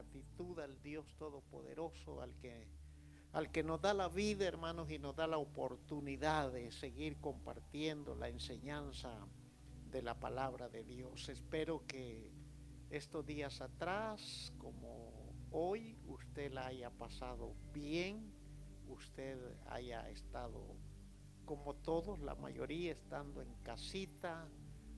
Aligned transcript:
gratitud 0.00 0.58
al 0.60 0.80
Dios 0.80 1.04
Todopoderoso, 1.18 2.22
al 2.22 2.34
que, 2.36 2.66
al 3.32 3.50
que 3.50 3.62
nos 3.62 3.82
da 3.82 3.92
la 3.92 4.08
vida, 4.08 4.46
hermanos, 4.46 4.90
y 4.90 4.98
nos 4.98 5.14
da 5.14 5.26
la 5.26 5.36
oportunidad 5.36 6.52
de 6.52 6.72
seguir 6.72 7.20
compartiendo 7.20 8.14
la 8.14 8.28
enseñanza 8.28 9.14
de 9.90 10.00
la 10.00 10.18
palabra 10.18 10.70
de 10.70 10.84
Dios. 10.84 11.28
Espero 11.28 11.84
que 11.86 12.32
estos 12.88 13.26
días 13.26 13.60
atrás, 13.60 14.54
como 14.56 15.34
hoy, 15.50 15.98
usted 16.06 16.50
la 16.50 16.68
haya 16.68 16.88
pasado 16.90 17.54
bien, 17.74 18.32
usted 18.88 19.38
haya 19.66 20.08
estado 20.08 20.64
como 21.44 21.74
todos, 21.74 22.20
la 22.20 22.36
mayoría 22.36 22.92
estando 22.92 23.42
en 23.42 23.52
casita, 23.62 24.48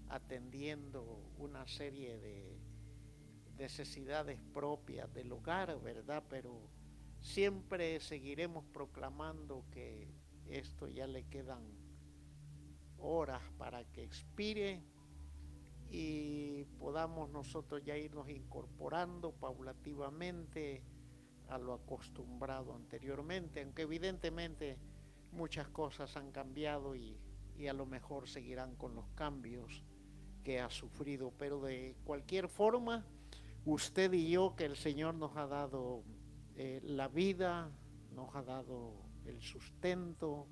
atendiendo 0.08 1.02
una 1.38 1.66
serie 1.66 2.18
de 2.18 2.71
necesidades 3.56 4.38
propias 4.52 5.12
del 5.12 5.32
hogar, 5.32 5.80
¿verdad? 5.80 6.22
Pero 6.28 6.68
siempre 7.20 8.00
seguiremos 8.00 8.64
proclamando 8.66 9.64
que 9.70 10.08
esto 10.46 10.88
ya 10.88 11.06
le 11.06 11.24
quedan 11.24 11.62
horas 12.98 13.42
para 13.58 13.84
que 13.84 14.04
expire 14.04 14.82
y 15.90 16.64
podamos 16.78 17.30
nosotros 17.30 17.82
ya 17.84 17.96
irnos 17.96 18.28
incorporando 18.30 19.32
paulativamente 19.32 20.82
a 21.48 21.58
lo 21.58 21.74
acostumbrado 21.74 22.74
anteriormente, 22.74 23.62
aunque 23.62 23.82
evidentemente 23.82 24.78
muchas 25.32 25.68
cosas 25.68 26.16
han 26.16 26.32
cambiado 26.32 26.96
y, 26.96 27.18
y 27.56 27.66
a 27.66 27.74
lo 27.74 27.84
mejor 27.84 28.28
seguirán 28.28 28.74
con 28.76 28.94
los 28.94 29.06
cambios 29.10 29.84
que 30.42 30.60
ha 30.60 30.70
sufrido, 30.70 31.32
pero 31.38 31.60
de 31.60 31.94
cualquier 32.04 32.48
forma, 32.48 33.04
usted 33.64 34.12
y 34.12 34.30
yo 34.30 34.54
que 34.56 34.64
el 34.64 34.76
Señor 34.76 35.14
nos 35.14 35.36
ha 35.36 35.46
dado 35.46 36.04
eh, 36.56 36.80
la 36.82 37.08
vida, 37.08 37.70
nos 38.14 38.34
ha 38.34 38.42
dado 38.42 38.94
el 39.24 39.40
sustento, 39.40 40.46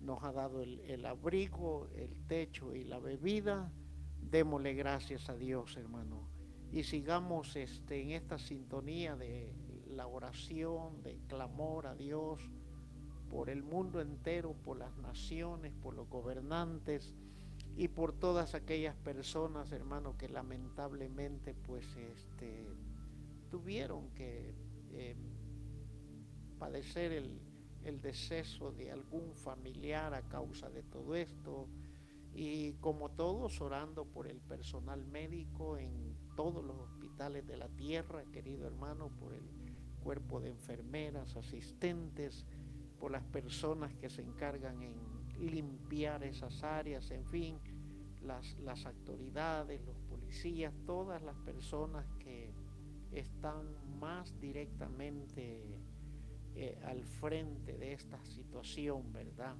nos 0.00 0.22
ha 0.24 0.32
dado 0.32 0.62
el, 0.62 0.80
el, 0.80 1.06
abrigo, 1.06 1.88
el 1.94 2.26
techo 2.26 2.74
y 2.74 2.84
la 2.84 2.98
bebida, 2.98 3.72
démosle 4.20 4.74
gracias 4.74 5.28
a 5.28 5.36
Dios, 5.36 5.76
hermano. 5.76 6.28
Y 6.72 6.84
sigamos 6.84 7.56
este, 7.56 8.02
en 8.02 8.10
esta 8.10 8.38
sintonía 8.38 9.16
de 9.16 9.52
la 9.88 10.06
oración, 10.06 11.02
de 11.02 11.18
clamor 11.26 11.86
a 11.86 11.94
Dios 11.94 12.40
por 13.28 13.48
el 13.48 13.62
mundo 13.62 14.00
entero, 14.00 14.54
por 14.64 14.76
las 14.76 14.96
naciones, 14.98 15.72
por 15.82 15.94
los 15.94 16.08
gobernantes 16.08 17.14
y 17.76 17.88
por 17.88 18.12
todas 18.12 18.54
aquellas 18.54 18.96
personas, 18.96 19.72
hermano, 19.72 20.16
que 20.16 20.28
lamentablemente 20.28 21.54
pues 21.54 21.86
este, 21.96 22.68
tuvieron 23.50 24.10
que 24.10 24.54
eh, 24.92 25.16
padecer 26.58 27.12
el, 27.12 27.40
el 27.84 28.00
deceso 28.00 28.72
de 28.72 28.92
algún 28.92 29.34
familiar 29.34 30.14
a 30.14 30.22
causa 30.22 30.68
de 30.70 30.82
todo 30.82 31.14
esto. 31.14 31.68
Y 32.32 32.74
como 32.74 33.10
todos, 33.10 33.60
orando 33.60 34.04
por 34.04 34.28
el 34.28 34.40
personal 34.40 35.04
médico 35.04 35.78
en 35.78 36.16
todos 36.36 36.64
los 36.64 36.76
hospitales 36.78 37.46
de 37.46 37.56
la 37.56 37.68
tierra, 37.68 38.24
querido 38.32 38.66
hermano, 38.66 39.08
por 39.18 39.34
el 39.34 39.42
cuerpo 40.02 40.40
de 40.40 40.50
enfermeras, 40.50 41.36
asistentes, 41.36 42.46
por 42.98 43.10
las 43.10 43.24
personas 43.24 43.94
que 43.94 44.10
se 44.10 44.22
encargan 44.22 44.82
en 44.82 44.94
limpiar 45.48 46.22
esas 46.24 46.62
áreas, 46.62 47.10
en 47.10 47.24
fin, 47.24 47.58
las, 48.22 48.58
las 48.58 48.84
autoridades, 48.84 49.80
los 49.86 49.98
policías, 50.00 50.74
todas 50.84 51.22
las 51.22 51.36
personas 51.38 52.06
que 52.18 52.52
están 53.12 53.66
más 53.98 54.38
directamente 54.40 55.64
eh, 56.54 56.78
al 56.84 57.04
frente 57.04 57.76
de 57.78 57.92
esta 57.92 58.22
situación, 58.24 59.12
¿verdad? 59.12 59.56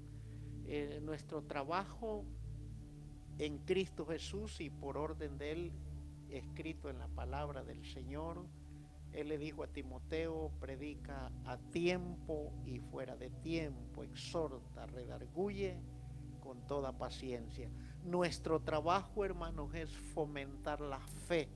Eh, 0.66 1.00
nuestro 1.02 1.42
trabajo 1.42 2.24
en 3.38 3.58
Cristo 3.58 4.04
Jesús 4.06 4.60
y 4.60 4.70
por 4.70 4.96
orden 4.96 5.38
de 5.38 5.52
Él, 5.52 5.72
escrito 6.28 6.90
en 6.90 6.98
la 6.98 7.08
palabra 7.08 7.64
del 7.64 7.84
Señor, 7.84 8.44
Él 9.12 9.28
le 9.28 9.38
dijo 9.38 9.64
a 9.64 9.66
Timoteo, 9.66 10.52
predica 10.60 11.30
a 11.44 11.56
tiempo 11.56 12.52
y 12.64 12.78
fuera 12.78 13.16
de 13.16 13.30
tiempo, 13.30 14.04
exhorta, 14.04 14.86
redarguye 14.86 15.80
con 16.40 16.66
toda 16.66 16.96
paciencia. 16.96 17.68
Nuestro 18.04 18.60
trabajo, 18.60 19.24
hermanos, 19.24 19.74
es 19.74 19.90
fomentar 19.90 20.80
la 20.80 21.00
fe. 21.00 21.48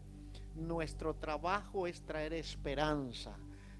Nuestro 0.54 1.14
trabajo 1.14 1.86
es 1.86 2.02
traer 2.02 2.32
esperanza. 2.34 3.36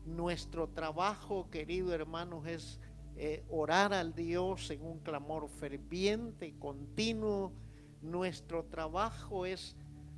Nuestro 0.07 0.69
trabajo, 0.69 1.51
querido 1.51 1.93
hermanos, 1.93 2.47
es 2.47 2.81
eh, 3.17 3.45
orar 3.49 3.93
al 3.95 4.15
Dios 4.15 4.71
en 4.71 4.83
un 4.85 4.99
clamor 5.01 5.49
ferviente 5.49 6.47
y 6.47 6.53
continuo. 6.53 7.53
Nuestro 8.03 8.65
trabajo 8.65 9.47
es 9.47 9.77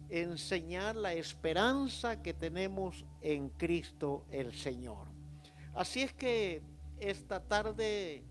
enseñar 0.09 0.97
la 0.97 1.13
esperanza 1.15 2.23
que 2.23 2.33
tenemos 2.35 3.05
en 3.21 3.49
Cristo 3.51 4.25
el 4.31 4.55
Señor. 4.55 5.09
Así 5.75 6.03
es 6.03 6.13
que 6.13 6.63
esta 6.99 7.41
tarde 7.41 8.23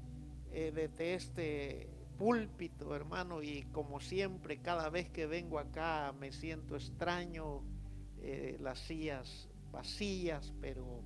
eh, 0.52 0.72
desde 0.74 1.14
este 1.16 1.90
púlpito, 2.18 2.96
hermano, 2.96 3.44
y 3.44 3.64
como 3.74 4.00
siempre, 4.00 4.62
cada 4.62 4.90
vez 4.90 5.09
que 5.09 5.25
vengo 5.25 5.59
acá 5.59 6.14
me 6.18 6.31
siento 6.31 6.75
extraño, 6.75 7.62
eh, 8.22 8.58
las 8.62 8.80
sillas 8.80 9.50
vacías, 9.72 10.53
pero 10.62 11.02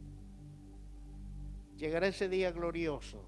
llegará 1.75 2.07
ese 2.07 2.29
día 2.29 2.51
glorioso 2.51 3.25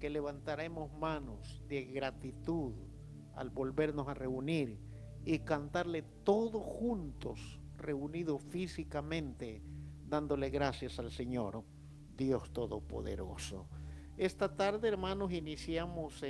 que 0.00 0.08
levantaremos 0.08 0.90
manos 0.94 1.62
de 1.68 1.84
gratitud 1.84 2.72
al 3.36 3.50
volvernos 3.50 4.08
a 4.08 4.14
reunir 4.14 4.78
y 5.24 5.40
cantarle 5.40 6.02
todos 6.24 6.62
juntos, 6.62 7.60
reunidos 7.76 8.42
físicamente, 8.42 9.62
dándole 10.08 10.50
gracias 10.50 10.98
al 10.98 11.10
Señor, 11.10 11.64
Dios 12.16 12.52
Todopoderoso. 12.52 13.66
Esta 14.16 14.54
tarde, 14.54 14.88
hermanos, 14.88 15.32
iniciamos 15.32 16.22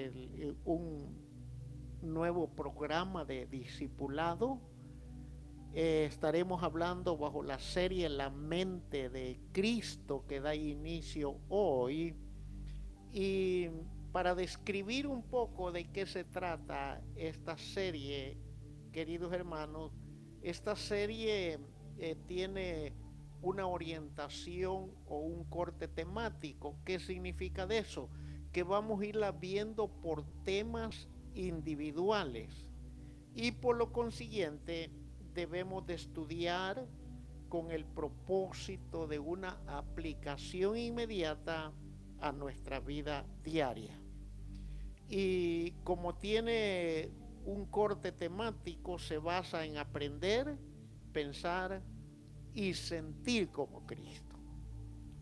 un 0.65 1.17
nuevo 2.03 2.49
programa 2.49 3.25
de 3.25 3.47
discipulado. 3.47 4.61
Eh, 5.75 6.07
estaremos 6.09 6.63
hablando 6.63 7.17
bajo 7.17 7.43
la 7.43 7.59
serie 7.59 8.09
La 8.09 8.29
mente 8.29 9.09
de 9.09 9.41
Cristo 9.53 10.25
que 10.29 10.41
da 10.41 10.55
inicio 10.55 11.39
hoy. 11.49 12.15
Y 13.13 13.69
para 14.13 14.35
describir 14.35 15.07
un 15.07 15.23
poco 15.23 15.73
de 15.73 15.91
qué 15.91 16.07
se 16.07 16.25
trata 16.25 17.03
esta 17.17 17.57
serie, 17.57 18.37
queridos 18.93 19.33
hermanos, 19.33 19.91
esta 20.43 20.77
serie 20.77 21.59
eh, 21.99 22.17
tiene 22.27 22.93
una 23.41 23.67
orientación 23.67 24.91
o 25.07 25.19
un 25.19 25.45
corte 25.45 25.89
temático. 25.89 26.77
¿Qué 26.85 27.01
significa 27.01 27.67
de 27.67 27.79
eso? 27.79 28.11
Que 28.53 28.63
vamos 28.63 29.01
a 29.01 29.07
irla 29.07 29.33
viendo 29.33 29.89
por 29.89 30.25
temas 30.45 31.09
individuales 31.35 32.67
y 33.35 33.53
por 33.53 33.77
lo 33.77 33.93
consiguiente 33.93 34.91
debemos 35.33 35.87
de 35.87 35.95
estudiar 35.95 36.87
con 37.49 37.71
el 37.71 37.87
propósito 37.87 39.07
de 39.07 39.19
una 39.19 39.59
aplicación 39.67 40.77
inmediata 40.77 41.73
a 42.21 42.33
nuestra 42.33 42.79
vida 42.79 43.25
diaria. 43.43 43.99
Y 45.09 45.73
como 45.83 46.15
tiene 46.15 47.11
un 47.45 47.67
corte 47.67 48.13
temático, 48.13 48.99
se 48.99 49.19
basa 49.19 49.65
en 49.65 49.79
aprender, 49.79 50.57
pensar, 51.13 51.83
y 52.55 52.75
sentir 52.75 53.49
como 53.51 53.87
Cristo. 53.87 54.37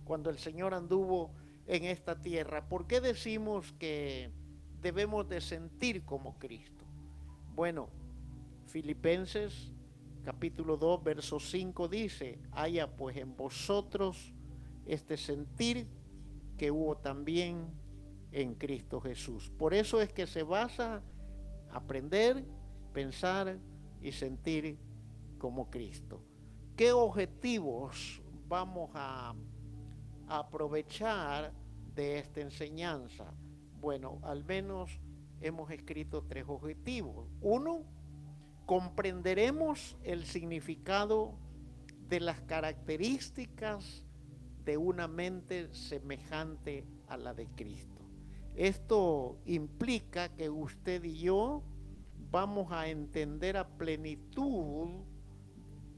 Cuando 0.04 0.30
el 0.30 0.38
Señor 0.38 0.74
anduvo 0.74 1.30
en 1.66 1.84
esta 1.84 2.20
tierra, 2.20 2.68
¿por 2.68 2.86
qué 2.86 3.00
decimos 3.00 3.72
que 3.78 4.30
debemos 4.82 5.28
de 5.28 5.40
sentir 5.40 6.04
como 6.04 6.38
Cristo? 6.38 6.84
Bueno, 7.54 7.88
Filipenses 8.66 9.72
capítulo 10.24 10.76
2, 10.76 11.02
verso 11.02 11.40
5 11.40 11.88
dice, 11.88 12.38
haya 12.52 12.94
pues 12.94 13.16
en 13.16 13.36
vosotros 13.36 14.32
este 14.86 15.16
sentir 15.16 15.86
que 16.58 16.70
hubo 16.70 16.96
también 16.96 17.68
en 18.32 18.54
Cristo 18.54 19.00
Jesús. 19.00 19.50
Por 19.58 19.72
eso 19.72 20.00
es 20.00 20.12
que 20.12 20.26
se 20.26 20.42
basa 20.42 21.02
aprender, 21.72 22.44
pensar 22.92 23.58
y 24.00 24.12
sentir 24.12 24.78
como 25.38 25.70
Cristo. 25.70 26.22
¿Qué 26.76 26.92
objetivos 26.92 28.22
vamos 28.48 28.90
a, 28.94 29.34
aprovechar 30.28 31.52
de 31.94 32.18
esta 32.18 32.40
enseñanza? 32.40 33.34
Bueno, 33.80 34.20
al 34.22 34.44
menos 34.44 35.00
hemos 35.40 35.70
escrito 35.70 36.22
tres 36.22 36.44
objetivos. 36.46 37.28
Uno, 37.40 37.84
comprenderemos 38.66 39.96
el 40.04 40.24
significado 40.24 41.34
de 42.08 42.20
las 42.20 42.40
características 42.42 44.04
de 44.64 44.76
una 44.76 45.08
mente 45.08 45.72
semejante 45.74 46.84
a 47.08 47.16
la 47.16 47.34
de 47.34 47.46
Cristo. 47.48 47.99
Esto 48.60 49.38
implica 49.46 50.28
que 50.36 50.50
usted 50.50 51.02
y 51.04 51.16
yo 51.20 51.62
vamos 52.30 52.70
a 52.70 52.88
entender 52.88 53.56
a 53.56 53.66
plenitud 53.66 55.00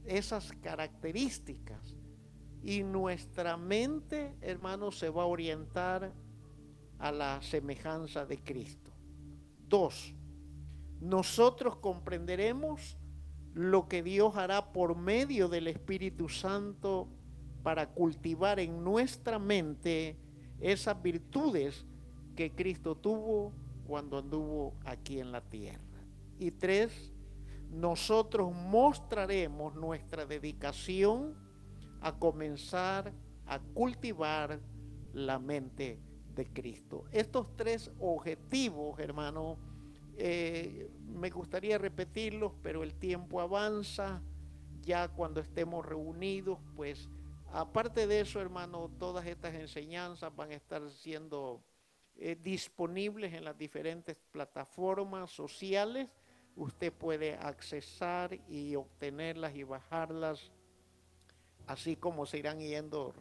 esas 0.05 0.53
características 0.61 1.97
y 2.61 2.83
nuestra 2.83 3.57
mente, 3.57 4.37
hermano, 4.39 4.93
se 4.93 5.09
va 5.09 5.23
a 5.23 5.25
orientar 5.25 6.13
a 6.99 7.11
la 7.11 7.41
semejanza 7.41 8.25
de 8.25 8.41
Cristo. 8.41 8.93
Dos, 9.67 10.15
nosotros 11.01 11.75
comprenderemos 11.75 12.97
lo 13.53 13.89
que 13.89 14.01
Dios 14.01 14.37
hará 14.37 14.71
por 14.71 14.95
medio 14.95 15.49
del 15.49 15.67
Espíritu 15.67 16.29
Santo 16.29 17.09
para 17.61 17.89
cultivar 17.89 18.61
en 18.61 18.85
nuestra 18.85 19.37
mente 19.37 20.17
esas 20.61 21.01
virtudes 21.03 21.85
que 22.35 22.51
Cristo 22.51 22.95
tuvo 22.95 23.53
cuando 23.85 24.17
anduvo 24.17 24.75
aquí 24.85 25.19
en 25.19 25.31
la 25.31 25.41
tierra. 25.41 25.79
Y 26.39 26.51
tres, 26.51 27.13
nosotros 27.69 28.53
mostraremos 28.53 29.75
nuestra 29.75 30.25
dedicación 30.25 31.35
a 32.01 32.17
comenzar 32.17 33.13
a 33.45 33.59
cultivar 33.59 34.59
la 35.13 35.39
mente 35.39 35.99
de 36.35 36.45
Cristo. 36.47 37.05
Estos 37.11 37.55
tres 37.55 37.91
objetivos, 37.99 38.99
hermano, 38.99 39.57
eh, 40.17 40.89
me 41.07 41.29
gustaría 41.29 41.77
repetirlos, 41.77 42.53
pero 42.61 42.83
el 42.83 42.95
tiempo 42.95 43.41
avanza. 43.41 44.21
Ya 44.81 45.07
cuando 45.07 45.39
estemos 45.39 45.85
reunidos, 45.85 46.59
pues 46.75 47.09
aparte 47.51 48.05
de 48.07 48.21
eso, 48.21 48.41
hermano, 48.41 48.89
todas 48.99 49.25
estas 49.25 49.53
enseñanzas 49.55 50.35
van 50.35 50.51
a 50.51 50.55
estar 50.55 50.89
siendo 50.89 51.63
eh, 52.17 52.37
disponibles 52.41 53.33
en 53.33 53.43
las 53.43 53.57
diferentes 53.57 54.15
plataformas 54.31 55.31
sociales. 55.31 56.09
Usted 56.55 56.93
puede 56.93 57.35
accesar 57.35 58.39
y 58.47 58.75
obtenerlas 58.75 59.55
y 59.55 59.63
bajarlas, 59.63 60.51
así 61.67 61.95
como 61.95 62.25
se 62.25 62.39
irán 62.39 62.59
yendo 62.59 63.13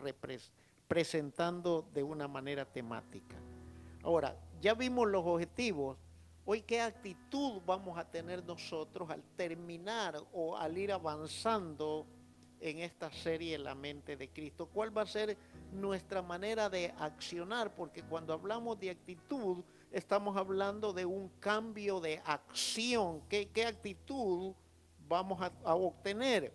presentando 0.86 1.88
de 1.94 2.02
una 2.02 2.28
manera 2.28 2.64
temática. 2.64 3.36
Ahora, 4.02 4.36
ya 4.60 4.74
vimos 4.74 5.08
los 5.08 5.24
objetivos 5.24 5.96
Hoy, 6.44 6.62
¿qué 6.62 6.80
actitud 6.80 7.62
vamos 7.64 7.96
a 7.96 8.04
tener 8.04 8.44
nosotros 8.44 9.08
al 9.10 9.22
terminar 9.36 10.20
o 10.32 10.56
al 10.56 10.76
ir 10.76 10.90
avanzando 10.90 12.04
en 12.58 12.80
esta 12.80 13.12
serie 13.12 13.56
La 13.58 13.76
mente 13.76 14.16
de 14.16 14.28
Cristo? 14.28 14.66
¿Cuál 14.66 14.96
va 14.96 15.02
a 15.02 15.06
ser 15.06 15.36
nuestra 15.72 16.22
manera 16.22 16.69
de 16.69 16.94
accionar? 16.98 17.74
Porque 17.74 18.02
cuando 18.02 18.32
hablamos 18.32 18.78
de 18.78 18.90
actitud, 18.90 19.64
estamos 19.90 20.36
hablando 20.36 20.92
de 20.92 21.04
un 21.04 21.28
cambio 21.40 22.00
de 22.00 22.20
acción. 22.24 23.22
¿Qué, 23.28 23.48
actitud 23.66 24.54
vamos 25.08 25.40
a, 25.40 25.52
a 25.64 25.74
obtener? 25.74 26.54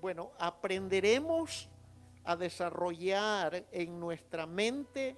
Bueno, 0.00 0.32
aprenderemos 0.38 1.68
a 2.24 2.36
desarrollar 2.36 3.66
en 3.70 3.98
nuestra 4.00 4.46
mente 4.46 5.16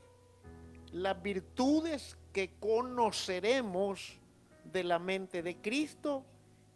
las 0.92 1.20
virtudes 1.22 2.16
que 2.32 2.54
conoceremos 2.58 4.18
de 4.64 4.84
la 4.84 4.98
mente 4.98 5.42
de 5.42 5.56
Cristo 5.56 6.24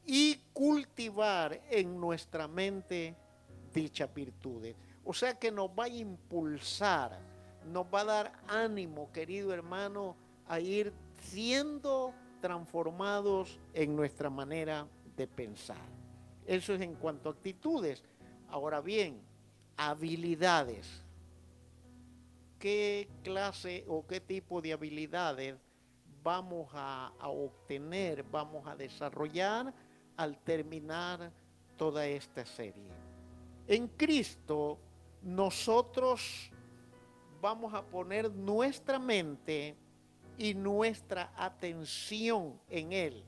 y 0.06 0.36
cultivar 0.52 1.60
en 1.70 2.00
nuestra 2.00 2.48
mente 2.48 3.14
dichas 3.72 4.12
virtudes. 4.12 4.76
O 5.04 5.12
sea 5.12 5.34
que 5.34 5.50
nos 5.50 5.68
va 5.70 5.84
a 5.84 5.88
impulsar, 5.88 7.18
nos 7.66 7.86
va 7.86 8.00
a 8.00 8.04
dar 8.04 8.32
ánimo, 8.48 9.10
querido 9.12 9.52
hermano, 9.52 10.16
a 10.46 10.60
ir 10.60 10.92
siendo 11.18 12.14
transformados 12.40 13.58
en 13.74 13.96
nuestra 13.96 14.30
manera 14.30 14.86
de 15.16 15.26
pensar. 15.26 15.88
Eso 16.46 16.74
es 16.74 16.80
en 16.80 16.94
cuanto 16.94 17.28
a 17.28 17.32
actitudes. 17.32 18.02
Ahora 18.48 18.80
bien, 18.80 19.20
habilidades 19.76 21.02
qué 22.62 23.08
clase 23.24 23.84
o 23.88 24.06
qué 24.06 24.20
tipo 24.20 24.62
de 24.62 24.72
habilidades 24.72 25.56
vamos 26.22 26.68
a, 26.74 27.12
obtener, 27.20 28.22
vamos 28.22 28.64
a 28.68 28.76
desarrollar 28.76 29.74
al 30.16 30.38
terminar 30.44 31.32
toda 31.76 32.06
esta 32.06 32.46
serie. 32.46 32.92
En 33.66 33.88
Cristo 33.88 34.78
nosotros 35.22 36.50
vamos 37.40 37.74
a 37.74 37.82
poner 37.82 38.30
nuestra 38.30 38.98
mente 38.98 39.76
y 40.38 40.54
nuestra 40.54 41.32
atención 41.36 42.60
en 42.68 42.92
Él. 42.92 43.24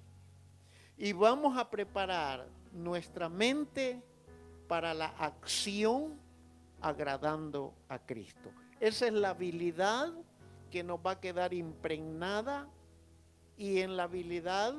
Y 0.96 1.12
vamos 1.12 1.58
a 1.58 1.68
preparar 1.70 2.48
nuestra 2.72 3.28
mente 3.28 4.02
para 4.68 4.94
la 4.94 5.06
acción 5.18 6.18
agradando 6.80 7.74
a 7.88 7.98
Cristo. 7.98 8.50
Esa 8.80 9.06
es 9.06 9.12
la 9.12 9.30
habilidad 9.30 10.12
que 10.70 10.82
nos 10.82 10.98
va 10.98 11.12
a 11.12 11.20
quedar 11.20 11.54
impregnada 11.54 12.68
y 13.56 13.80
en 13.80 13.96
la 13.96 14.04
habilidad 14.04 14.74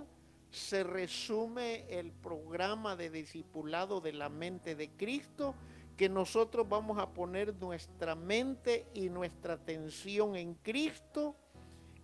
se 0.52 0.84
resume 0.84 1.86
el 1.90 2.12
programa 2.12 2.96
de 2.96 3.10
discipulado 3.10 4.02
de 4.02 4.14
la 4.14 4.30
mente 4.30 4.76
de 4.76 4.90
Cristo, 4.92 5.56
que 5.98 6.10
nosotros 6.10 6.68
vamos 6.68 6.98
a 7.00 7.14
poner 7.14 7.54
nuestra 7.56 8.16
mente 8.16 8.88
y 8.94 9.10
nuestra 9.10 9.54
atención 9.54 10.36
en 10.36 10.56
Cristo 10.56 11.36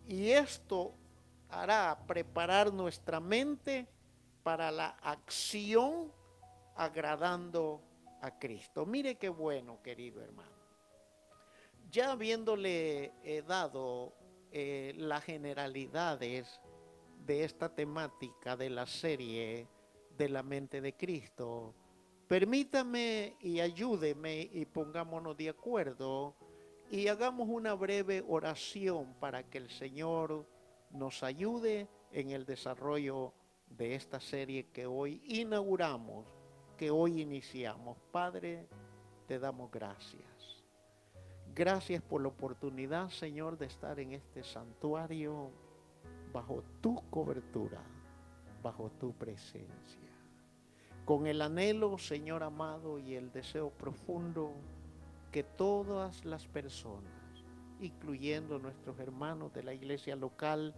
y 0.07 0.31
esto 0.31 0.93
hará 1.49 2.03
preparar 2.07 2.73
nuestra 2.73 3.19
mente 3.19 3.88
para 4.43 4.71
la 4.71 4.89
acción 5.01 6.11
agradando 6.75 7.81
a 8.21 8.38
Cristo. 8.39 8.85
Mire 8.85 9.15
qué 9.15 9.29
bueno, 9.29 9.81
querido 9.81 10.21
hermano 10.21 10.61
ya 11.91 12.11
habiéndole 12.11 13.11
eh, 13.23 13.43
dado 13.45 14.13
eh, 14.51 14.93
las 14.95 15.23
generalidades 15.23 16.59
de 17.25 17.43
esta 17.43 17.69
temática 17.69 18.55
de 18.55 18.69
la 18.69 18.85
serie 18.85 19.67
de 20.17 20.29
la 20.29 20.41
mente 20.41 20.81
de 20.81 20.93
Cristo, 20.93 21.75
permítame 22.31 23.35
y 23.41 23.59
ayúdeme 23.59 24.49
y 24.53 24.63
pongámonos 24.63 25.35
de 25.35 25.49
acuerdo 25.49 26.33
y 26.89 27.09
hagamos 27.09 27.50
una 27.50 27.73
breve 27.73 28.23
oración 28.25 29.13
para 29.19 29.43
que 29.43 29.57
el 29.57 29.69
Señor 29.69 30.47
nos 30.91 31.23
ayude 31.23 31.89
en 32.13 32.31
el 32.31 32.45
desarrollo 32.45 33.33
de 33.67 33.95
esta 33.95 34.21
serie 34.21 34.67
que 34.67 34.85
hoy 34.85 35.21
inauguramos, 35.25 36.25
que 36.77 36.89
hoy 36.89 37.19
iniciamos. 37.19 37.97
Padre, 38.13 38.65
te 39.27 39.38
damos 39.38 39.69
gracias. 39.69 40.63
Gracias 41.53 42.01
por 42.01 42.21
la 42.21 42.29
oportunidad, 42.29 43.09
Señor, 43.09 43.57
de 43.57 43.65
estar 43.65 44.00
en 44.00 44.13
este 44.13 44.41
santuario 44.41 45.51
bajo 46.31 46.63
tu 46.79 46.95
cobertura, 47.09 47.83
bajo 48.63 48.89
tu 48.91 49.11
presencia. 49.11 50.00
Con 51.05 51.27
el 51.27 51.41
anhelo, 51.41 51.98
Señor 51.98 52.43
amado, 52.43 53.00
y 53.00 53.15
el 53.15 53.31
deseo 53.31 53.70
profundo 53.72 54.53
que 55.31 55.43
todas 55.43 56.25
las 56.25 56.46
personas, 56.48 57.12
incluyendo 57.79 58.60
nuestros 58.60 59.00
hermanos 59.00 59.53
de 59.53 59.63
la 59.63 59.74
iglesia 59.74 60.15
local, 60.15 60.75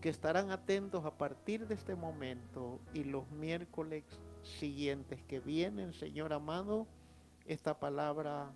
que 0.00 0.08
estarán 0.10 0.50
atentos 0.50 1.04
a 1.04 1.16
partir 1.16 1.66
de 1.66 1.74
este 1.74 1.94
momento 1.94 2.80
y 2.94 3.04
los 3.04 3.28
miércoles 3.30 4.04
siguientes 4.42 5.22
que 5.24 5.40
vienen, 5.40 5.92
Señor 5.92 6.32
amado, 6.32 6.86
esta 7.46 7.78
palabra 7.78 8.52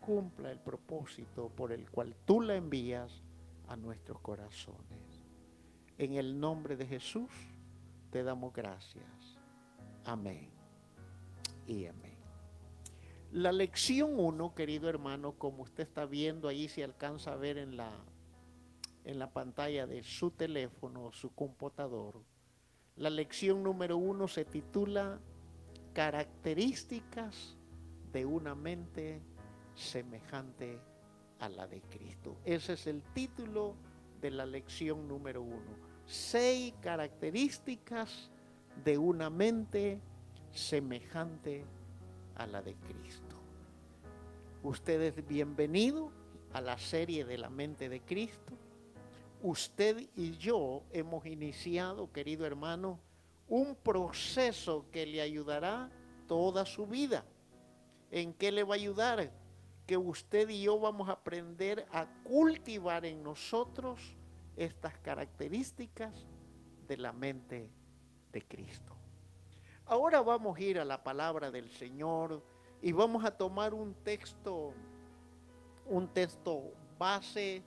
cumpla 0.00 0.52
el 0.52 0.58
propósito 0.58 1.50
por 1.50 1.72
el 1.72 1.90
cual 1.90 2.14
tú 2.24 2.40
la 2.40 2.54
envías 2.54 3.22
a 3.68 3.76
nuestros 3.76 4.20
corazones. 4.20 5.20
En 5.98 6.14
el 6.14 6.38
nombre 6.38 6.76
de 6.76 6.86
Jesús 6.86 7.30
te 8.10 8.22
damos 8.22 8.52
gracias. 8.52 9.35
Amén 10.06 10.48
y 11.66 11.86
amén. 11.86 12.16
La 13.32 13.50
lección 13.50 14.18
1, 14.18 14.54
querido 14.54 14.88
hermano, 14.88 15.32
como 15.32 15.64
usted 15.64 15.82
está 15.82 16.06
viendo 16.06 16.46
ahí, 16.48 16.68
se 16.68 16.84
alcanza 16.84 17.32
a 17.32 17.36
ver 17.36 17.58
en 17.58 17.76
la, 17.76 17.90
en 19.04 19.18
la 19.18 19.32
pantalla 19.32 19.86
de 19.86 20.04
su 20.04 20.30
teléfono, 20.30 21.10
su 21.12 21.34
computador. 21.34 22.22
La 22.94 23.10
lección 23.10 23.64
número 23.64 23.96
1 23.96 24.28
se 24.28 24.44
titula 24.44 25.18
Características 25.92 27.56
de 28.12 28.24
una 28.24 28.54
mente 28.54 29.20
semejante 29.74 30.78
a 31.40 31.48
la 31.48 31.66
de 31.66 31.82
Cristo. 31.82 32.38
Ese 32.44 32.74
es 32.74 32.86
el 32.86 33.02
título 33.12 33.74
de 34.20 34.30
la 34.30 34.46
lección 34.46 35.08
número 35.08 35.42
uno. 35.42 35.76
Seis 36.06 36.72
características 36.80 38.30
de 38.84 38.98
una 38.98 39.30
mente 39.30 40.00
semejante 40.52 41.64
a 42.36 42.46
la 42.46 42.62
de 42.62 42.74
Cristo. 42.74 43.36
Usted 44.62 45.00
es 45.02 45.26
bienvenido 45.26 46.10
a 46.52 46.60
la 46.60 46.78
serie 46.78 47.24
de 47.24 47.38
la 47.38 47.50
mente 47.50 47.88
de 47.88 48.00
Cristo. 48.00 48.52
Usted 49.42 50.08
y 50.16 50.36
yo 50.38 50.82
hemos 50.92 51.26
iniciado, 51.26 52.10
querido 52.10 52.46
hermano, 52.46 52.98
un 53.48 53.76
proceso 53.76 54.86
que 54.90 55.06
le 55.06 55.20
ayudará 55.20 55.90
toda 56.26 56.66
su 56.66 56.86
vida. 56.86 57.24
¿En 58.10 58.32
qué 58.32 58.50
le 58.50 58.64
va 58.64 58.74
a 58.74 58.78
ayudar? 58.78 59.30
Que 59.86 59.96
usted 59.96 60.48
y 60.48 60.62
yo 60.62 60.80
vamos 60.80 61.08
a 61.08 61.12
aprender 61.12 61.86
a 61.92 62.06
cultivar 62.24 63.04
en 63.04 63.22
nosotros 63.22 64.00
estas 64.56 64.96
características 64.98 66.14
de 66.88 66.96
la 66.96 67.12
mente 67.12 67.70
de 68.36 68.42
Cristo. 68.42 68.94
Ahora 69.86 70.20
vamos 70.20 70.58
a 70.58 70.60
ir 70.60 70.78
a 70.78 70.84
la 70.84 71.02
palabra 71.02 71.50
del 71.50 71.70
Señor 71.70 72.42
y 72.82 72.92
vamos 72.92 73.24
a 73.24 73.30
tomar 73.30 73.72
un 73.72 73.94
texto, 73.94 74.74
un 75.86 76.08
texto 76.08 76.74
base 76.98 77.62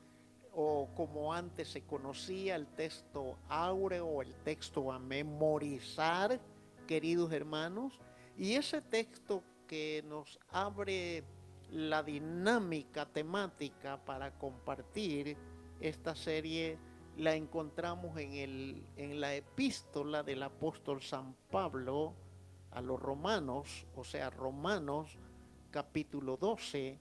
o 0.54 0.88
como 0.96 1.34
antes 1.34 1.70
se 1.70 1.82
conocía 1.82 2.56
el 2.56 2.68
texto 2.68 3.40
áureo 3.50 4.06
o 4.06 4.22
el 4.22 4.36
texto 4.44 4.92
a 4.92 5.00
memorizar, 5.00 6.40
queridos 6.88 7.32
hermanos, 7.32 8.00
y 8.38 8.54
ese 8.54 8.80
texto 8.80 9.44
que 9.66 10.04
nos 10.08 10.40
abre 10.52 11.24
la 11.72 12.04
dinámica 12.04 13.08
temática 13.08 13.98
para 14.06 14.38
compartir 14.38 15.36
esta 15.80 16.16
serie 16.16 16.78
la 17.18 17.36
encontramos 17.36 18.18
en, 18.18 18.34
el, 18.34 18.84
en 18.96 19.20
la 19.20 19.36
epístola 19.36 20.24
del 20.24 20.44
apóstol 20.44 21.02
San 21.02 21.36
Pablo 21.50 22.14
a 22.72 22.82
los 22.82 23.00
romanos, 23.00 23.86
o 23.96 24.04
sea, 24.04 24.30
Romanos 24.30 25.18
capítulo 25.72 26.38
12, 26.38 27.00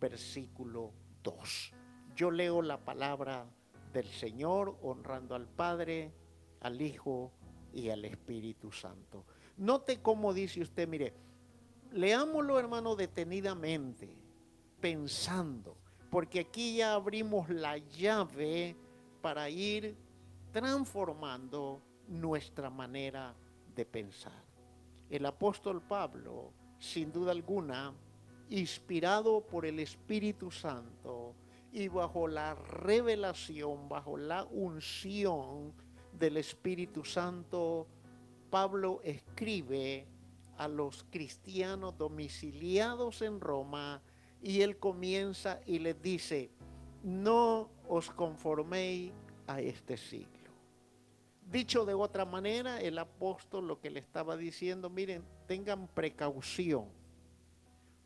versículo 0.00 0.92
2. 1.22 1.72
Yo 2.14 2.30
leo 2.30 2.62
la 2.62 2.84
palabra 2.84 3.46
del 3.92 4.06
Señor 4.06 4.76
honrando 4.82 5.34
al 5.34 5.46
Padre, 5.48 6.12
al 6.60 6.80
Hijo 6.80 7.32
y 7.72 7.90
al 7.90 8.04
Espíritu 8.04 8.70
Santo. 8.70 9.24
Note 9.56 10.00
cómo 10.00 10.34
dice 10.34 10.60
usted, 10.60 10.88
mire, 10.88 11.14
leámoslo 11.92 12.58
hermano 12.58 12.96
detenidamente, 12.96 14.16
pensando, 14.80 15.76
porque 16.10 16.40
aquí 16.40 16.76
ya 16.76 16.94
abrimos 16.94 17.48
la 17.48 17.78
llave 17.78 18.76
para 19.24 19.48
ir 19.48 19.96
transformando 20.52 21.80
nuestra 22.08 22.68
manera 22.68 23.34
de 23.74 23.86
pensar. 23.86 24.44
El 25.08 25.24
apóstol 25.24 25.80
Pablo, 25.80 26.52
sin 26.78 27.10
duda 27.10 27.32
alguna, 27.32 27.94
inspirado 28.50 29.40
por 29.40 29.64
el 29.64 29.80
Espíritu 29.80 30.50
Santo 30.50 31.34
y 31.72 31.88
bajo 31.88 32.28
la 32.28 32.54
revelación, 32.54 33.88
bajo 33.88 34.18
la 34.18 34.44
unción 34.44 35.72
del 36.12 36.36
Espíritu 36.36 37.02
Santo, 37.02 37.86
Pablo 38.50 39.00
escribe 39.04 40.06
a 40.58 40.68
los 40.68 41.06
cristianos 41.10 41.96
domiciliados 41.96 43.22
en 43.22 43.40
Roma 43.40 44.02
y 44.42 44.60
él 44.60 44.76
comienza 44.76 45.60
y 45.64 45.78
les 45.78 46.02
dice, 46.02 46.50
no 47.04 47.68
os 47.86 48.10
conforméis 48.10 49.12
a 49.46 49.60
este 49.60 49.96
siglo. 49.96 50.50
Dicho 51.50 51.84
de 51.84 51.92
otra 51.92 52.24
manera, 52.24 52.80
el 52.80 52.98
apóstol 52.98 53.68
lo 53.68 53.78
que 53.78 53.90
le 53.90 54.00
estaba 54.00 54.36
diciendo, 54.36 54.88
miren, 54.88 55.22
tengan 55.46 55.86
precaución. 55.86 56.86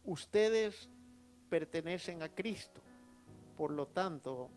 Ustedes 0.04 0.90
pertenecen 1.48 2.22
a 2.22 2.28
Cristo, 2.28 2.80
por 3.56 3.70
lo 3.70 3.86
tanto, 3.86 4.50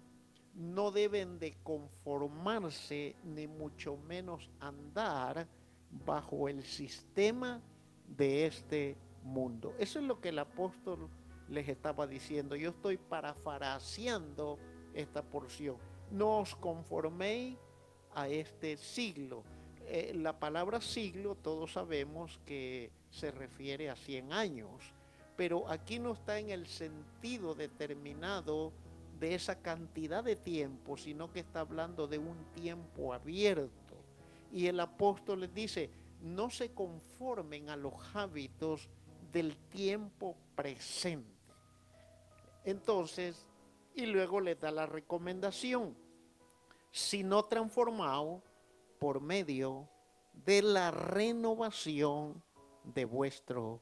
no 0.56 0.92
deben 0.92 1.38
de 1.38 1.56
conformarse 1.64 3.16
ni 3.24 3.48
mucho 3.48 3.96
menos 3.96 4.50
andar 4.60 5.48
bajo 6.06 6.50
el 6.50 6.64
sistema 6.64 7.62
de 8.08 8.48
este 8.48 8.98
mundo. 9.24 9.76
Eso 9.78 10.00
es 10.00 10.06
lo 10.06 10.20
que 10.20 10.30
el 10.30 10.40
apóstol 10.40 11.08
les 11.52 11.68
estaba 11.68 12.08
diciendo. 12.08 12.56
Yo 12.56 12.70
estoy 12.70 12.98
parafraseando 12.98 14.58
esta 14.94 15.22
porción. 15.22 15.76
No 16.10 16.40
os 16.40 16.56
conforméis 16.56 17.58
a 18.16 18.28
este 18.28 18.78
siglo. 18.78 19.44
Eh, 19.86 20.14
la 20.16 20.40
palabra 20.40 20.80
siglo 20.80 21.36
todos 21.36 21.74
sabemos 21.74 22.40
que 22.46 22.92
se 23.10 23.32
refiere 23.32 23.90
a 23.90 23.96
100 23.96 24.32
años, 24.32 24.94
pero 25.36 25.70
aquí 25.70 26.00
no 26.00 26.14
está 26.14 26.40
en 26.40 26.50
el 26.50 26.68
sentido 26.68 27.54
determinado 27.54 28.72
de 29.20 29.36
esa 29.36 29.62
cantidad 29.62 30.24
de 30.24 30.38
tiempo, 30.38 30.98
sino 30.98 31.32
que 31.32 31.42
está 31.42 31.60
hablando 31.60 32.08
de 32.08 32.18
un 32.18 32.38
tiempo 32.56 33.14
abierto. 33.14 33.96
Y 34.54 34.68
el 34.68 34.80
apóstol 34.80 35.42
les 35.42 35.54
dice, 35.54 35.90
no 36.22 36.50
se 36.50 36.72
conformen 36.72 37.70
a 37.70 37.76
los 37.76 37.94
hábitos 38.14 38.90
del 39.32 39.58
tiempo 39.58 40.36
presente. 40.56 41.31
Entonces, 42.64 43.46
y 43.94 44.06
luego 44.06 44.40
le 44.40 44.56
da 44.56 44.72
la 44.72 44.86
recomendación, 44.86 45.96
sino 46.92 47.46
transformado 47.46 48.44
por 49.00 49.22
medio 49.22 49.90
de 50.34 50.62
la 50.62 50.92
renovación 50.92 52.44
de 52.84 53.06
vuestro 53.06 53.82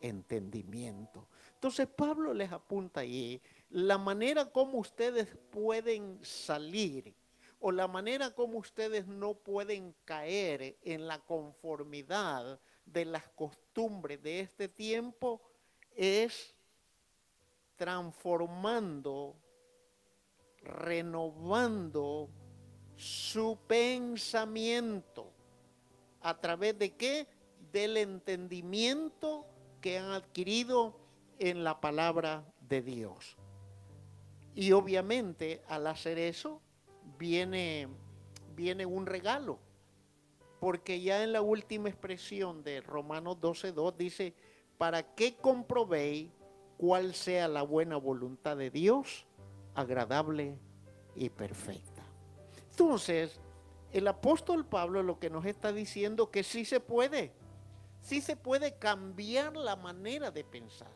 entendimiento. 0.00 1.28
Entonces 1.54 1.86
Pablo 1.88 2.32
les 2.32 2.50
apunta 2.52 3.00
ahí 3.00 3.40
la 3.68 3.98
manera 3.98 4.46
como 4.50 4.78
ustedes 4.78 5.36
pueden 5.50 6.18
salir 6.24 7.14
o 7.60 7.70
la 7.70 7.86
manera 7.86 8.34
como 8.34 8.58
ustedes 8.58 9.06
no 9.06 9.34
pueden 9.34 9.94
caer 10.04 10.78
en 10.82 11.06
la 11.06 11.18
conformidad 11.18 12.58
de 12.86 13.04
las 13.04 13.28
costumbres 13.28 14.22
de 14.22 14.40
este 14.40 14.68
tiempo 14.68 15.42
es 15.94 16.56
transformando, 17.80 19.34
renovando 20.60 22.28
su 22.94 23.58
pensamiento. 23.66 25.32
¿A 26.20 26.38
través 26.38 26.78
de 26.78 26.94
qué? 26.94 27.26
Del 27.72 27.96
entendimiento 27.96 29.46
que 29.80 29.96
han 29.96 30.10
adquirido 30.10 31.00
en 31.38 31.64
la 31.64 31.80
palabra 31.80 32.44
de 32.60 32.82
Dios. 32.82 33.38
Y 34.54 34.72
obviamente 34.72 35.62
al 35.66 35.86
hacer 35.86 36.18
eso 36.18 36.60
viene, 37.18 37.88
viene 38.54 38.84
un 38.84 39.06
regalo. 39.06 39.58
Porque 40.58 41.00
ya 41.00 41.22
en 41.22 41.32
la 41.32 41.40
última 41.40 41.88
expresión 41.88 42.62
de 42.62 42.82
Romanos 42.82 43.38
12.2 43.40 43.96
dice, 43.96 44.34
para 44.76 45.14
que 45.14 45.36
comprobéis 45.36 46.30
cuál 46.80 47.14
sea 47.14 47.46
la 47.46 47.60
buena 47.60 47.98
voluntad 47.98 48.56
de 48.56 48.70
Dios, 48.70 49.26
agradable 49.74 50.56
y 51.14 51.28
perfecta. 51.28 52.02
Entonces, 52.70 53.38
el 53.92 54.08
apóstol 54.08 54.64
Pablo 54.64 55.02
lo 55.02 55.18
que 55.18 55.28
nos 55.28 55.44
está 55.44 55.74
diciendo 55.74 56.30
que 56.30 56.42
sí 56.42 56.64
se 56.64 56.80
puede, 56.80 57.34
sí 58.00 58.22
se 58.22 58.34
puede 58.34 58.78
cambiar 58.78 59.58
la 59.58 59.76
manera 59.76 60.30
de 60.30 60.42
pensar. 60.42 60.90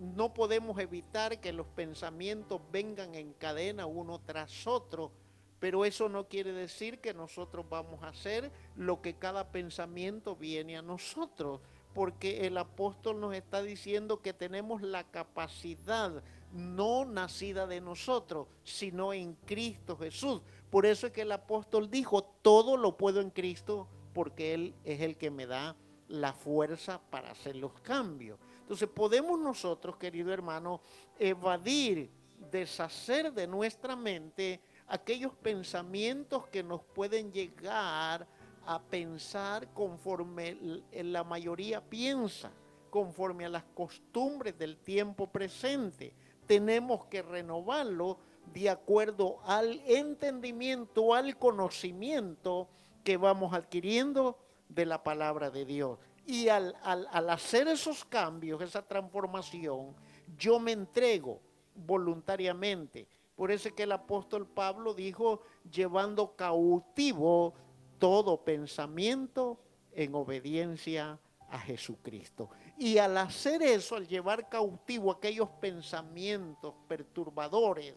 No 0.00 0.34
podemos 0.34 0.76
evitar 0.80 1.40
que 1.40 1.52
los 1.52 1.68
pensamientos 1.68 2.60
vengan 2.72 3.14
en 3.14 3.34
cadena 3.34 3.86
uno 3.86 4.18
tras 4.18 4.66
otro, 4.66 5.12
pero 5.60 5.84
eso 5.84 6.08
no 6.08 6.26
quiere 6.26 6.52
decir 6.52 7.00
que 7.00 7.14
nosotros 7.14 7.66
vamos 7.70 8.02
a 8.02 8.08
hacer 8.08 8.50
lo 8.74 9.00
que 9.00 9.14
cada 9.14 9.52
pensamiento 9.52 10.34
viene 10.34 10.76
a 10.76 10.82
nosotros 10.82 11.60
porque 11.94 12.46
el 12.46 12.56
apóstol 12.58 13.20
nos 13.20 13.34
está 13.34 13.62
diciendo 13.62 14.20
que 14.22 14.32
tenemos 14.32 14.82
la 14.82 15.04
capacidad 15.04 16.22
no 16.52 17.04
nacida 17.04 17.66
de 17.66 17.80
nosotros, 17.80 18.48
sino 18.62 19.12
en 19.12 19.34
Cristo 19.46 19.96
Jesús. 19.96 20.42
Por 20.70 20.86
eso 20.86 21.06
es 21.06 21.12
que 21.12 21.22
el 21.22 21.32
apóstol 21.32 21.90
dijo, 21.90 22.22
todo 22.42 22.76
lo 22.76 22.96
puedo 22.96 23.20
en 23.20 23.30
Cristo 23.30 23.88
porque 24.12 24.54
Él 24.54 24.74
es 24.84 25.00
el 25.00 25.16
que 25.16 25.30
me 25.30 25.46
da 25.46 25.76
la 26.08 26.32
fuerza 26.32 27.00
para 27.10 27.30
hacer 27.30 27.56
los 27.56 27.72
cambios. 27.80 28.38
Entonces 28.60 28.88
podemos 28.88 29.38
nosotros, 29.38 29.96
querido 29.96 30.32
hermano, 30.32 30.80
evadir, 31.18 32.10
deshacer 32.50 33.32
de 33.32 33.46
nuestra 33.46 33.96
mente 33.96 34.60
aquellos 34.88 35.32
pensamientos 35.34 36.46
que 36.48 36.62
nos 36.62 36.82
pueden 36.82 37.32
llegar 37.32 38.26
a 38.66 38.80
pensar 38.80 39.72
conforme 39.72 40.82
la 40.92 41.24
mayoría 41.24 41.80
piensa, 41.80 42.52
conforme 42.90 43.44
a 43.44 43.48
las 43.48 43.64
costumbres 43.74 44.58
del 44.58 44.76
tiempo 44.78 45.26
presente. 45.26 46.14
Tenemos 46.46 47.06
que 47.06 47.22
renovarlo 47.22 48.18
de 48.52 48.68
acuerdo 48.68 49.40
al 49.44 49.80
entendimiento, 49.86 51.14
al 51.14 51.38
conocimiento 51.38 52.68
que 53.04 53.16
vamos 53.16 53.54
adquiriendo 53.54 54.38
de 54.68 54.86
la 54.86 55.02
palabra 55.02 55.50
de 55.50 55.64
Dios. 55.64 55.98
Y 56.26 56.48
al, 56.48 56.76
al 56.82 57.30
hacer 57.30 57.68
esos 57.68 58.04
cambios, 58.04 58.60
esa 58.62 58.82
transformación, 58.82 59.94
yo 60.36 60.60
me 60.60 60.72
entrego 60.72 61.40
voluntariamente. 61.74 63.08
Por 63.34 63.50
eso 63.50 63.68
es 63.68 63.74
que 63.74 63.84
el 63.84 63.92
apóstol 63.92 64.46
Pablo 64.46 64.94
dijo, 64.94 65.40
llevando 65.70 66.36
cautivo 66.36 67.54
todo 68.02 68.42
pensamiento 68.42 69.60
en 69.92 70.12
obediencia 70.16 71.20
a 71.48 71.58
Jesucristo. 71.60 72.50
Y 72.76 72.98
al 72.98 73.16
hacer 73.16 73.62
eso, 73.62 73.94
al 73.94 74.08
llevar 74.08 74.48
cautivo 74.48 75.12
aquellos 75.12 75.48
pensamientos 75.60 76.74
perturbadores, 76.88 77.94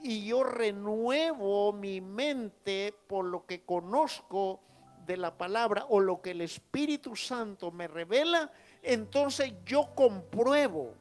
y 0.00 0.26
yo 0.26 0.42
renuevo 0.42 1.72
mi 1.72 2.00
mente 2.00 2.92
por 3.06 3.24
lo 3.24 3.46
que 3.46 3.62
conozco 3.62 4.58
de 5.06 5.16
la 5.16 5.38
palabra 5.38 5.86
o 5.90 6.00
lo 6.00 6.20
que 6.20 6.32
el 6.32 6.40
Espíritu 6.40 7.14
Santo 7.14 7.70
me 7.70 7.86
revela, 7.86 8.50
entonces 8.82 9.52
yo 9.64 9.94
compruebo 9.94 10.92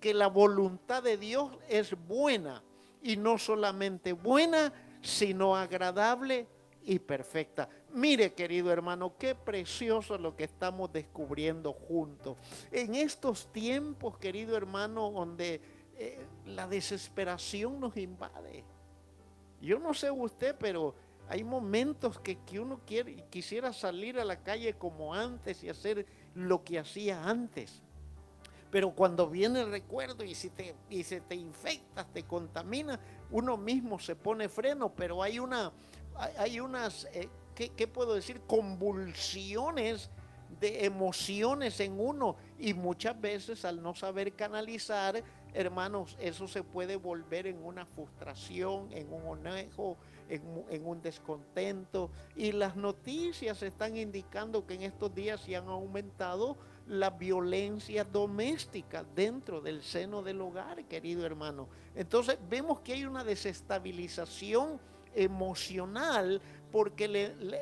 que 0.00 0.12
la 0.12 0.26
voluntad 0.26 1.02
de 1.02 1.16
Dios 1.16 1.56
es 1.66 1.96
buena 2.06 2.62
y 3.02 3.16
no 3.16 3.38
solamente 3.38 4.12
buena, 4.12 4.70
sino 5.00 5.56
agradable 5.56 6.46
y 6.84 6.98
perfecta. 6.98 7.68
Mire, 7.92 8.32
querido 8.34 8.72
hermano, 8.72 9.16
qué 9.18 9.34
precioso 9.34 10.18
lo 10.18 10.36
que 10.36 10.44
estamos 10.44 10.92
descubriendo 10.92 11.72
juntos. 11.72 12.36
En 12.70 12.94
estos 12.94 13.52
tiempos, 13.52 14.18
querido 14.18 14.56
hermano, 14.56 15.10
donde 15.10 15.60
eh, 15.96 16.24
la 16.46 16.66
desesperación 16.66 17.80
nos 17.80 17.96
invade. 17.96 18.64
Yo 19.60 19.78
no 19.78 19.92
sé 19.92 20.10
usted, 20.10 20.56
pero 20.58 20.94
hay 21.28 21.44
momentos 21.44 22.18
que, 22.18 22.38
que 22.38 22.58
uno 22.58 22.80
quiere, 22.86 23.24
quisiera 23.30 23.72
salir 23.72 24.18
a 24.18 24.24
la 24.24 24.42
calle 24.42 24.74
como 24.74 25.14
antes 25.14 25.62
y 25.62 25.68
hacer 25.68 26.06
lo 26.34 26.64
que 26.64 26.78
hacía 26.78 27.22
antes. 27.28 27.82
Pero 28.70 28.92
cuando 28.92 29.28
viene 29.28 29.60
el 29.60 29.70
recuerdo 29.70 30.24
y, 30.24 30.34
si 30.34 30.50
te, 30.50 30.74
y 30.88 31.02
se 31.02 31.20
te 31.20 31.34
infectas, 31.34 32.06
te 32.12 32.22
contamina, 32.22 32.98
uno 33.30 33.56
mismo 33.56 33.98
se 33.98 34.14
pone 34.14 34.48
freno, 34.48 34.94
pero 34.94 35.22
hay, 35.22 35.38
una, 35.40 35.72
hay 36.38 36.60
unas, 36.60 37.06
eh, 37.12 37.28
¿qué, 37.54 37.88
puedo 37.88 38.14
decir? 38.14 38.40
Convulsiones 38.46 40.10
de 40.60 40.84
emociones 40.84 41.80
en 41.80 41.98
uno 41.98 42.36
y 42.58 42.74
muchas 42.74 43.18
veces 43.18 43.64
al 43.64 43.82
no 43.82 43.94
saber 43.94 44.34
canalizar, 44.34 45.22
hermanos, 45.54 46.16
eso 46.20 46.46
se 46.46 46.62
puede 46.62 46.96
volver 46.96 47.46
en 47.46 47.64
una 47.64 47.86
frustración, 47.86 48.92
en 48.92 49.12
un 49.12 49.26
onejo, 49.26 49.96
en, 50.28 50.42
en, 50.68 50.86
un 50.86 51.00
descontento. 51.00 52.10
Y 52.36 52.52
las 52.52 52.76
noticias 52.76 53.62
están 53.62 53.96
indicando 53.96 54.66
que 54.66 54.74
en 54.74 54.82
estos 54.82 55.14
días 55.14 55.40
se 55.40 55.56
han 55.56 55.68
aumentado 55.68 56.58
la 56.86 57.10
violencia 57.10 58.04
doméstica 58.04 59.04
dentro 59.14 59.60
del 59.60 59.82
seno 59.82 60.22
del 60.22 60.40
hogar, 60.40 60.84
querido 60.84 61.24
hermano. 61.24 61.68
Entonces 61.94 62.36
vemos 62.48 62.80
que 62.80 62.92
hay 62.92 63.04
una 63.04 63.24
desestabilización 63.24 64.80
emocional 65.14 66.40
porque 66.70 67.08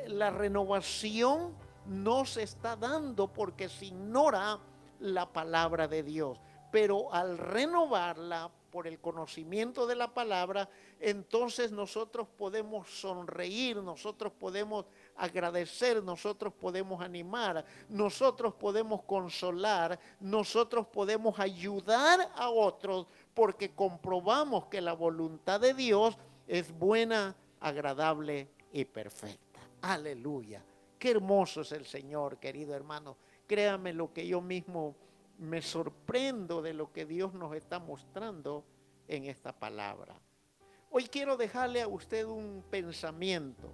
la 0.07 0.29
renovación 0.29 1.55
no 1.85 2.25
se 2.25 2.43
está 2.43 2.75
dando 2.75 3.27
porque 3.27 3.69
se 3.69 3.87
ignora 3.87 4.59
la 4.99 5.31
palabra 5.31 5.87
de 5.87 6.03
Dios. 6.03 6.39
Pero 6.71 7.11
al 7.11 7.37
renovarla 7.37 8.51
por 8.69 8.85
el 8.85 8.99
conocimiento 8.99 9.87
de 9.87 9.95
la 9.95 10.13
palabra, 10.13 10.69
entonces 10.99 11.71
nosotros 11.71 12.27
podemos 12.37 12.87
sonreír, 12.89 13.77
nosotros 13.77 14.31
podemos 14.31 14.85
agradecer, 15.15 16.03
nosotros 16.03 16.53
podemos 16.53 17.01
animar, 17.01 17.65
nosotros 17.89 18.53
podemos 18.53 19.01
consolar, 19.03 19.99
nosotros 20.19 20.85
podemos 20.87 21.39
ayudar 21.39 22.31
a 22.35 22.49
otros 22.49 23.07
porque 23.33 23.71
comprobamos 23.73 24.65
que 24.65 24.81
la 24.81 24.93
voluntad 24.93 25.59
de 25.59 25.73
Dios 25.73 26.17
es 26.47 26.71
buena, 26.77 27.35
agradable 27.59 28.49
y 28.71 28.85
perfecta. 28.85 29.59
Aleluya. 29.81 30.63
Qué 30.97 31.11
hermoso 31.11 31.61
es 31.61 31.71
el 31.71 31.85
Señor, 31.85 32.37
querido 32.37 32.75
hermano. 32.75 33.17
Créame 33.47 33.93
lo 33.93 34.11
que 34.13 34.27
yo 34.27 34.41
mismo 34.41 34.95
me 35.37 35.61
sorprendo 35.61 36.61
de 36.61 36.73
lo 36.73 36.91
que 36.91 37.05
Dios 37.05 37.33
nos 37.33 37.55
está 37.55 37.79
mostrando 37.79 38.65
en 39.07 39.25
esta 39.25 39.53
palabra. 39.53 40.13
Hoy 40.91 41.05
quiero 41.05 41.37
dejarle 41.37 41.81
a 41.81 41.87
usted 41.87 42.25
un 42.25 42.63
pensamiento 42.69 43.71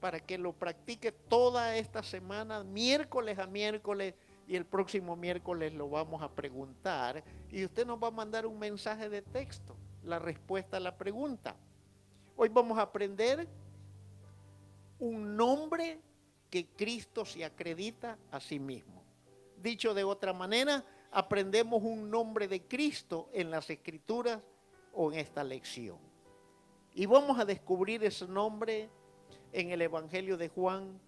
para 0.00 0.20
que 0.20 0.38
lo 0.38 0.52
practique 0.52 1.12
toda 1.12 1.76
esta 1.76 2.02
semana, 2.02 2.64
miércoles 2.64 3.38
a 3.38 3.46
miércoles, 3.46 4.14
y 4.48 4.56
el 4.56 4.64
próximo 4.64 5.16
miércoles 5.16 5.74
lo 5.74 5.88
vamos 5.88 6.22
a 6.22 6.30
preguntar. 6.30 7.22
Y 7.50 7.64
usted 7.64 7.86
nos 7.86 8.02
va 8.02 8.08
a 8.08 8.12
mandar 8.12 8.46
un 8.46 8.58
mensaje 8.58 9.08
de 9.08 9.22
texto, 9.22 9.76
la 10.02 10.18
respuesta 10.18 10.76
a 10.76 10.80
la 10.80 10.96
pregunta. 10.96 11.56
Hoy 12.38 12.50
vamos 12.50 12.78
a 12.78 12.82
aprender 12.82 13.48
un 14.98 15.36
nombre 15.36 15.98
que 16.50 16.66
Cristo 16.66 17.24
se 17.24 17.42
acredita 17.42 18.18
a 18.30 18.40
sí 18.40 18.58
mismo. 18.58 19.02
Dicho 19.62 19.94
de 19.94 20.04
otra 20.04 20.34
manera, 20.34 20.84
aprendemos 21.10 21.82
un 21.82 22.10
nombre 22.10 22.46
de 22.46 22.60
Cristo 22.60 23.30
en 23.32 23.50
las 23.50 23.70
escrituras 23.70 24.38
o 24.92 25.10
en 25.10 25.18
esta 25.18 25.42
lección. 25.42 25.96
Y 26.94 27.06
vamos 27.06 27.38
a 27.38 27.46
descubrir 27.46 28.04
ese 28.04 28.28
nombre 28.28 28.90
en 29.50 29.70
el 29.70 29.80
Evangelio 29.80 30.36
de 30.36 30.50
Juan, 30.50 31.00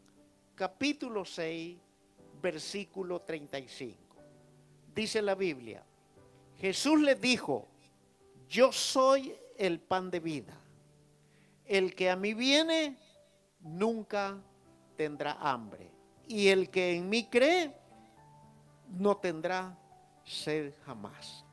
capítulo 0.55 1.27
6, 1.27 1.77
versículo 2.41 3.21
35. 3.21 3.99
Dice 4.95 5.21
la 5.21 5.35
Biblia, 5.35 5.85
Jesús 6.57 6.99
les 7.03 7.21
dijo, 7.21 7.69
yo 8.49 8.73
soy 8.73 9.37
el 9.59 9.79
pan 9.79 10.11
de 10.11 10.21
vida. 10.21 10.59
El 11.69 11.95
que 11.95 12.11
a 12.11 12.17
mí 12.17 12.35
viene 12.35 12.99
nunca 13.61 14.37
tendrá 14.97 15.33
hambre. 15.41 15.93
Y 16.27 16.49
el 16.49 16.71
que 16.71 16.97
en 16.97 17.09
mí 17.09 17.29
cree 17.29 17.73
no 18.89 19.17
tendrá 19.17 19.79
sed 20.25 20.75
jamás. 20.85 21.45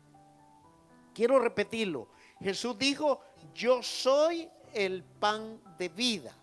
Quiero 1.14 1.38
repetirlo. 1.38 2.10
Jesús 2.40 2.78
dijo, 2.78 3.22
yo 3.54 3.84
soy 3.84 4.50
el 4.74 5.04
pan 5.04 5.62
de 5.78 5.90
vida 5.90 6.36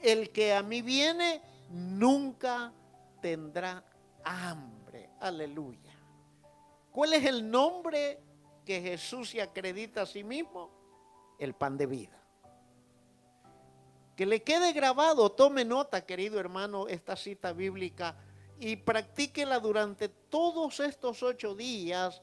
el 0.00 0.30
que 0.30 0.54
a 0.54 0.62
mí 0.62 0.82
viene 0.82 1.42
nunca 1.70 2.72
tendrá 3.20 3.84
hambre. 4.24 5.10
Aleluya. 5.20 5.92
¿Cuál 6.92 7.14
es 7.14 7.24
el 7.24 7.50
nombre 7.50 8.20
que 8.64 8.80
Jesús 8.80 9.30
se 9.30 9.42
acredita 9.42 10.02
a 10.02 10.06
sí 10.06 10.24
mismo? 10.24 10.70
El 11.38 11.54
pan 11.54 11.76
de 11.76 11.86
vida. 11.86 12.22
Que 14.16 14.26
le 14.26 14.42
quede 14.42 14.72
grabado, 14.72 15.30
tome 15.30 15.64
nota, 15.64 16.06
querido 16.06 16.40
hermano, 16.40 16.88
esta 16.88 17.16
cita 17.16 17.52
bíblica 17.52 18.16
y 18.58 18.76
practíquela 18.76 19.60
durante 19.60 20.08
todos 20.08 20.80
estos 20.80 21.22
ocho 21.22 21.54
días 21.54 22.22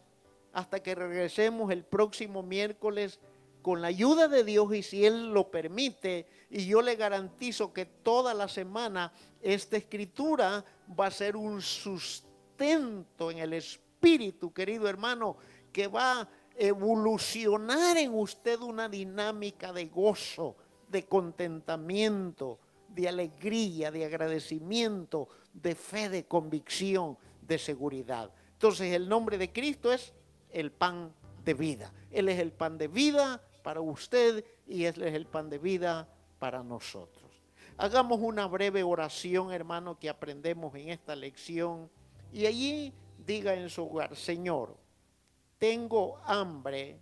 hasta 0.54 0.82
que 0.82 0.96
regresemos 0.96 1.72
el 1.72 1.84
próximo 1.84 2.42
miércoles 2.42 3.20
con 3.62 3.82
la 3.82 3.88
ayuda 3.88 4.28
de 4.28 4.44
Dios 4.44 4.74
y 4.74 4.84
si 4.84 5.06
Él 5.06 5.32
lo 5.32 5.50
permite, 5.50 6.28
y 6.50 6.66
yo 6.66 6.82
le 6.82 6.96
garantizo 6.96 7.72
que 7.72 7.86
toda 7.86 8.34
la 8.34 8.48
semana 8.48 9.14
esta 9.42 9.78
escritura 9.78 10.66
va 11.00 11.08
a 11.08 11.12
ser 11.12 11.36
un 11.36 11.62
sustento 11.62 13.32
en 13.32 13.38
el 13.38 13.54
espíritu, 13.54 14.54
querido 14.54 14.88
hermano, 14.88 15.38
que 15.72 15.88
va 15.88 16.22
a 16.22 16.30
evolucionar 16.56 17.98
en 17.98 18.14
usted 18.14 18.60
una 18.60 18.90
dinámica 18.90 19.72
de 19.72 19.86
gozo, 19.86 20.56
de 20.94 21.04
contentamiento, 21.04 22.60
de 22.88 23.10
alegría, 23.10 23.92
de 23.92 24.06
agradecimiento, 24.06 25.28
de 25.52 25.76
fe, 25.76 26.08
de 26.08 26.26
convicción, 26.26 27.18
de 27.42 27.58
seguridad. 27.58 28.32
Entonces 28.54 28.94
el 28.94 29.10
nombre 29.10 29.38
de 29.38 29.52
Cristo 29.52 29.92
es 29.92 30.14
el 30.52 30.72
pan 30.72 31.12
de 31.44 31.54
vida. 31.56 31.92
Él 32.12 32.30
es 32.30 32.40
el 32.40 32.54
pan 32.54 32.78
de 32.78 32.88
vida 32.88 33.42
para 33.64 33.82
usted 33.82 34.46
y 34.68 34.86
Él 34.86 35.02
es 35.02 35.14
el 35.14 35.26
pan 35.26 35.50
de 35.50 35.58
vida 35.58 36.08
para 36.40 36.64
nosotros. 36.64 37.32
Hagamos 37.78 38.20
una 38.22 38.46
breve 38.46 38.84
oración, 38.84 39.52
hermano, 39.52 39.98
que 39.98 40.10
aprendemos 40.10 40.76
en 40.76 40.90
esta 40.90 41.16
lección. 41.16 41.90
Y 42.32 42.46
allí 42.46 42.94
diga 43.26 43.56
en 43.56 43.70
su 43.70 43.84
hogar, 43.84 44.16
Señor, 44.16 44.78
tengo 45.58 46.20
hambre 46.26 47.00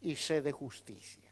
y 0.00 0.14
sed 0.14 0.44
de 0.44 0.52
justicia. 0.52 1.27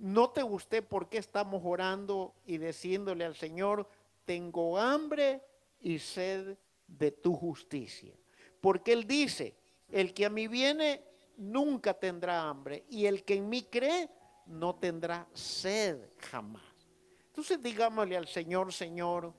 Note 0.00 0.42
usted 0.42 0.82
por 0.82 1.10
qué 1.10 1.18
estamos 1.18 1.60
orando 1.62 2.34
y 2.46 2.56
diciéndole 2.56 3.22
al 3.22 3.36
Señor, 3.36 3.86
tengo 4.24 4.78
hambre 4.78 5.42
y 5.78 5.98
sed 5.98 6.56
de 6.86 7.10
tu 7.10 7.34
justicia. 7.34 8.14
Porque 8.62 8.94
Él 8.94 9.06
dice, 9.06 9.54
el 9.90 10.14
que 10.14 10.24
a 10.24 10.30
mí 10.30 10.48
viene 10.48 11.04
nunca 11.36 11.92
tendrá 11.92 12.48
hambre 12.48 12.86
y 12.88 13.04
el 13.04 13.24
que 13.24 13.34
en 13.34 13.50
mí 13.50 13.64
cree 13.64 14.08
no 14.46 14.74
tendrá 14.74 15.28
sed 15.34 16.08
jamás. 16.16 16.62
Entonces 17.26 17.62
digámosle 17.62 18.16
al 18.16 18.26
Señor, 18.26 18.72
Señor, 18.72 19.34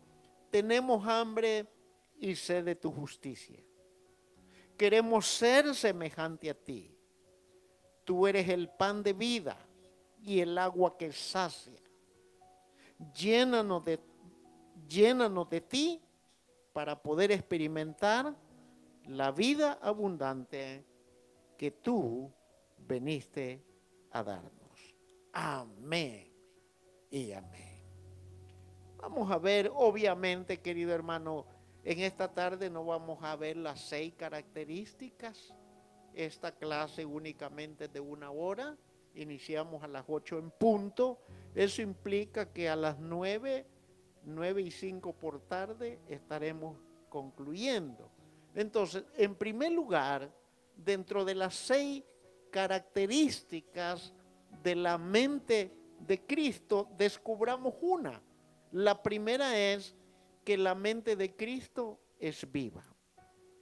tenemos 0.52 1.08
hambre 1.08 1.66
y 2.20 2.36
sed 2.36 2.66
de 2.66 2.76
tu 2.76 2.92
justicia. 2.92 3.60
Queremos 4.78 5.26
ser 5.26 5.74
semejante 5.74 6.52
a 6.52 6.54
ti. 6.54 6.96
Tú 8.04 8.28
eres 8.28 8.48
el 8.48 8.70
pan 8.70 9.02
de 9.02 9.14
vida 9.14 9.58
y 10.22 10.40
el 10.40 10.58
agua 10.58 10.98
que 10.98 11.12
sacia. 11.12 11.80
Llénanos 13.16 13.84
de, 13.84 14.00
llénanos 14.88 15.50
de 15.50 15.62
ti 15.62 16.02
para 16.74 17.02
poder 17.02 17.32
experimentar 17.32 18.36
la 19.08 19.32
vida 19.32 19.80
abundante 19.82 20.86
que 21.58 21.72
tú 21.72 22.32
veniste 22.78 23.64
a 24.12 24.24
darnos. 24.24 24.96
Amén 25.34 26.32
y 27.10 27.32
amén. 27.32 27.72
Vamos 28.98 29.32
a 29.32 29.40
ver, 29.40 29.72
obviamente, 29.74 30.60
querido 30.60 30.94
hermano, 30.94 31.46
en 31.84 32.00
esta 32.00 32.32
tarde 32.32 32.70
no 32.70 32.86
vamos 32.86 33.24
a 33.24 33.36
ver 33.36 33.58
las 33.58 33.82
seis 33.82 34.14
características. 34.14 35.56
Esta 36.14 36.52
clase 36.52 37.06
únicamente 37.06 37.88
de 37.88 38.00
una 38.00 38.30
hora. 38.32 38.78
Iniciamos 39.16 39.84
a 39.84 39.88
las 39.88 40.06
ocho 40.08 40.38
en 40.38 40.52
punto. 40.52 41.20
Eso 41.54 41.82
implica 41.82 42.52
que 42.52 42.70
a 42.70 42.76
las 42.76 43.00
nueve, 43.00 43.66
nueve 44.24 44.62
y 44.62 44.72
cinco 44.72 45.14
por 45.14 45.40
tarde 45.42 46.00
estaremos 46.08 46.78
concluyendo. 47.10 48.10
Entonces, 48.56 49.04
en 49.18 49.36
primer 49.36 49.72
lugar, 49.72 50.34
dentro 50.76 51.26
de 51.26 51.36
las 51.36 51.56
seis 51.56 52.04
características 52.52 54.14
de 54.64 54.76
la 54.76 54.98
mente 54.98 55.74
de 56.00 56.26
Cristo, 56.26 56.90
descubramos 56.98 57.76
una. 57.82 58.22
La 58.72 59.02
primera 59.02 59.58
es 59.58 59.96
que 60.44 60.58
la 60.58 60.76
mente 60.76 61.16
de 61.16 61.36
Cristo 61.36 62.00
es 62.20 62.50
viva. 62.52 62.86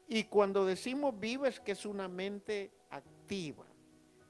Y 0.08 0.24
cuando 0.24 0.66
decimos 0.66 1.20
viva 1.20 1.48
es 1.48 1.60
que 1.60 1.74
es 1.74 1.86
una 1.86 2.08
mente 2.08 2.72
activa, 2.90 3.66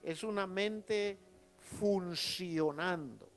es 0.03 0.23
una 0.23 0.47
mente 0.47 1.19
funcionando, 1.57 3.29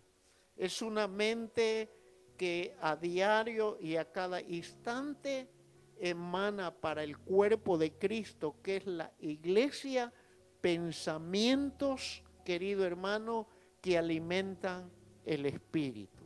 es 0.56 0.82
una 0.82 1.06
mente 1.08 1.90
que 2.36 2.76
a 2.80 2.96
diario 2.96 3.78
y 3.80 3.96
a 3.96 4.10
cada 4.10 4.40
instante 4.40 5.48
emana 5.98 6.74
para 6.74 7.04
el 7.04 7.18
cuerpo 7.18 7.78
de 7.78 7.92
Cristo, 7.92 8.56
que 8.62 8.78
es 8.78 8.86
la 8.86 9.12
iglesia, 9.20 10.12
pensamientos, 10.60 12.22
querido 12.44 12.84
hermano, 12.84 13.46
que 13.80 13.98
alimentan 13.98 14.90
el 15.24 15.46
espíritu. 15.46 16.24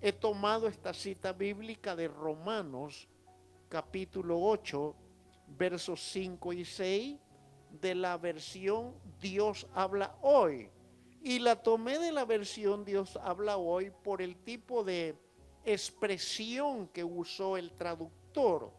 He 0.00 0.12
tomado 0.12 0.66
esta 0.66 0.92
cita 0.94 1.32
bíblica 1.32 1.94
de 1.94 2.08
Romanos 2.08 3.08
capítulo 3.68 4.40
8, 4.40 4.94
versos 5.48 6.02
5 6.10 6.52
y 6.52 6.64
6 6.64 7.18
de 7.80 7.94
la 7.94 8.16
versión 8.18 8.94
Dios 9.20 9.66
habla 9.74 10.16
hoy. 10.22 10.70
Y 11.22 11.38
la 11.38 11.62
tomé 11.62 11.98
de 11.98 12.12
la 12.12 12.24
versión 12.24 12.84
Dios 12.84 13.18
habla 13.22 13.56
hoy 13.56 13.92
por 14.02 14.22
el 14.22 14.36
tipo 14.36 14.82
de 14.82 15.16
expresión 15.64 16.88
que 16.88 17.04
usó 17.04 17.56
el 17.56 17.72
traductor. 17.72 18.72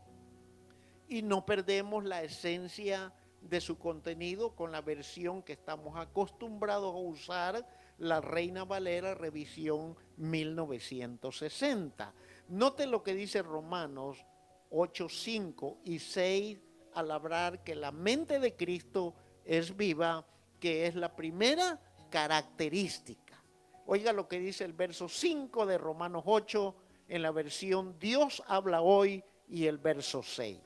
Y 1.08 1.22
no 1.22 1.46
perdemos 1.46 2.04
la 2.04 2.24
esencia 2.24 3.14
de 3.42 3.62
su 3.62 3.78
contenido 3.78 4.56
con 4.56 4.72
la 4.72 4.82
versión 4.82 5.42
que 5.44 5.54
estamos 5.54 5.98
acostumbrados 5.98 6.94
a 6.94 6.98
usar 6.98 7.68
la 7.98 8.22
Reina 8.22 8.66
Valera 8.66 9.14
revisión 9.14 9.96
1960. 10.18 12.14
Note 12.50 12.88
lo 12.88 13.04
que 13.04 13.14
dice 13.14 13.42
Romanos 13.42 14.26
8, 14.70 15.08
5 15.10 15.78
y 15.86 16.00
6 16.00 16.60
al 16.96 17.12
hablar 17.12 17.64
que 17.64 17.76
la 17.76 17.92
mente 17.92 18.40
de 18.40 18.56
Cristo 18.56 19.14
es 19.46 19.76
viva, 19.76 20.26
que 20.60 20.88
es 20.88 20.96
la 20.96 21.16
primera 21.16 21.80
característica. 22.10 23.42
Oiga 23.86 24.14
lo 24.14 24.28
que 24.28 24.40
dice 24.40 24.64
el 24.64 24.74
verso 24.74 25.10
5 25.10 25.66
de 25.66 25.78
Romanos 25.78 26.24
8 26.26 26.76
en 27.10 27.22
la 27.22 27.32
versión 27.32 28.00
Dios 28.00 28.42
habla 28.48 28.82
hoy 28.82 29.24
y 29.50 29.66
el 29.66 29.78
verso 29.78 30.24
6. 30.24 30.58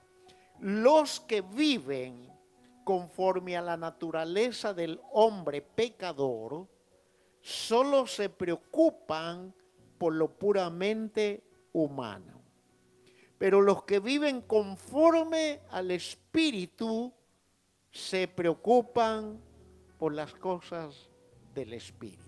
Los 0.59 1.19
que 1.21 1.41
viven 1.41 2.31
conforme 2.87 3.57
a 3.57 3.61
la 3.61 3.75
naturaleza 3.75 4.73
del 4.73 5.01
hombre 5.11 5.61
pecador, 5.61 6.67
solo 7.41 8.07
se 8.07 8.29
preocupan 8.29 9.53
por 9.97 10.13
lo 10.13 10.29
puramente 10.29 11.43
humano. 11.73 12.36
Pero 13.37 13.61
los 13.61 13.83
que 13.83 13.99
viven 13.99 14.41
conforme 14.41 15.61
al 15.69 15.91
Espíritu 15.91 17.13
se 17.91 18.27
preocupan 18.27 19.39
por 19.97 20.13
las 20.13 20.33
cosas 20.33 21.09
del 21.53 21.73
Espíritu. 21.73 22.23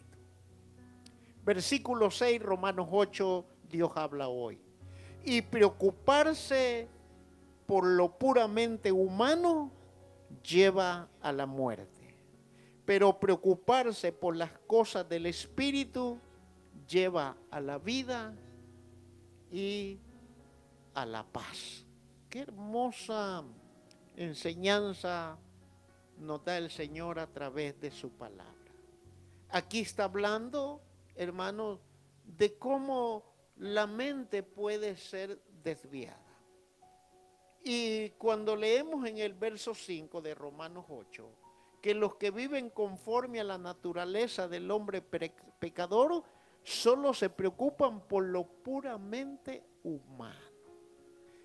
Versículo 1.44 2.12
6, 2.12 2.42
Romanos 2.42 2.88
8, 2.92 3.46
Dios 3.70 3.92
habla 3.96 4.28
hoy. 4.28 4.62
Y 5.24 5.42
preocuparse 5.42 6.88
por 7.66 7.86
lo 7.86 8.18
puramente 8.18 8.92
humano 8.92 9.72
lleva 10.44 11.08
a 11.22 11.32
la 11.32 11.46
muerte 11.46 12.00
pero 12.90 13.20
preocuparse 13.20 14.12
por 14.12 14.36
las 14.36 14.50
cosas 14.66 15.08
del 15.08 15.28
Espíritu 15.28 16.18
lleva 16.88 17.38
a 17.52 17.60
la 17.60 17.78
vida 17.78 18.34
y 19.52 20.00
a 21.02 21.06
la 21.06 21.24
paz. 21.24 21.86
Qué 22.30 22.42
hermosa 22.42 23.44
enseñanza 24.16 25.38
nos 26.18 26.44
da 26.44 26.58
el 26.58 26.70
Señor 26.70 27.20
a 27.20 27.28
través 27.28 27.80
de 27.80 27.90
su 27.90 28.12
palabra. 28.12 28.54
Aquí 29.50 29.80
está 29.80 30.04
hablando, 30.04 30.82
hermanos, 31.16 31.80
de 32.26 32.58
cómo 32.58 33.24
la 33.56 33.88
mente 33.88 34.44
puede 34.44 34.98
ser 34.98 35.42
desviada. 35.64 36.20
Y 37.64 38.10
cuando 38.12 38.56
leemos 38.56 39.08
en 39.08 39.20
el 39.20 39.34
verso 39.34 39.74
5 39.74 40.22
de 40.22 40.36
Romanos 40.36 40.86
8, 40.90 41.30
que 41.82 41.94
los 41.94 42.16
que 42.16 42.32
viven 42.32 42.70
conforme 42.70 43.40
a 43.40 43.46
la 43.46 43.58
naturaleza 43.58 44.50
del 44.50 44.70
hombre 44.70 45.02
pecador 45.02 46.24
solo 46.62 47.14
se 47.14 47.30
preocupan 47.30 48.02
por 48.02 48.26
lo 48.26 48.44
puramente 48.44 49.64
humano. 49.84 50.49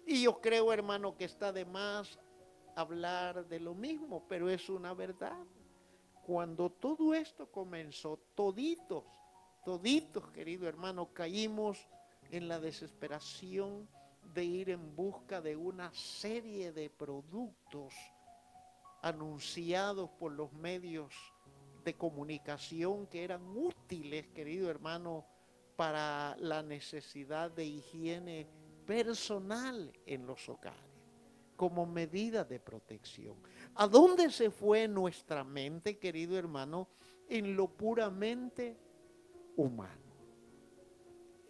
Y 0.06 0.22
yo 0.22 0.40
creo, 0.40 0.72
hermano, 0.72 1.16
que 1.16 1.24
está 1.24 1.52
de 1.52 1.64
más 1.64 2.18
hablar 2.76 3.46
de 3.46 3.60
lo 3.60 3.74
mismo, 3.74 4.24
pero 4.28 4.50
es 4.50 4.68
una 4.68 4.92
verdad. 4.92 5.38
Cuando 6.26 6.70
todo 6.70 7.14
esto 7.14 7.50
comenzó, 7.50 8.18
toditos, 8.34 9.04
toditos, 9.64 10.28
querido 10.30 10.68
hermano, 10.68 11.12
caímos 11.12 11.78
en 12.30 12.48
la 12.48 12.58
desesperación 12.58 13.88
de 14.34 14.44
ir 14.44 14.70
en 14.70 14.96
busca 14.96 15.40
de 15.40 15.56
una 15.56 15.92
serie 15.92 16.72
de 16.72 16.90
productos 16.90 17.94
anunciados 19.02 20.10
por 20.18 20.32
los 20.32 20.52
medios 20.54 21.12
de 21.84 21.94
comunicación 21.94 23.06
que 23.06 23.22
eran 23.22 23.42
útiles, 23.56 24.26
querido 24.28 24.70
hermano, 24.70 25.26
para 25.76 26.36
la 26.38 26.62
necesidad 26.62 27.50
de 27.50 27.66
higiene 27.66 28.48
personal 28.84 29.92
en 30.06 30.26
los 30.26 30.48
hogares, 30.48 30.80
como 31.56 31.86
medida 31.86 32.44
de 32.44 32.60
protección. 32.60 33.36
¿A 33.74 33.86
dónde 33.86 34.30
se 34.30 34.50
fue 34.50 34.88
nuestra 34.88 35.44
mente, 35.44 35.98
querido 35.98 36.36
hermano? 36.38 36.88
En 37.28 37.56
lo 37.56 37.68
puramente 37.68 38.76
humano. 39.56 40.02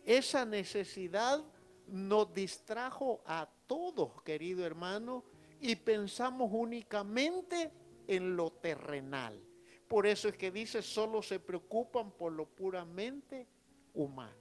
Esa 0.05 0.45
necesidad 0.45 1.43
nos 1.87 2.33
distrajo 2.33 3.23
a 3.27 3.49
todos, 3.67 4.23
querido 4.23 4.65
hermano, 4.65 5.25
y 5.61 5.77
pensamos 5.77 6.51
únicamente 6.53 7.73
en 8.07 8.37
lo 8.37 8.53
terrenal. 8.53 9.41
Por 9.89 10.07
eso 10.07 10.29
es 10.29 10.37
que 10.37 10.51
dice, 10.51 10.83
solo 10.83 11.23
se 11.23 11.41
preocupan 11.41 12.11
por 12.13 12.33
lo 12.33 12.47
puramente 12.47 13.47
humano. 13.95 14.35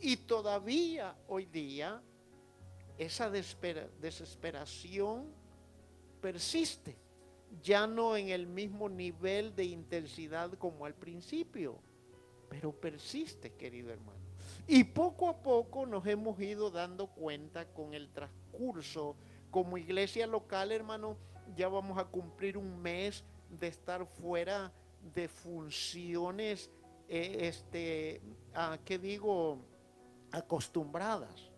Y 0.00 0.16
todavía 0.16 1.16
hoy 1.28 1.46
día 1.46 2.02
esa 2.98 3.30
desesperación 3.30 5.26
persiste, 6.20 6.96
ya 7.62 7.86
no 7.86 8.16
en 8.16 8.30
el 8.30 8.46
mismo 8.46 8.88
nivel 8.88 9.54
de 9.54 9.64
intensidad 9.64 10.52
como 10.54 10.86
al 10.86 10.94
principio, 10.94 11.78
pero 12.48 12.72
persiste, 12.72 13.52
querido 13.54 13.92
hermano. 13.92 14.20
Y 14.66 14.84
poco 14.84 15.28
a 15.28 15.42
poco 15.42 15.86
nos 15.86 16.06
hemos 16.06 16.40
ido 16.40 16.70
dando 16.70 17.08
cuenta 17.08 17.66
con 17.72 17.94
el 17.94 18.10
transcurso 18.10 19.16
como 19.50 19.76
iglesia 19.76 20.26
local, 20.26 20.72
hermano, 20.72 21.16
ya 21.56 21.68
vamos 21.68 21.98
a 21.98 22.04
cumplir 22.04 22.56
un 22.56 22.80
mes 22.80 23.24
de 23.50 23.66
estar 23.68 24.06
fuera 24.06 24.72
de 25.14 25.28
funciones, 25.28 26.70
eh, 27.08 27.36
este, 27.40 28.22
¿qué 28.84 28.98
digo? 28.98 29.58
Acostumbradas. 30.30 31.50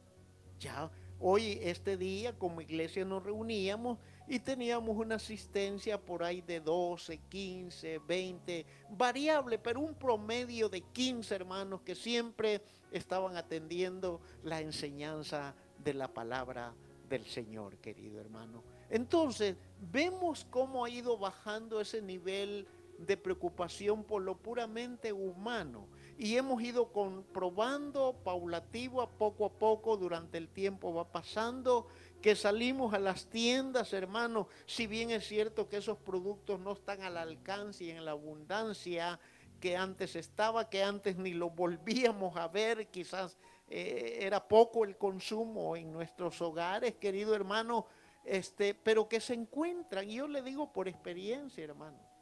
Ya 0.59 0.91
Hoy, 1.27 1.59
este 1.63 1.97
día, 1.97 2.39
como 2.39 2.61
iglesia 2.61 3.03
nos 3.03 3.23
reuníamos 3.23 3.97
y 4.29 4.41
teníamos 4.41 4.95
una 4.95 5.15
asistencia 5.15 5.99
por 5.99 6.23
ahí 6.23 6.43
de 6.43 6.61
12, 6.61 7.17
15, 7.17 7.99
20, 8.07 8.67
variable, 8.91 9.59
pero 9.59 9.81
un 9.81 9.95
promedio 9.95 10.69
de 10.69 10.83
15 10.83 11.35
hermanos 11.35 11.81
que 11.81 11.95
siempre 11.95 12.61
estaban 12.93 13.39
atendiendo 13.39 14.21
la 14.43 14.61
enseñanza 14.61 15.55
de 15.83 15.95
la 15.95 16.09
palabra 16.09 16.75
del 17.09 17.25
Señor, 17.25 17.79
querido 17.79 18.21
hermano. 18.21 18.63
Entonces, 18.91 19.57
vemos 19.91 20.47
cómo 20.51 20.85
ha 20.85 20.91
ido 20.91 21.17
bajando 21.17 21.81
ese 21.81 22.03
nivel 22.03 22.67
de 22.99 23.17
preocupación 23.17 24.05
por 24.05 24.21
lo 24.21 24.37
puramente 24.37 25.11
humano. 25.11 25.87
Y 26.17 26.37
hemos 26.37 26.63
ido 26.63 26.93
comprobando 26.93 28.15
paulativo 28.25 29.09
poco 29.19 29.47
a 29.47 29.53
poco 29.53 29.97
durante 29.97 30.39
el 30.39 30.49
tiempo 30.49 30.95
va 30.95 31.11
pasando 31.11 31.89
que 32.23 32.37
salimos 32.37 32.95
a 32.95 32.99
las 32.99 33.27
tiendas, 33.27 33.93
hermanos, 33.93 34.47
si 34.65 34.87
bien 34.87 35.11
es 35.11 35.27
cierto 35.27 35.69
que 35.69 35.77
esos 35.77 35.99
productos 35.99 36.59
no 36.59 36.73
están 36.73 37.03
al 37.03 37.19
alcance 37.19 37.85
y 37.85 37.91
en 37.91 38.05
la 38.05 38.13
abundancia 38.13 39.21
que 39.61 39.77
antes 39.77 40.17
estaba, 40.17 40.71
que 40.71 40.83
antes 40.83 41.17
ni 41.17 41.35
lo 41.35 41.51
volvíamos 41.51 42.37
a 42.37 42.49
ver, 42.49 42.87
quizás 42.89 43.37
eh, 43.69 44.19
era 44.21 44.47
poco 44.47 44.85
el 44.85 44.97
consumo 44.97 45.77
en 45.77 45.93
nuestros 45.93 46.41
hogares, 46.41 46.95
querido 46.95 47.35
hermano, 47.35 47.87
este, 48.25 48.75
pero 48.75 49.09
que 49.09 49.21
se 49.21 49.35
encuentran, 49.35 50.09
y 50.09 50.15
yo 50.15 50.29
le 50.29 50.43
digo 50.43 50.73
por 50.73 50.89
experiencia, 50.89 51.65
hermano. 51.65 52.14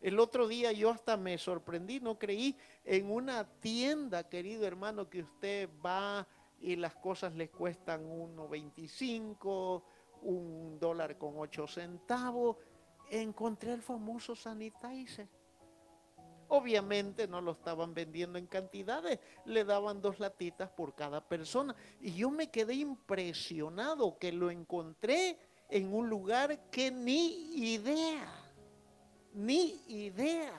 El 0.00 0.18
otro 0.18 0.48
día 0.48 0.72
yo 0.72 0.90
hasta 0.90 1.16
me 1.16 1.36
sorprendí, 1.36 2.00
no 2.00 2.18
creí, 2.18 2.56
en 2.84 3.10
una 3.10 3.44
tienda, 3.44 4.28
querido 4.28 4.66
hermano, 4.66 5.10
que 5.10 5.22
usted 5.22 5.68
va 5.84 6.26
y 6.60 6.76
las 6.76 6.94
cosas 6.94 7.34
le 7.34 7.50
cuestan 7.50 8.08
1.25, 8.08 9.82
un 10.22 10.78
dólar 10.78 11.18
con 11.18 11.34
8 11.36 11.66
centavos. 11.66 12.56
Encontré 13.10 13.72
el 13.72 13.82
famoso 13.82 14.34
sanitizer. 14.34 15.28
Obviamente 16.48 17.28
no 17.28 17.40
lo 17.40 17.52
estaban 17.52 17.94
vendiendo 17.94 18.36
en 18.36 18.46
cantidades, 18.46 19.20
le 19.44 19.64
daban 19.64 20.00
dos 20.00 20.18
latitas 20.18 20.68
por 20.70 20.94
cada 20.94 21.20
persona. 21.20 21.76
Y 22.00 22.14
yo 22.14 22.30
me 22.30 22.50
quedé 22.50 22.74
impresionado 22.74 24.18
que 24.18 24.32
lo 24.32 24.50
encontré 24.50 25.38
en 25.68 25.94
un 25.94 26.08
lugar 26.08 26.70
que 26.70 26.90
ni 26.90 27.54
idea, 27.54 28.28
ni 29.32 29.82
idea. 29.88 30.54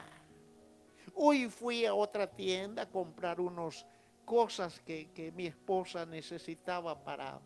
Hoy 1.14 1.50
fui 1.50 1.86
a 1.86 1.94
otra 1.94 2.28
tienda 2.28 2.84
a 2.84 2.90
comprar 2.90 3.40
unos 3.42 3.86
cosas 4.26 4.80
que, 4.80 5.32
mi 5.36 5.48
esposa 5.48 6.06
necesitaba 6.06 7.04
para 7.04 7.42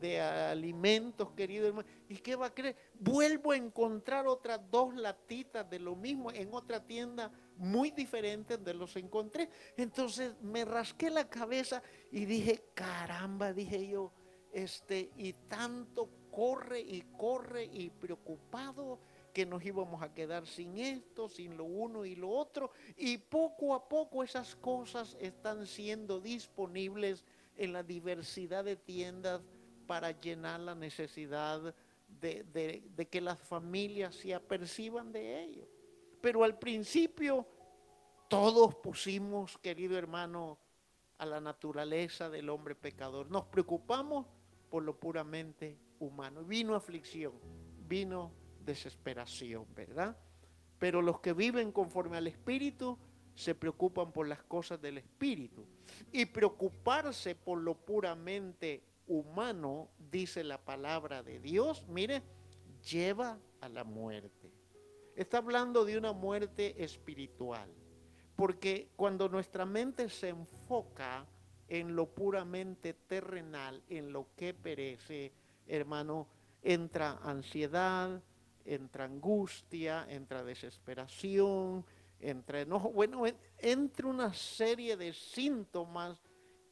de 0.00 0.20
alimentos, 0.20 1.30
querido 1.30 1.68
hermano. 1.68 1.88
¿Y 2.08 2.16
qué 2.16 2.34
va 2.36 2.46
a 2.46 2.54
creer? 2.54 2.76
Vuelvo 2.98 3.52
a 3.52 3.56
encontrar 3.56 4.26
otras 4.26 4.60
dos 4.70 4.94
latitas 4.94 5.68
de 5.70 5.78
lo 5.78 5.94
mismo 5.94 6.30
en 6.32 6.52
otra 6.52 6.84
tienda 6.84 7.30
muy 7.56 7.90
diferente 7.90 8.58
de 8.58 8.74
los 8.74 8.96
encontré. 8.96 9.48
Entonces 9.76 10.34
me 10.42 10.64
rasqué 10.64 11.08
la 11.08 11.28
cabeza 11.28 11.82
y 12.10 12.24
dije, 12.24 12.64
caramba, 12.74 13.52
dije 13.52 13.86
yo, 13.86 14.12
este, 14.52 15.10
y 15.16 15.32
tanto 15.32 16.10
corre 16.30 16.80
y 16.80 17.02
corre 17.16 17.64
y 17.64 17.90
preocupado 17.90 18.98
que 19.34 19.44
nos 19.44 19.64
íbamos 19.64 20.00
a 20.00 20.14
quedar 20.14 20.46
sin 20.46 20.78
esto, 20.78 21.28
sin 21.28 21.56
lo 21.56 21.64
uno 21.64 22.04
y 22.04 22.14
lo 22.14 22.30
otro. 22.30 22.70
Y 22.96 23.18
poco 23.18 23.74
a 23.74 23.88
poco 23.88 24.22
esas 24.22 24.54
cosas 24.54 25.16
están 25.20 25.66
siendo 25.66 26.20
disponibles 26.20 27.24
en 27.56 27.72
la 27.72 27.82
diversidad 27.82 28.64
de 28.64 28.76
tiendas 28.76 29.42
para 29.88 30.12
llenar 30.12 30.60
la 30.60 30.76
necesidad 30.76 31.74
de, 32.20 33.08
que 33.10 33.20
las 33.20 33.38
familias 33.40 34.14
se 34.14 34.32
aperciban 34.32 35.10
de 35.10 35.42
ello. 35.42 35.68
Pero 36.20 36.44
al 36.44 36.56
principio 36.56 37.44
todos 38.28 38.76
pusimos, 38.76 39.58
querido 39.58 39.98
hermano, 39.98 40.58
a 41.18 41.26
la 41.26 41.40
naturaleza 41.40 42.30
del 42.30 42.48
hombre 42.50 42.76
pecador. 42.76 43.28
Nos 43.30 43.46
preocupamos 43.46 44.26
por 44.70 44.84
lo 44.84 44.98
puramente 44.98 45.76
humano. 45.98 46.44
Vino 46.44 46.76
aflicción, 46.76 47.32
vino 47.86 48.43
desesperación, 48.64 49.66
¿verdad? 49.74 50.16
Pero 50.78 51.02
los 51.02 51.20
que 51.20 51.32
viven 51.32 51.72
conforme 51.72 52.16
al 52.16 52.26
Espíritu 52.26 52.98
se 53.34 53.54
preocupan 53.54 54.12
por 54.12 54.28
las 54.28 54.42
cosas 54.42 54.80
del 54.80 54.98
Espíritu. 54.98 55.66
Y 56.12 56.26
preocuparse 56.26 57.34
por 57.34 57.58
lo 57.58 57.74
puramente 57.74 58.82
humano, 59.06 59.88
dice 60.10 60.44
la 60.44 60.58
palabra 60.58 61.22
de 61.22 61.40
Dios, 61.40 61.84
mire, 61.88 62.22
lleva 62.90 63.38
a 63.60 63.68
la 63.68 63.84
muerte. 63.84 64.52
Está 65.16 65.38
hablando 65.38 65.84
de 65.84 65.98
una 65.98 66.12
muerte 66.12 66.82
espiritual. 66.82 67.70
Porque 68.36 68.90
cuando 68.96 69.28
nuestra 69.28 69.64
mente 69.64 70.08
se 70.08 70.30
enfoca 70.30 71.24
en 71.68 71.94
lo 71.94 72.06
puramente 72.06 72.94
terrenal, 72.94 73.82
en 73.88 74.12
lo 74.12 74.28
que 74.36 74.54
perece, 74.54 75.32
hermano, 75.66 76.26
entra 76.62 77.18
ansiedad, 77.22 78.20
entra 78.64 79.04
angustia, 79.04 80.06
entra 80.08 80.42
desesperación, 80.42 81.84
entra 82.20 82.60
enojo, 82.60 82.90
bueno, 82.90 83.24
entra 83.58 84.06
una 84.06 84.32
serie 84.32 84.96
de 84.96 85.12
síntomas 85.12 86.18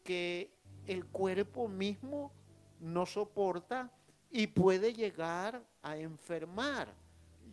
que 0.03 0.51
el 0.87 1.07
cuerpo 1.07 1.69
mismo 1.69 2.33
no 2.81 3.07
soporta 3.07 3.91
y 4.31 4.47
puede 4.47 4.95
llegar 4.95 5.63
a 5.83 5.97
enfermar. 5.97 6.93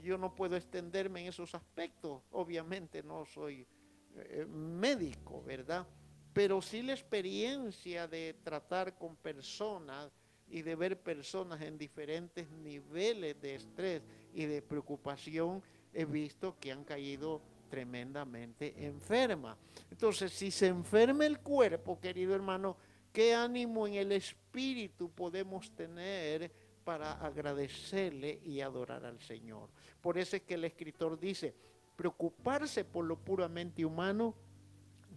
Yo 0.02 0.18
no 0.18 0.34
puedo 0.34 0.56
extenderme 0.56 1.22
en 1.22 1.28
esos 1.28 1.54
aspectos, 1.54 2.24
obviamente 2.32 3.04
no 3.04 3.26
soy 3.26 3.68
eh, 4.16 4.46
médico, 4.46 5.44
¿verdad? 5.44 5.86
Pero 6.34 6.62
sí 6.62 6.82
la 6.82 6.94
experiencia 6.94 8.08
de 8.08 8.36
tratar 8.44 8.98
con 8.98 9.16
personas 9.18 10.12
y 10.48 10.62
de 10.62 10.76
ver 10.76 11.00
personas 11.00 11.62
en 11.62 11.78
diferentes 11.78 12.50
niveles 12.50 13.40
de 13.42 13.56
estrés 13.56 14.02
y 14.34 14.46
de 14.46 14.62
preocupación, 14.62 15.62
he 15.94 16.06
visto 16.06 16.58
que 16.60 16.72
han 16.72 16.84
caído 16.84 17.42
tremendamente 17.70 18.74
enfermas. 18.86 19.58
Entonces, 19.92 20.34
si 20.34 20.52
se 20.52 20.68
enferma 20.68 21.26
el 21.26 21.40
cuerpo, 21.40 22.00
querido 22.00 22.36
hermano, 22.36 22.78
¿qué 23.14 23.34
ánimo 23.34 23.88
en 23.88 23.96
el 23.96 24.12
espíritu 24.12 25.10
podemos 25.10 25.72
tener 25.72 26.52
para 26.84 27.14
agradecerle 27.14 28.40
y 28.44 28.62
adorar 28.62 29.06
al 29.06 29.20
Señor? 29.20 29.70
Por 30.02 30.18
eso 30.18 30.36
es 30.36 30.42
que 30.44 30.56
el 30.56 30.66
escritor 30.66 31.20
dice, 31.20 31.54
preocuparse 31.96 32.86
por 32.86 33.06
lo 33.06 33.18
puramente 33.18 33.86
humano 33.86 34.36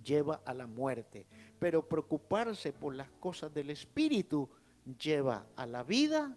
lleva 0.05 0.42
a 0.44 0.53
la 0.53 0.66
muerte, 0.66 1.27
pero 1.59 1.88
preocuparse 1.88 2.72
por 2.72 2.94
las 2.94 3.09
cosas 3.20 3.53
del 3.55 3.70
espíritu 3.70 4.48
lleva 4.98 5.46
a 5.57 5.64
la 5.64 5.85
vida 5.85 6.37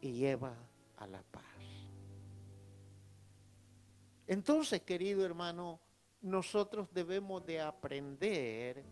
y 0.00 0.12
lleva 0.12 0.56
a 0.96 1.06
la 1.06 1.22
paz. 1.22 1.53
Entonces, 4.26 4.82
querido 4.82 5.24
hermano, 5.24 5.80
nosotros 6.20 6.88
debemos 6.92 7.44
de 7.44 7.60
aprender 7.60 8.84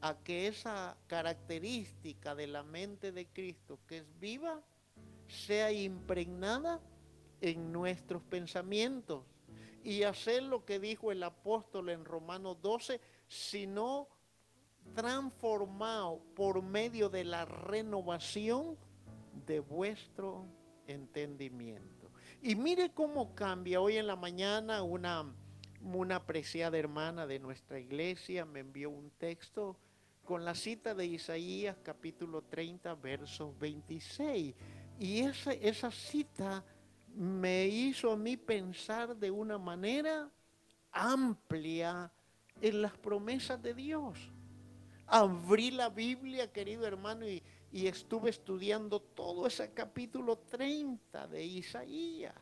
a 0.00 0.14
que 0.22 0.46
esa 0.46 0.96
característica 1.06 2.34
de 2.34 2.46
la 2.46 2.62
mente 2.62 3.10
de 3.10 3.26
Cristo, 3.26 3.78
que 3.86 3.98
es 3.98 4.20
viva, 4.20 4.62
sea 5.26 5.72
impregnada 5.72 6.80
en 7.40 7.72
nuestros 7.72 8.22
pensamientos 8.22 9.24
y 9.82 10.02
hacer 10.02 10.42
lo 10.42 10.64
que 10.64 10.78
dijo 10.78 11.10
el 11.10 11.22
apóstol 11.22 11.88
en 11.88 12.04
Romanos 12.04 12.58
12, 12.60 13.00
sino 13.28 14.08
transformado 14.94 16.20
por 16.34 16.62
medio 16.62 17.08
de 17.08 17.24
la 17.24 17.44
renovación 17.44 18.76
de 19.46 19.60
vuestro 19.60 20.46
entendimiento. 20.86 21.93
Y 22.46 22.56
mire 22.56 22.90
cómo 22.90 23.34
cambia. 23.34 23.80
Hoy 23.80 23.96
en 23.96 24.06
la 24.06 24.16
mañana 24.16 24.82
una, 24.82 25.24
una 25.80 26.16
apreciada 26.16 26.76
hermana 26.76 27.26
de 27.26 27.38
nuestra 27.38 27.80
iglesia 27.80 28.44
me 28.44 28.60
envió 28.60 28.90
un 28.90 29.10
texto 29.12 29.78
con 30.24 30.44
la 30.44 30.54
cita 30.54 30.94
de 30.94 31.06
Isaías 31.06 31.74
capítulo 31.82 32.42
30, 32.42 32.96
versos 32.96 33.58
26. 33.58 34.54
Y 34.98 35.20
esa, 35.20 35.54
esa 35.54 35.90
cita 35.90 36.62
me 37.16 37.66
hizo 37.66 38.12
a 38.12 38.16
mí 38.18 38.36
pensar 38.36 39.16
de 39.16 39.30
una 39.30 39.56
manera 39.56 40.28
amplia 40.92 42.12
en 42.60 42.82
las 42.82 42.92
promesas 42.98 43.62
de 43.62 43.72
Dios. 43.72 44.18
Abrí 45.06 45.70
la 45.70 45.88
Biblia, 45.88 46.52
querido 46.52 46.86
hermano, 46.86 47.26
y, 47.26 47.42
y 47.74 47.88
estuve 47.88 48.30
estudiando 48.30 49.00
todo 49.00 49.48
ese 49.48 49.72
capítulo 49.72 50.38
30 50.38 51.26
de 51.26 51.44
Isaías. 51.44 52.32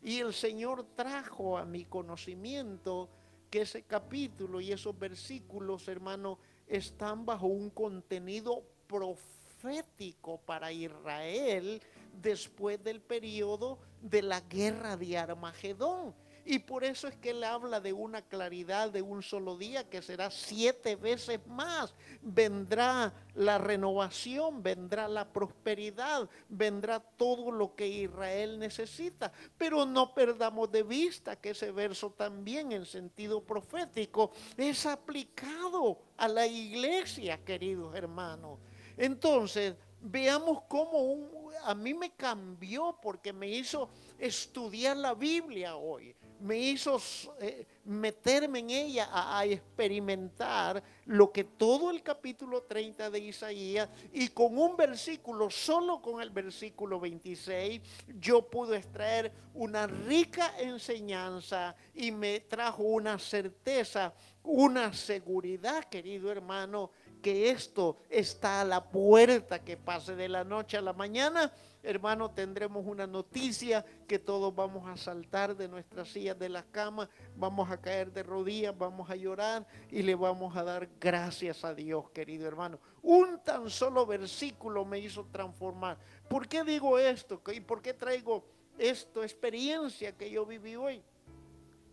Y 0.00 0.20
el 0.20 0.32
Señor 0.32 0.86
trajo 0.94 1.58
a 1.58 1.64
mi 1.64 1.84
conocimiento 1.84 3.08
que 3.50 3.62
ese 3.62 3.82
capítulo 3.82 4.60
y 4.60 4.70
esos 4.70 4.96
versículos, 4.96 5.88
hermano, 5.88 6.38
están 6.68 7.26
bajo 7.26 7.48
un 7.48 7.70
contenido 7.70 8.62
profético 8.86 10.38
para 10.46 10.70
Israel 10.70 11.82
después 12.12 12.80
del 12.84 13.00
periodo 13.00 13.80
de 14.00 14.22
la 14.22 14.42
guerra 14.42 14.96
de 14.96 15.18
Armagedón. 15.18 16.14
Y 16.50 16.60
por 16.60 16.82
eso 16.82 17.08
es 17.08 17.16
que 17.16 17.32
él 17.32 17.44
habla 17.44 17.78
de 17.78 17.92
una 17.92 18.22
claridad 18.22 18.90
de 18.90 19.02
un 19.02 19.22
solo 19.22 19.58
día 19.58 19.86
que 19.90 20.00
será 20.00 20.30
siete 20.30 20.96
veces 20.96 21.46
más. 21.46 21.94
Vendrá 22.22 23.12
la 23.34 23.58
renovación, 23.58 24.62
vendrá 24.62 25.08
la 25.08 25.30
prosperidad, 25.30 26.26
vendrá 26.48 27.00
todo 27.00 27.52
lo 27.52 27.74
que 27.74 27.86
Israel 27.86 28.58
necesita. 28.58 29.30
Pero 29.58 29.84
no 29.84 30.14
perdamos 30.14 30.72
de 30.72 30.84
vista 30.84 31.36
que 31.36 31.50
ese 31.50 31.70
verso 31.70 32.12
también 32.12 32.72
en 32.72 32.86
sentido 32.86 33.42
profético 33.44 34.30
es 34.56 34.86
aplicado 34.86 35.98
a 36.16 36.28
la 36.28 36.46
iglesia, 36.46 37.44
queridos 37.44 37.94
hermanos. 37.94 38.58
Entonces, 38.96 39.74
veamos 40.00 40.62
cómo 40.66 41.50
a 41.64 41.74
mí 41.74 41.92
me 41.92 42.12
cambió 42.12 42.98
porque 43.02 43.34
me 43.34 43.50
hizo 43.50 43.90
estudiar 44.18 44.96
la 44.96 45.12
Biblia 45.12 45.76
hoy 45.76 46.16
me 46.40 46.58
hizo 46.58 47.00
eh, 47.40 47.66
meterme 47.84 48.60
en 48.60 48.70
ella 48.70 49.08
a, 49.12 49.44
experimentar 49.44 50.82
lo 51.06 51.32
que 51.32 51.44
todo 51.44 51.90
el 51.90 52.02
capítulo 52.02 52.62
30 52.62 53.10
de 53.10 53.18
Isaías 53.18 53.88
y 54.12 54.28
con 54.28 54.58
un 54.58 54.76
versículo, 54.76 55.50
solo 55.50 56.00
con 56.00 56.20
el 56.20 56.30
versículo 56.30 57.00
26, 57.00 57.80
yo 58.20 58.48
pude 58.48 58.78
extraer 58.78 59.32
una 59.54 59.86
rica 59.86 60.54
enseñanza 60.58 61.74
y 61.94 62.10
me 62.10 62.40
trajo 62.40 62.82
una 62.82 63.18
certeza, 63.18 64.12
una 64.42 64.92
seguridad, 64.92 65.84
querido 65.84 66.30
hermano, 66.30 66.90
que 67.20 67.50
esto 67.50 67.98
está 68.08 68.60
a 68.60 68.64
la 68.64 68.90
puerta, 68.90 69.64
que 69.64 69.76
pase 69.76 70.16
de 70.16 70.28
la 70.28 70.44
noche 70.44 70.76
a 70.76 70.82
la 70.82 70.92
mañana 70.92 71.52
hermano, 71.82 72.30
tendremos 72.30 72.84
una 72.86 73.06
noticia 73.06 73.84
que 74.06 74.18
todos 74.18 74.54
vamos 74.54 74.88
a 74.88 74.96
saltar 74.96 75.56
de 75.56 75.68
nuestras 75.68 76.08
sillas 76.08 76.38
de 76.38 76.48
la 76.48 76.62
cama, 76.64 77.08
vamos 77.36 77.70
a 77.70 77.80
caer 77.80 78.12
de 78.12 78.22
rodillas, 78.22 78.76
vamos 78.76 79.08
a 79.10 79.16
llorar 79.16 79.66
y 79.90 80.02
le 80.02 80.14
vamos 80.14 80.56
a 80.56 80.64
dar 80.64 80.88
gracias 81.00 81.64
a 81.64 81.74
Dios, 81.74 82.10
querido 82.10 82.46
hermano. 82.46 82.78
Un 83.02 83.42
tan 83.42 83.70
solo 83.70 84.04
versículo 84.06 84.84
me 84.84 84.98
hizo 84.98 85.26
transformar. 85.26 85.98
¿Por 86.28 86.48
qué 86.48 86.64
digo 86.64 86.98
esto? 86.98 87.40
¿Y 87.54 87.60
por 87.60 87.80
qué 87.80 87.94
traigo 87.94 88.44
esta 88.76 89.22
experiencia 89.22 90.16
que 90.16 90.30
yo 90.30 90.44
viví 90.44 90.76
hoy? 90.76 91.02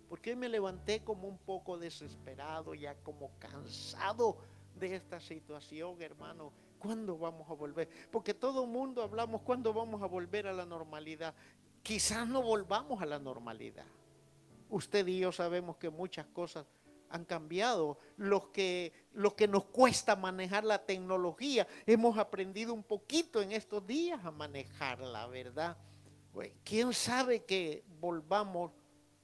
Porque 0.10 0.36
me 0.36 0.50
levanté 0.50 1.04
como 1.04 1.28
un 1.28 1.38
poco 1.38 1.78
desesperado, 1.78 2.74
ya 2.74 2.96
como 2.96 3.32
cansado 3.40 4.38
de 4.76 4.96
esta 4.96 5.20
situación, 5.20 6.02
hermano 6.02 6.52
¿Cuándo 6.86 7.18
vamos 7.18 7.50
a 7.50 7.54
volver? 7.54 7.90
Porque 8.12 8.36
todo 8.36 8.68
mundo 8.68 9.02
hablamos, 9.02 9.42
¿cuándo 9.42 9.74
vamos 9.74 10.04
a 10.04 10.06
volver 10.06 10.46
a 10.46 10.54
la 10.54 10.68
normalidad? 10.68 11.34
Quizás 11.82 12.28
no 12.28 12.44
volvamos 12.44 13.02
a 13.02 13.08
la 13.08 13.18
normalidad. 13.18 13.88
Usted 14.70 15.08
y 15.08 15.18
yo 15.18 15.32
sabemos 15.32 15.78
que 15.78 15.90
muchas 15.90 16.28
cosas 16.28 16.68
han 17.10 17.26
cambiado. 17.26 17.98
Los 18.18 18.50
que, 18.50 18.94
lo 19.14 19.36
que 19.36 19.48
nos 19.48 19.66
cuesta 19.66 20.16
manejar 20.16 20.64
la 20.64 20.86
tecnología, 20.86 21.68
hemos 21.88 22.20
aprendido 22.20 22.72
un 22.72 22.84
poquito 22.84 23.42
en 23.42 23.52
estos 23.52 23.86
días 23.88 24.24
a 24.24 24.30
manejarla, 24.30 25.26
¿verdad? 25.26 25.78
¿Quién 26.64 26.94
sabe 26.94 27.46
que 27.46 27.84
volvamos 28.00 28.74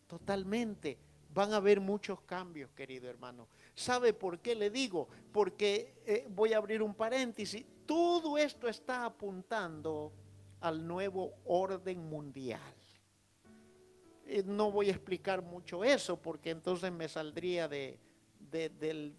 totalmente? 0.08 0.98
Van 1.34 1.54
a 1.54 1.58
haber 1.58 1.80
muchos 1.80 2.22
cambios, 2.22 2.72
querido 2.72 3.08
hermano. 3.08 3.48
¿Sabe 3.82 4.13
por 4.13 4.39
qué 4.39 4.54
le 4.54 4.70
digo? 4.70 5.08
Porque 5.32 5.96
eh, 6.06 6.28
voy 6.30 6.54
a 6.54 6.58
abrir 6.58 6.84
un 6.84 6.94
paréntesis. 6.94 7.65
Todo 7.88 8.38
esto 8.38 8.67
está 8.67 9.06
apuntando 9.06 10.13
al 10.60 10.88
nuevo 10.88 11.34
orden 11.46 12.08
mundial. 12.08 12.62
Eh, 14.28 14.44
no 14.46 14.72
voy 14.72 14.89
a 14.89 14.91
explicar 14.91 15.41
mucho 15.41 15.84
eso 15.84 16.22
porque 16.22 16.52
entonces 16.52 16.91
me 16.91 17.10
saldría 17.10 17.67
de, 17.67 17.98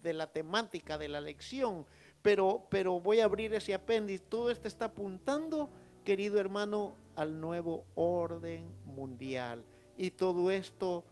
la 0.01 0.31
temática 0.31 0.97
de 0.97 1.09
la 1.09 1.19
lección, 1.19 1.85
pero, 2.21 2.65
pero 2.69 3.01
voy 3.01 3.19
a 3.19 3.25
abrir 3.25 3.53
ese 3.53 3.73
apéndice. 3.73 4.23
Todo 4.29 4.49
esto 4.49 4.69
está 4.69 4.85
apuntando, 4.85 5.69
querido 6.05 6.39
hermano, 6.39 6.95
al 7.17 7.37
nuevo 7.41 7.85
orden 7.95 8.73
mundial. 8.85 9.65
Y 9.97 10.11
todo 10.11 10.49
esto 10.51 11.03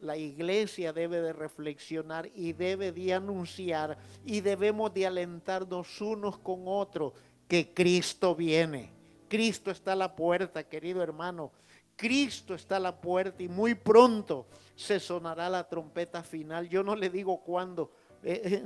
la 0.00 0.16
iglesia 0.16 0.92
debe 0.92 1.20
de 1.20 1.32
reflexionar 1.32 2.30
y 2.34 2.52
debe 2.52 2.92
de 2.92 3.14
anunciar 3.14 3.98
y 4.24 4.40
debemos 4.40 4.92
de 4.94 5.06
alentarnos 5.06 6.00
unos 6.00 6.38
con 6.38 6.62
otros 6.66 7.12
que 7.46 7.72
Cristo 7.72 8.34
viene. 8.34 8.90
Cristo 9.28 9.70
está 9.70 9.92
a 9.92 9.96
la 9.96 10.14
puerta, 10.14 10.64
querido 10.64 11.02
hermano. 11.02 11.52
Cristo 11.96 12.54
está 12.54 12.76
a 12.76 12.80
la 12.80 13.00
puerta 13.00 13.42
y 13.42 13.48
muy 13.48 13.74
pronto 13.74 14.46
se 14.74 14.98
sonará 14.98 15.48
la 15.48 15.68
trompeta 15.68 16.22
final. 16.22 16.68
Yo 16.68 16.82
no 16.82 16.96
le 16.96 17.10
digo 17.10 17.42
cuándo, 17.42 17.90
eh, 18.22 18.40
eh, 18.44 18.64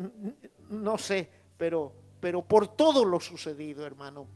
no 0.70 0.97
sé, 0.97 1.29
pero, 1.57 1.92
pero 2.20 2.42
por 2.42 2.68
todo 2.68 3.05
lo 3.05 3.18
sucedido, 3.18 3.85
hermano. 3.85 4.27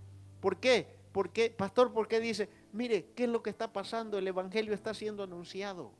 ¿Por 0.41 0.57
qué? 0.57 0.87
¿Por 1.13 1.31
qué? 1.31 1.51
Pastor, 1.51 1.93
¿por 1.93 2.09
qué 2.09 2.21
dice, 2.21 2.49
mire, 2.73 3.07
qué 3.15 3.25
es 3.25 3.31
lo 3.31 3.43
que 3.43 3.51
está 3.51 3.73
pasando? 3.73 4.19
El 4.19 4.27
Evangelio 4.27 4.75
está 4.75 4.93
siendo 4.95 5.23
anunciado. 5.23 5.93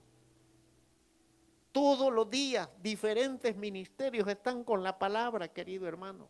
Todos 1.73 2.13
los 2.13 2.29
días 2.31 2.69
diferentes 2.83 3.57
ministerios 3.57 4.27
están 4.29 4.65
con 4.65 4.83
la 4.83 4.99
palabra, 4.99 5.49
querido 5.49 5.87
hermano. 5.87 6.29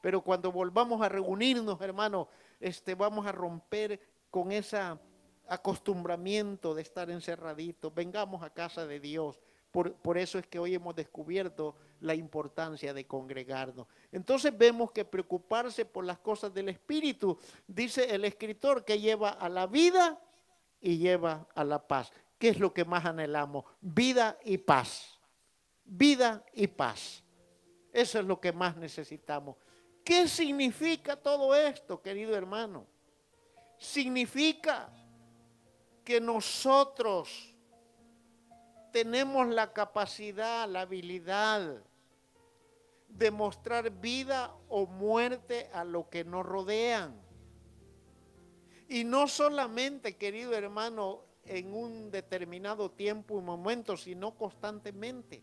Pero 0.00 0.22
cuando 0.22 0.50
volvamos 0.50 1.02
a 1.02 1.08
reunirnos, 1.08 1.80
hermano, 1.80 2.28
este, 2.58 2.94
vamos 2.94 3.26
a 3.26 3.32
romper 3.32 4.00
con 4.30 4.52
ese 4.52 4.78
acostumbramiento 5.48 6.74
de 6.74 6.82
estar 6.82 7.10
encerraditos. 7.10 7.92
Vengamos 7.92 8.42
a 8.42 8.50
casa 8.50 8.86
de 8.86 9.00
Dios. 9.00 9.40
Por, 9.70 9.94
por, 9.94 10.18
eso 10.18 10.38
es 10.38 10.46
que 10.46 10.58
hoy 10.58 10.74
hemos 10.74 10.94
descubierto 10.94 11.76
la 12.00 12.14
importancia 12.14 12.94
de 12.94 13.06
congregarnos. 13.06 13.86
Entonces 14.10 14.56
vemos 14.56 14.90
que 14.90 15.04
preocuparse 15.04 15.84
por 15.84 16.04
las 16.04 16.18
cosas 16.18 16.52
del 16.52 16.70
Espíritu, 16.70 17.38
dice 17.66 18.12
el 18.14 18.24
escritor, 18.24 18.84
que 18.84 18.98
lleva 18.98 19.30
a 19.30 19.48
la 19.48 19.66
vida 19.66 20.20
y 20.80 20.98
lleva 20.98 21.46
a 21.54 21.62
la 21.62 21.86
paz. 21.86 22.12
¿Qué 22.40 22.48
es 22.48 22.58
lo 22.58 22.72
que 22.72 22.86
más 22.86 23.04
anhelamos? 23.04 23.66
Vida 23.82 24.38
y 24.42 24.56
paz. 24.56 25.20
Vida 25.84 26.42
y 26.54 26.68
paz. 26.68 27.22
Eso 27.92 28.18
es 28.18 28.24
lo 28.24 28.40
que 28.40 28.50
más 28.50 28.78
necesitamos. 28.78 29.58
¿Qué 30.02 30.26
significa 30.26 31.16
todo 31.16 31.54
esto, 31.54 32.00
querido 32.00 32.34
hermano? 32.34 32.86
Significa 33.76 34.90
que 36.02 36.18
nosotros 36.18 37.54
tenemos 38.90 39.46
la 39.48 39.74
capacidad, 39.74 40.66
la 40.66 40.80
habilidad 40.80 41.84
de 43.06 43.30
mostrar 43.30 43.90
vida 43.90 44.56
o 44.70 44.86
muerte 44.86 45.68
a 45.74 45.84
lo 45.84 46.08
que 46.08 46.24
nos 46.24 46.46
rodean. 46.46 47.20
Y 48.88 49.04
no 49.04 49.28
solamente, 49.28 50.16
querido 50.16 50.54
hermano, 50.54 51.29
en 51.44 51.74
un 51.74 52.10
determinado 52.10 52.90
tiempo 52.90 53.38
y 53.38 53.42
momento, 53.42 53.96
sino 53.96 54.36
constantemente. 54.36 55.42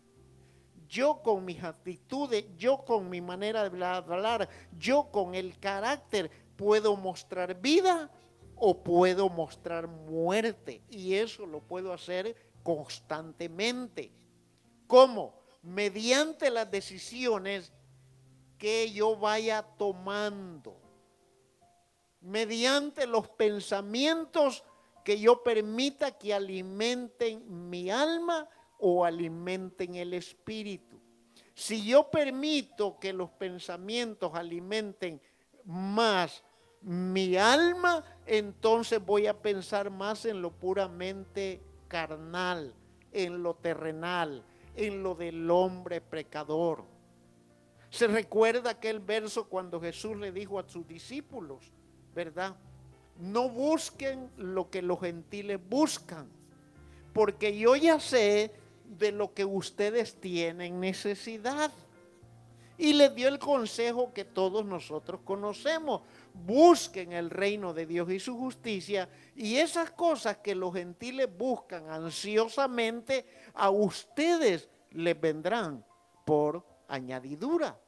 Yo 0.88 1.22
con 1.22 1.44
mis 1.44 1.62
actitudes, 1.64 2.46
yo 2.58 2.86
con 2.86 3.10
mi 3.10 3.20
manera 3.20 3.70
de 3.70 3.86
hablar, 3.86 4.50
yo 4.78 5.10
con 5.12 5.36
el 5.36 5.60
carácter, 5.60 6.32
puedo 6.56 6.96
mostrar 6.96 7.60
vida 7.60 8.10
o 8.56 8.84
puedo 8.84 9.30
mostrar 9.30 9.88
muerte. 9.88 10.82
Y 10.90 11.16
eso 11.16 11.46
lo 11.46 11.62
puedo 11.62 11.94
hacer 11.94 12.36
constantemente. 12.64 14.12
¿Cómo? 14.88 15.42
Mediante 15.62 16.50
las 16.50 16.70
decisiones 16.72 17.74
que 18.58 18.92
yo 18.92 19.16
vaya 19.16 19.64
tomando. 19.78 20.80
Mediante 22.22 23.06
los 23.06 23.28
pensamientos 23.30 24.64
que 25.08 25.18
yo 25.18 25.42
permita 25.42 26.12
que 26.18 26.34
alimenten 26.34 27.70
mi 27.70 27.90
alma 27.90 28.46
o 28.78 29.06
alimenten 29.06 29.96
el 29.96 30.14
espíritu. 30.14 31.00
Si 31.54 31.86
yo 31.86 32.12
permito 32.12 33.00
que 33.00 33.14
los 33.14 33.30
pensamientos 33.30 34.34
alimenten 34.36 35.22
más 35.64 36.44
mi 36.82 37.38
alma, 37.38 38.04
entonces 38.26 39.00
voy 39.00 39.28
a 39.28 39.42
pensar 39.42 39.90
más 39.90 40.26
en 40.26 40.42
lo 40.42 40.52
puramente 40.52 41.64
carnal, 41.88 42.76
en 43.14 43.42
lo 43.42 43.56
terrenal, 43.56 44.44
en 44.76 45.04
lo 45.04 45.16
del 45.16 45.50
hombre 45.50 46.02
pecador. 46.02 46.84
Se 47.90 48.08
recuerda 48.08 48.72
aquel 48.72 49.00
verso 49.00 49.48
cuando 49.48 49.80
Jesús 49.80 50.18
le 50.18 50.34
dijo 50.34 50.60
a 50.60 50.68
sus 50.68 50.86
discípulos, 50.86 51.72
¿verdad? 52.14 52.58
No 53.20 53.50
busquen 53.50 54.30
lo 54.38 54.70
que 54.70 54.82
los 54.82 55.00
gentiles 55.00 55.60
buscan, 55.70 56.28
porque 57.14 57.58
yo 57.58 57.76
ya 57.76 58.00
sé 58.00 58.52
de 58.86 59.12
lo 59.12 59.34
que 59.34 59.46
ustedes 59.46 60.16
tienen 60.16 60.80
necesidad. 60.80 61.72
Y 62.80 62.94
les 62.94 63.16
dio 63.16 63.28
el 63.28 63.40
consejo 63.40 64.14
que 64.14 64.24
todos 64.24 64.64
nosotros 64.64 65.22
conocemos. 65.24 66.02
Busquen 66.32 67.12
el 67.12 67.32
reino 67.32 67.74
de 67.74 67.88
Dios 67.88 68.12
y 68.12 68.20
su 68.20 68.38
justicia. 68.38 69.10
Y 69.36 69.56
esas 69.56 69.90
cosas 69.90 70.38
que 70.38 70.54
los 70.54 70.74
gentiles 70.74 71.28
buscan 71.36 71.90
ansiosamente, 71.90 73.26
a 73.56 73.72
ustedes 73.72 74.70
les 74.92 75.20
vendrán 75.20 75.84
por 76.24 76.64
añadidura. 76.88 77.80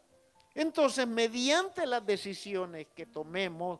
Entonces, 0.56 1.08
mediante 1.08 1.86
las 1.86 2.04
decisiones 2.04 2.88
que 2.96 3.06
tomemos, 3.06 3.80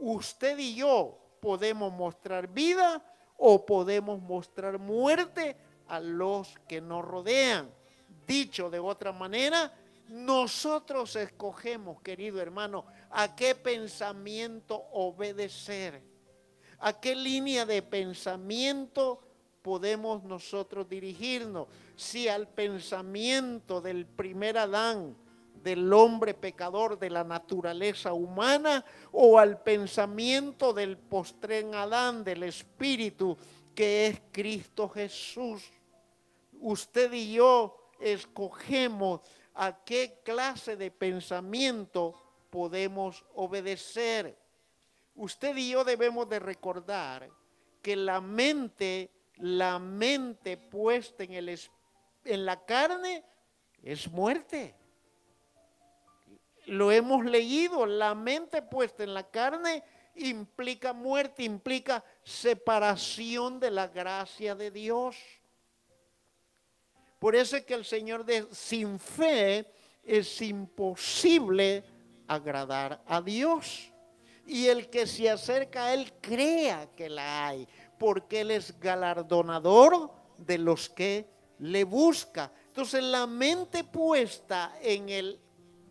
usted 0.00 0.58
y 0.58 0.74
yo 0.74 1.18
podemos 1.40 1.92
mostrar 1.92 2.48
vida 2.48 3.02
o 3.36 3.64
podemos 3.64 4.20
mostrar 4.20 4.78
muerte 4.78 5.56
a 5.88 6.00
los 6.00 6.54
que 6.68 6.80
nos 6.80 7.04
rodean. 7.04 7.70
Dicho 8.26 8.70
de 8.70 8.78
otra 8.78 9.12
manera, 9.12 9.72
nosotros 10.08 11.16
escogemos, 11.16 12.02
querido 12.02 12.40
hermano, 12.40 12.84
a 13.10 13.34
qué 13.34 13.54
pensamiento 13.54 14.76
obedecer, 14.92 16.02
a 16.78 17.00
qué 17.00 17.14
línea 17.14 17.64
de 17.64 17.82
pensamiento 17.82 19.20
podemos 19.62 20.22
nosotros 20.22 20.88
dirigirnos. 20.88 21.68
Si 21.96 22.28
al 22.28 22.48
pensamiento 22.48 23.80
del 23.80 24.06
primer 24.06 24.58
Adán, 24.58 25.16
del 25.62 25.92
hombre 25.92 26.34
pecador 26.34 26.98
de 26.98 27.10
la 27.10 27.24
naturaleza 27.24 28.12
humana, 28.12 28.84
o 29.12 29.38
al 29.38 29.62
pensamiento 29.62 30.72
del 30.72 30.96
postren 30.96 31.74
Adán, 31.74 32.24
del 32.24 32.42
Espíritu, 32.44 33.36
que 33.74 34.06
es 34.06 34.22
Cristo 34.32 34.88
Jesús. 34.88 35.70
Usted 36.60 37.12
y 37.12 37.34
yo 37.34 37.90
escogemos 38.00 39.20
a 39.54 39.84
qué 39.84 40.20
clase 40.24 40.76
de 40.76 40.90
pensamiento 40.90 42.14
podemos 42.50 43.24
obedecer. 43.34 44.36
Usted 45.14 45.56
y 45.56 45.70
yo 45.70 45.84
debemos 45.84 46.28
de 46.28 46.38
recordar 46.38 47.30
que 47.82 47.96
la 47.96 48.20
mente, 48.20 49.10
la 49.36 49.78
mente 49.78 50.56
puesta 50.56 51.24
en, 51.24 51.32
el, 51.34 51.60
en 52.24 52.44
la 52.44 52.64
carne 52.64 53.24
es 53.82 54.10
muerte. 54.10 54.74
Lo 56.70 56.92
hemos 56.92 57.24
leído, 57.24 57.84
la 57.84 58.14
mente 58.14 58.62
puesta 58.62 59.02
en 59.02 59.12
la 59.12 59.28
carne 59.28 59.82
implica 60.14 60.92
muerte, 60.92 61.42
implica 61.42 62.04
separación 62.22 63.58
de 63.58 63.72
la 63.72 63.88
gracia 63.88 64.54
de 64.54 64.70
Dios. 64.70 65.16
Por 67.18 67.34
eso 67.34 67.56
es 67.56 67.64
que 67.64 67.74
el 67.74 67.84
Señor 67.84 68.24
de 68.24 68.46
sin 68.52 69.00
fe 69.00 69.66
es 70.04 70.40
imposible 70.42 71.82
agradar 72.28 73.02
a 73.04 73.20
Dios. 73.20 73.92
Y 74.46 74.68
el 74.68 74.88
que 74.90 75.08
se 75.08 75.28
acerca 75.28 75.86
a 75.86 75.94
Él 75.94 76.12
crea 76.20 76.88
que 76.94 77.08
la 77.08 77.48
hay, 77.48 77.66
porque 77.98 78.42
Él 78.42 78.52
es 78.52 78.78
galardonador 78.78 80.12
de 80.38 80.58
los 80.58 80.88
que 80.88 81.28
le 81.58 81.82
busca. 81.82 82.52
Entonces 82.68 83.02
la 83.02 83.26
mente 83.26 83.82
puesta 83.82 84.72
en 84.80 85.08
el 85.08 85.40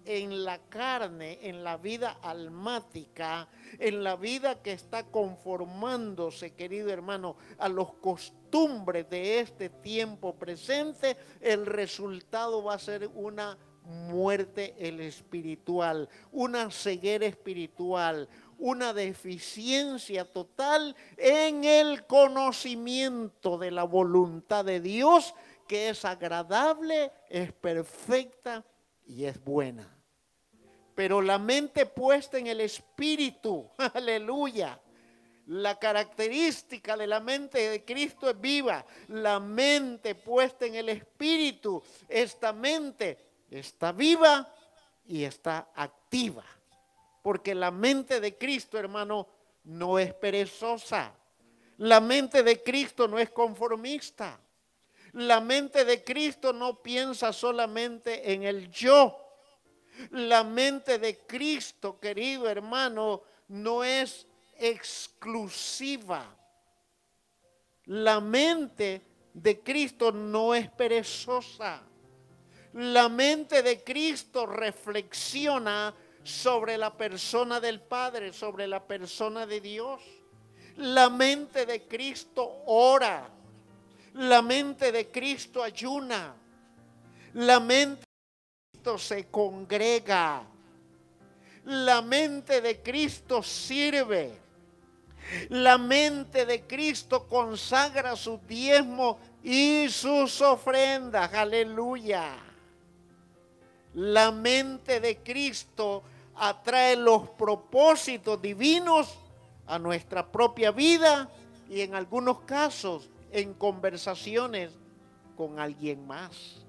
en 0.06 0.44
la 0.44 0.58
carne, 0.70 1.40
en 1.42 1.64
la 1.64 1.78
vida 1.78 2.18
almática, 2.22 3.48
en 3.78 4.04
la 4.04 4.16
vida 4.16 4.62
que 4.62 4.74
está 4.74 5.04
conformándose, 5.04 6.54
querido 6.54 6.90
hermano, 6.90 7.38
a 7.58 7.70
los 7.70 7.94
costumbres 7.94 9.10
de 9.10 9.40
este 9.40 9.70
tiempo 9.70 10.36
presente, 10.36 11.18
el 11.42 11.66
resultado 11.66 12.64
va 12.64 12.76
a 12.76 12.80
ser 12.80 13.10
una 13.14 13.58
muerte 13.84 14.76
espiritual, 14.78 16.10
una 16.32 16.70
ceguera 16.70 17.26
espiritual, 17.26 18.30
una 18.58 18.94
deficiencia 18.94 20.26
total 20.26 20.96
en 21.18 21.64
el 21.64 22.06
conocimiento 22.06 23.58
de 23.58 23.72
la 23.72 23.84
voluntad 23.84 24.66
de 24.66 24.80
Dios, 24.80 25.34
que 25.68 25.90
es 25.90 26.04
agradable, 26.04 27.12
es 27.30 27.54
perfecta 27.54 28.66
y 29.10 29.26
es 29.26 29.44
buena 29.44 30.00
pero 31.00 31.22
la 31.22 31.40
mente 31.40 31.86
puesta 31.86 32.38
en 32.38 32.48
el 32.48 32.60
espíritu, 32.60 33.72
aleluya. 33.94 34.78
La 35.46 35.80
característica 35.80 36.98
de 36.98 37.08
la 37.08 37.22
mente 37.22 37.70
de 37.70 37.86
Cristo 37.86 38.30
es 38.30 38.38
viva. 38.38 38.86
La 39.08 39.40
mente 39.40 40.14
puesta 40.16 40.66
en 40.66 40.76
el 40.76 40.90
espíritu, 40.90 41.82
esta 42.10 42.52
mente 42.52 43.18
está 43.50 43.94
viva 43.94 44.54
y 45.08 45.24
está 45.24 45.70
activa. 45.74 46.44
Porque 47.24 47.56
la 47.56 47.72
mente 47.72 48.20
de 48.20 48.38
Cristo, 48.38 48.78
hermano, 48.78 49.26
no 49.64 49.98
es 50.00 50.14
perezosa. 50.14 51.14
La 51.78 52.02
mente 52.02 52.44
de 52.44 52.62
Cristo 52.62 53.08
no 53.08 53.18
es 53.18 53.30
conformista. 53.30 54.38
La 55.20 55.42
mente 55.42 55.86
de 55.86 56.04
Cristo 56.04 56.54
no 56.54 56.82
piensa 56.82 57.34
solamente 57.34 58.34
en 58.34 58.44
el 58.44 58.70
yo 58.72 59.30
la 60.12 60.44
mente 60.44 60.98
de 60.98 61.18
Cristo, 61.20 62.00
querido 62.00 62.50
hermano, 62.50 63.22
no 63.50 63.84
es 63.84 64.26
exclusiva. 64.58 66.36
La 67.86 68.20
mente 68.20 69.02
de 69.34 69.60
Cristo 69.60 70.12
no 70.12 70.56
es 70.56 70.70
perezosa. 70.70 71.82
La 72.74 73.10
mente 73.10 73.64
de 73.64 73.84
Cristo 73.84 74.46
reflexiona 74.46 75.94
sobre 76.24 76.78
la 76.78 76.96
persona 76.96 77.60
del 77.60 77.82
Padre, 77.82 78.32
sobre 78.32 78.68
la 78.68 78.86
persona 78.86 79.46
de 79.46 79.60
Dios. 79.60 80.02
La 80.78 81.10
mente 81.10 81.66
de 81.66 81.88
Cristo 81.88 82.64
ora. 82.68 83.30
La 84.14 84.42
mente 84.42 84.92
de 84.92 85.10
Cristo 85.10 85.64
ayuna. 85.64 86.36
La 87.34 87.60
mente 87.60 88.10
se 88.98 89.28
congrega. 89.28 90.44
La 91.66 92.02
mente 92.02 92.62
de 92.62 92.82
Cristo 92.82 93.44
sirve. 93.44 94.38
La 95.50 95.78
mente 95.78 96.46
de 96.46 96.62
Cristo 96.62 97.28
consagra 97.28 98.16
su 98.16 98.40
diezmo 98.48 99.20
y 99.44 99.88
sus 99.90 100.42
ofrendas. 100.42 101.32
Aleluya. 101.34 102.36
La 103.94 104.32
mente 104.32 105.00
de 105.00 105.18
Cristo 105.18 106.04
atrae 106.36 106.96
los 106.96 107.30
propósitos 107.30 108.42
divinos 108.42 109.16
a 109.68 109.78
nuestra 109.78 110.26
propia 110.32 110.72
vida 110.72 111.30
y 111.70 111.82
en 111.82 111.94
algunos 111.94 112.40
casos 112.42 113.10
en 113.32 113.54
conversaciones 113.54 114.72
con 115.36 115.60
alguien 115.60 116.06
más. 116.06 116.66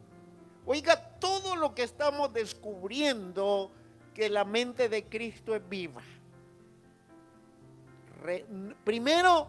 Oiga, 0.66 1.18
todo 1.18 1.56
lo 1.56 1.74
que 1.74 1.82
estamos 1.82 2.32
descubriendo 2.32 3.72
que 4.14 4.28
la 4.28 4.44
mente 4.44 4.88
de 4.88 5.04
Cristo 5.08 5.54
es 5.54 5.68
viva. 5.68 6.02
primero, 8.84 9.48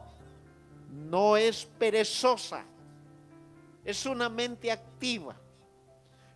no 0.90 1.38
es 1.38 1.66
perezosa, 1.66 2.66
es 3.84 4.06
una 4.06 4.30
mente 4.30 4.72
activa. 4.72 5.36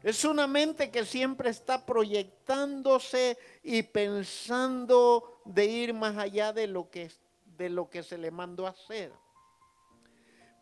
Es 0.03 0.23
una 0.23 0.45
mente 0.45 0.91
que 0.91 1.03
siempre 1.03 1.49
está 1.49 1.83
proyectándose 1.83 3.39
y 3.63 3.81
pensando 3.81 5.41
de 5.45 5.65
ir 5.65 5.95
más 5.95 6.15
allá 6.15 6.53
de 6.53 6.67
lo 6.67 6.91
que, 6.91 7.11
de 7.57 7.69
lo 7.69 7.89
que 7.89 8.03
se 8.03 8.19
le 8.19 8.29
mandó 8.29 8.67
a 8.67 8.69
hacer. 8.69 9.11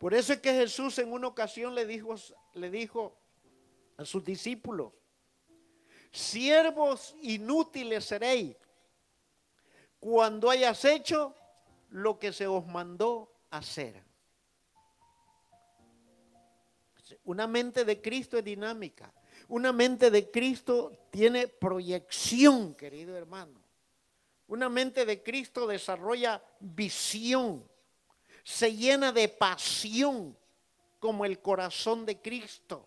Por 0.04 0.12
eso 0.12 0.34
es 0.34 0.40
que 0.40 0.52
Jesús 0.52 0.98
en 0.98 1.10
una 1.10 1.28
ocasión 1.28 1.74
le 1.74 1.86
dijo, 1.86 2.14
le 2.52 2.70
dijo 2.70 3.16
a 3.96 4.04
sus 4.04 4.22
discípulos, 4.22 4.92
siervos 6.12 7.16
inútiles 7.22 8.04
seréis 8.04 8.54
cuando 9.98 10.50
hayas 10.50 10.84
hecho 10.84 11.34
lo 11.88 12.18
que 12.18 12.34
se 12.34 12.46
os 12.46 12.66
mandó 12.66 13.32
hacer. 13.48 14.04
Una 17.24 17.46
mente 17.46 17.86
de 17.86 18.02
Cristo 18.02 18.36
es 18.36 18.44
dinámica. 18.44 19.10
Una 19.48 19.72
mente 19.72 20.10
de 20.10 20.30
Cristo 20.30 20.92
tiene 21.08 21.48
proyección, 21.48 22.74
querido 22.74 23.16
hermano. 23.16 23.58
Una 24.48 24.68
mente 24.68 25.06
de 25.06 25.22
Cristo 25.22 25.66
desarrolla 25.66 26.44
visión, 26.60 27.66
se 28.44 28.76
llena 28.76 29.10
de 29.10 29.28
pasión 29.28 30.36
como 31.00 31.24
el 31.24 31.40
corazón 31.40 32.06
de 32.06 32.20
Cristo. 32.20 32.86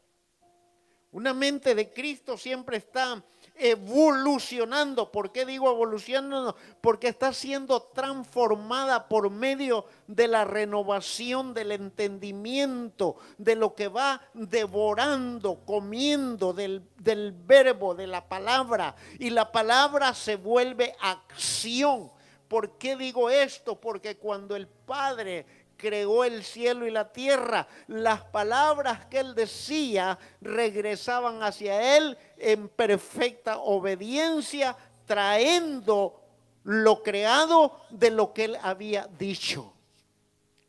Una 1.12 1.34
mente 1.34 1.74
de 1.74 1.92
Cristo 1.92 2.38
siempre 2.38 2.78
está 2.78 3.24
evolucionando. 3.56 5.12
¿Por 5.12 5.32
qué 5.32 5.46
digo 5.46 5.72
evolucionando? 5.72 6.56
Porque 6.80 7.08
está 7.08 7.34
siendo 7.34 7.82
transformada 7.82 9.08
por 9.08 9.32
medio 9.32 9.86
de 10.06 10.28
la 10.28 10.46
renovación 10.46 11.56
del 11.56 11.72
entendimiento, 11.72 13.16
de 13.38 13.56
lo 13.56 13.74
que 13.74 13.88
va 13.88 14.22
devorando, 14.34 15.62
comiendo 15.66 16.54
del, 16.54 16.88
del 16.98 17.32
verbo, 17.32 17.96
de 17.96 18.06
la 18.06 18.28
palabra. 18.28 18.96
Y 19.18 19.32
la 19.32 19.52
palabra 19.52 20.14
se 20.14 20.36
vuelve 20.36 20.96
acción. 21.00 22.12
¿Por 22.48 22.78
qué 22.78 22.96
digo 22.96 23.30
esto? 23.30 23.80
Porque 23.80 24.18
cuando 24.18 24.56
el 24.56 24.68
Padre 24.68 25.46
creó 25.78 26.24
el 26.24 26.44
cielo 26.44 26.88
y 26.88 26.92
la 26.92 27.12
tierra, 27.12 27.68
las 27.88 28.24
palabras 28.24 29.06
que 29.06 29.20
él 29.20 29.36
decía 29.36 30.18
regresaban 30.42 31.44
hacia 31.44 31.98
él 31.98 32.18
en 32.38 32.68
perfecta 32.68 33.60
obediencia, 33.60 34.76
traendo 35.06 36.22
lo 36.64 37.04
creado 37.04 37.80
de 37.90 38.12
lo 38.12 38.34
que 38.34 38.46
él 38.46 38.58
había 38.62 39.08
dicho. 39.18 39.74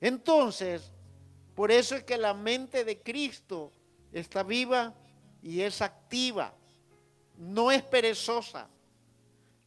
Entonces, 0.01 0.93
por 1.55 1.73
eso 1.73 1.97
es 1.97 2.05
que 2.05 2.17
la 2.17 2.35
mente 2.35 2.85
de 2.85 3.01
Cristo 3.01 3.73
está 4.13 4.43
viva 4.43 4.95
y 5.43 5.63
es 5.63 5.83
activa, 5.83 6.53
no 7.37 7.73
es 7.73 7.83
perezosa. 7.83 8.69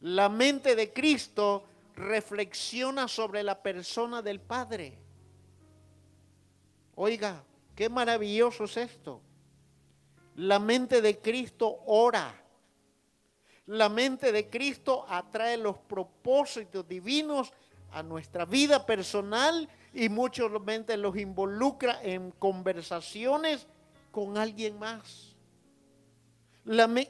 La 0.00 0.28
mente 0.28 0.74
de 0.74 0.92
Cristo 0.92 1.64
reflexiona 1.96 3.08
sobre 3.08 3.42
la 3.42 3.62
persona 3.62 4.22
del 4.22 4.40
Padre. 4.40 4.98
Oiga, 6.94 7.44
qué 7.74 7.88
maravilloso 7.88 8.64
es 8.64 8.76
esto. 8.76 9.20
La 10.36 10.58
mente 10.58 11.00
de 11.00 11.18
Cristo 11.18 11.80
ora. 11.86 12.34
La 13.66 13.88
mente 13.88 14.32
de 14.32 14.48
Cristo 14.50 15.04
atrae 15.08 15.56
los 15.56 15.78
propósitos 15.78 16.86
divinos 16.86 17.52
a 17.92 18.02
nuestra 18.02 18.44
vida 18.44 18.84
personal 18.84 19.68
y 19.94 20.08
muchos 20.08 20.50
mente 20.62 20.96
los 20.96 21.16
involucra 21.16 22.02
en 22.02 22.30
conversaciones 22.32 23.66
con 24.10 24.38
alguien 24.38 24.78
más. 24.78 25.36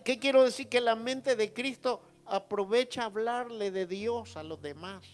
¿Qué 0.05 0.19
quiero 0.19 0.45
decir? 0.45 0.69
Que 0.69 0.81
la 0.81 0.97
mente 0.97 1.37
de 1.37 1.53
Cristo 1.53 2.03
aprovecha 2.33 3.05
hablarle 3.05 3.71
de 3.71 3.87
Dios 3.87 4.39
a 4.39 4.43
los 4.43 4.61
demás. 4.63 5.05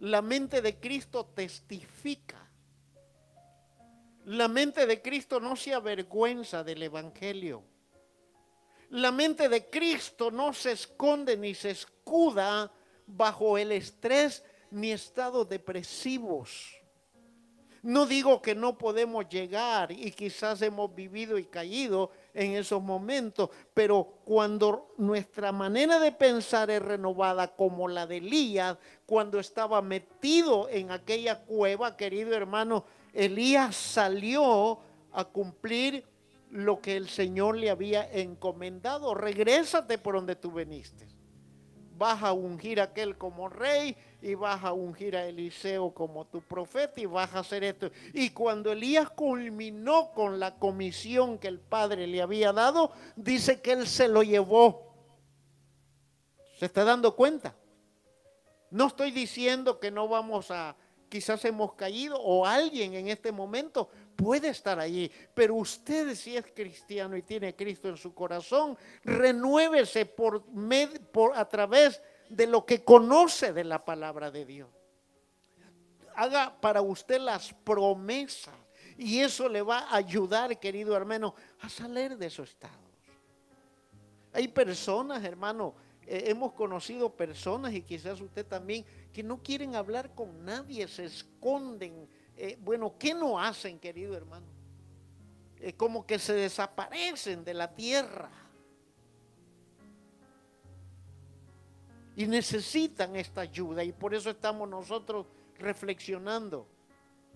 La 0.00 0.20
mente 0.20 0.60
de 0.60 0.80
Cristo 0.80 1.24
testifica. 1.24 2.50
La 4.24 4.48
mente 4.48 4.86
de 4.86 5.00
Cristo 5.00 5.38
no 5.38 5.54
se 5.54 5.72
avergüenza 5.72 6.64
del 6.64 6.82
Evangelio. 6.82 7.62
La 8.90 9.12
mente 9.12 9.48
de 9.48 9.70
Cristo 9.70 10.32
no 10.32 10.52
se 10.52 10.72
esconde 10.72 11.36
ni 11.36 11.54
se 11.54 11.70
escuda 11.70 12.72
bajo 13.06 13.56
el 13.56 13.70
estrés 13.70 14.42
ni 14.72 14.90
estados 14.90 15.48
depresivos. 15.48 16.74
No 17.82 18.04
digo 18.04 18.42
que 18.42 18.56
no 18.56 18.76
podemos 18.76 19.28
llegar 19.28 19.92
y 19.92 20.10
quizás 20.10 20.60
hemos 20.62 20.92
vivido 20.92 21.38
y 21.38 21.44
caído 21.44 22.10
en 22.36 22.52
esos 22.52 22.82
momentos, 22.82 23.48
pero 23.72 24.20
cuando 24.24 24.94
nuestra 24.98 25.52
manera 25.52 25.98
de 25.98 26.12
pensar 26.12 26.70
es 26.70 26.82
renovada 26.82 27.48
como 27.56 27.88
la 27.88 28.06
de 28.06 28.18
Elías, 28.18 28.76
cuando 29.06 29.40
estaba 29.40 29.80
metido 29.80 30.68
en 30.68 30.90
aquella 30.90 31.40
cueva, 31.40 31.96
querido 31.96 32.34
hermano, 32.34 32.84
Elías 33.14 33.74
salió 33.74 34.78
a 35.12 35.24
cumplir 35.24 36.04
lo 36.50 36.80
que 36.82 36.96
el 36.96 37.08
Señor 37.08 37.56
le 37.56 37.70
había 37.70 38.06
encomendado. 38.12 39.14
Regrésate 39.14 39.96
por 39.96 40.16
donde 40.16 40.36
tú 40.36 40.52
veniste. 40.52 41.08
Vas 41.96 42.22
a 42.22 42.34
ungir 42.34 42.80
a 42.80 42.84
aquel 42.84 43.16
como 43.16 43.48
rey 43.48 43.96
y 44.26 44.34
vas 44.34 44.64
a 44.64 44.72
ungir 44.72 45.16
a 45.16 45.24
Eliseo 45.24 45.94
como 45.94 46.24
tu 46.26 46.40
profeta 46.40 47.00
y 47.00 47.06
vas 47.06 47.32
a 47.32 47.38
hacer 47.38 47.62
esto. 47.62 47.92
Y 48.12 48.30
cuando 48.30 48.72
Elías 48.72 49.08
culminó 49.10 50.10
con 50.12 50.40
la 50.40 50.58
comisión 50.58 51.38
que 51.38 51.46
el 51.46 51.60
Padre 51.60 52.08
le 52.08 52.20
había 52.20 52.52
dado, 52.52 52.90
dice 53.14 53.60
que 53.60 53.70
él 53.70 53.86
se 53.86 54.08
lo 54.08 54.24
llevó. 54.24 54.92
¿Se 56.58 56.66
está 56.66 56.82
dando 56.82 57.14
cuenta? 57.14 57.54
No 58.70 58.88
estoy 58.88 59.12
diciendo 59.12 59.78
que 59.78 59.92
no 59.92 60.08
vamos 60.08 60.50
a 60.50 60.74
quizás 61.08 61.44
hemos 61.44 61.74
caído 61.74 62.20
o 62.20 62.44
alguien 62.44 62.94
en 62.94 63.06
este 63.06 63.30
momento 63.30 63.88
puede 64.16 64.48
estar 64.48 64.80
allí. 64.80 65.08
Pero 65.34 65.54
usted 65.54 66.16
si 66.16 66.36
es 66.36 66.46
cristiano 66.52 67.16
y 67.16 67.22
tiene 67.22 67.54
Cristo 67.54 67.88
en 67.88 67.96
su 67.96 68.12
corazón, 68.12 68.76
renuévese 69.04 70.04
por, 70.04 70.42
por 71.12 71.36
a 71.36 71.48
través 71.48 71.98
de 71.98 72.15
lo 72.28 72.64
que 72.66 72.84
conoce 72.84 73.52
de 73.52 73.64
la 73.64 73.84
palabra 73.84 74.30
de 74.30 74.44
Dios. 74.44 74.68
Haga 76.14 76.58
para 76.60 76.80
usted 76.80 77.20
las 77.20 77.52
promesas 77.52 78.54
y 78.96 79.20
eso 79.20 79.48
le 79.48 79.62
va 79.62 79.80
a 79.80 79.96
ayudar, 79.96 80.58
querido 80.58 80.96
hermano, 80.96 81.34
a 81.60 81.68
salir 81.68 82.16
de 82.16 82.26
esos 82.26 82.50
estados. 82.50 82.76
Hay 84.32 84.48
personas, 84.48 85.22
hermano, 85.24 85.74
eh, 86.06 86.24
hemos 86.26 86.52
conocido 86.52 87.10
personas 87.10 87.72
y 87.74 87.82
quizás 87.82 88.20
usted 88.20 88.46
también 88.46 88.84
que 89.12 89.22
no 89.22 89.42
quieren 89.42 89.74
hablar 89.74 90.14
con 90.14 90.44
nadie, 90.44 90.86
se 90.88 91.06
esconden. 91.06 92.08
Eh, 92.36 92.56
bueno, 92.60 92.94
¿qué 92.98 93.12
no 93.14 93.40
hacen, 93.40 93.78
querido 93.78 94.16
hermano? 94.16 94.46
Es 95.58 95.74
como 95.74 96.06
que 96.06 96.18
se 96.18 96.34
desaparecen 96.34 97.44
de 97.44 97.54
la 97.54 97.74
tierra. 97.74 98.30
Y 102.16 102.26
necesitan 102.26 103.14
esta 103.14 103.42
ayuda 103.42 103.84
y 103.84 103.92
por 103.92 104.14
eso 104.14 104.30
estamos 104.30 104.68
nosotros 104.68 105.26
reflexionando. 105.58 106.66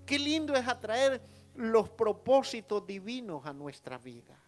Qué 0.05 0.19
lindo 0.19 0.57
es 0.57 0.67
atraer 0.67 1.21
los 1.55 1.91
propósitos 1.91 2.87
divinos 2.87 3.45
a 3.45 3.53
nuestra 3.53 3.99
vida. 3.99 4.41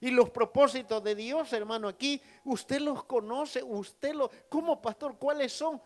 Y 0.00 0.10
los 0.10 0.30
propósitos 0.30 1.02
de 1.02 1.14
Dios, 1.14 1.52
hermano, 1.52 1.88
aquí 1.88 2.20
usted 2.44 2.80
los 2.80 3.04
conoce, 3.04 3.62
usted 3.62 4.14
los, 4.14 4.30
como 4.48 4.80
pastor, 4.80 5.16
¿cuáles 5.18 5.52
son? 5.52 5.80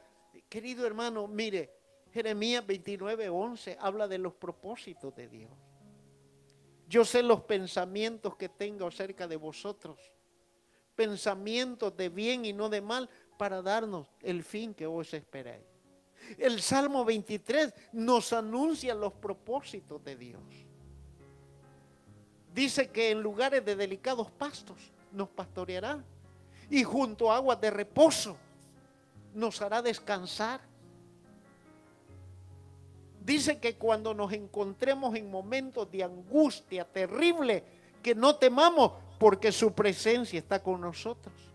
Querido 0.48 0.86
hermano, 0.86 1.26
mire, 1.26 1.72
Jeremías 2.12 2.66
29, 2.66 3.28
11 3.30 3.78
habla 3.80 4.07
de 4.07 4.18
los 4.18 4.34
propósitos 4.34 5.14
de 5.14 5.28
Dios. 5.28 5.50
Yo 6.86 7.07
sé 7.07 7.22
los 7.22 7.40
pensamientos 7.42 8.36
que 8.36 8.50
tengo 8.50 8.86
acerca 8.86 9.26
de 9.26 9.36
vosotros, 9.36 9.98
pensamientos 10.94 11.96
de 11.96 12.11
bien 12.11 12.44
y 12.44 12.53
no 12.53 12.68
de 12.68 12.82
mal, 12.82 13.09
para 13.43 13.61
darnos 13.61 14.07
el 14.20 14.45
fin 14.45 14.72
que 14.72 14.86
vos 14.86 15.12
esperáis. 15.14 15.64
El 16.38 16.62
Salmo 16.62 17.05
23 17.05 17.74
nos 17.90 18.32
anuncia 18.32 18.95
los 18.95 19.14
propósitos 19.14 20.05
de 20.05 20.14
Dios. 20.14 20.40
Dice 22.55 22.90
que 22.90 23.11
en 23.11 23.20
lugares 23.20 23.64
de 23.64 23.74
delicados 23.74 24.30
pastos 24.30 24.78
nos 25.11 25.28
pastoreará 25.28 26.05
y 26.70 26.84
junto 26.84 27.32
a 27.32 27.36
aguas 27.38 27.61
de 27.61 27.72
reposo 27.72 28.36
nos 29.34 29.61
hará 29.61 29.82
descansar. 29.82 30.61
Dice 33.24 33.59
que 33.59 33.74
cuando 33.74 34.14
nos 34.14 34.32
encontremos 34.32 35.16
en 35.16 35.28
momentos 35.28 35.90
de 35.90 36.05
angustia 36.05 36.84
terrible, 36.84 37.64
que 38.05 38.14
no 38.14 38.36
temamos 38.36 38.93
porque 39.18 39.51
su 39.51 39.72
presencia 39.72 40.38
está 40.38 40.62
con 40.62 40.80
nosotros. 40.80 41.51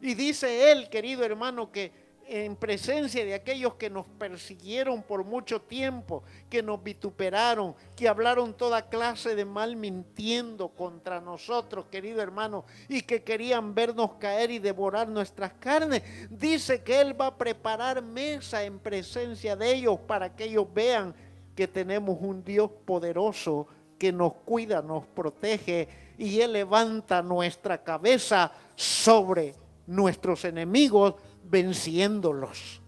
Y 0.00 0.14
dice 0.14 0.70
él, 0.70 0.88
querido 0.88 1.24
hermano, 1.24 1.70
que 1.70 2.08
en 2.30 2.56
presencia 2.56 3.24
de 3.24 3.32
aquellos 3.32 3.74
que 3.74 3.88
nos 3.88 4.04
persiguieron 4.04 5.02
por 5.02 5.24
mucho 5.24 5.62
tiempo, 5.62 6.22
que 6.50 6.62
nos 6.62 6.82
vituperaron, 6.82 7.74
que 7.96 8.06
hablaron 8.06 8.52
toda 8.52 8.90
clase 8.90 9.34
de 9.34 9.46
mal 9.46 9.76
mintiendo 9.76 10.68
contra 10.68 11.22
nosotros, 11.22 11.86
querido 11.90 12.20
hermano, 12.20 12.66
y 12.86 13.00
que 13.00 13.22
querían 13.22 13.74
vernos 13.74 14.12
caer 14.18 14.50
y 14.50 14.58
devorar 14.58 15.08
nuestras 15.08 15.54
carnes. 15.54 16.02
Dice 16.28 16.82
que 16.82 17.00
Él 17.00 17.18
va 17.18 17.28
a 17.28 17.38
preparar 17.38 18.02
mesa 18.02 18.62
en 18.62 18.78
presencia 18.78 19.56
de 19.56 19.72
ellos 19.72 19.98
para 20.06 20.36
que 20.36 20.44
ellos 20.44 20.66
vean 20.72 21.14
que 21.54 21.66
tenemos 21.66 22.18
un 22.20 22.44
Dios 22.44 22.70
poderoso 22.84 23.66
que 23.98 24.12
nos 24.12 24.34
cuida, 24.34 24.82
nos 24.82 25.06
protege 25.06 25.88
y 26.18 26.40
Él 26.40 26.52
levanta 26.52 27.22
nuestra 27.22 27.82
cabeza 27.82 28.52
sobre 28.76 29.54
nuestros 29.88 30.44
enemigos 30.44 31.14
venciéndolos. 31.42 32.80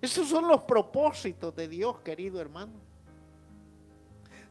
Esos 0.00 0.28
son 0.28 0.46
los 0.46 0.62
propósitos 0.62 1.56
de 1.56 1.66
Dios, 1.66 1.98
querido 2.00 2.40
hermano. 2.40 2.74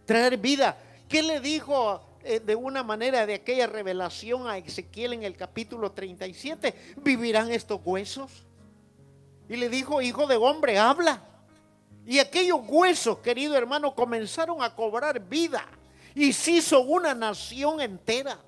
Traer 0.05 0.37
vida. 0.37 0.77
¿Qué 1.07 1.21
le 1.21 1.39
dijo 1.39 2.01
eh, 2.23 2.39
de 2.39 2.55
una 2.55 2.83
manera 2.83 3.25
de 3.25 3.35
aquella 3.35 3.67
revelación 3.67 4.47
a 4.47 4.57
Ezequiel 4.57 5.13
en 5.13 5.23
el 5.23 5.37
capítulo 5.37 5.91
37? 5.91 6.95
¿Vivirán 6.97 7.51
estos 7.51 7.79
huesos? 7.85 8.43
Y 9.47 9.55
le 9.55 9.69
dijo, 9.69 10.01
hijo 10.01 10.27
de 10.27 10.35
hombre, 10.35 10.77
habla. 10.79 11.21
Y 12.05 12.19
aquellos 12.19 12.61
huesos, 12.67 13.19
querido 13.19 13.55
hermano, 13.55 13.93
comenzaron 13.93 14.63
a 14.63 14.75
cobrar 14.75 15.19
vida. 15.19 15.65
Y 16.15 16.33
se 16.33 16.51
hizo 16.51 16.81
una 16.81 17.13
nación 17.13 17.79
entera. 17.79 18.39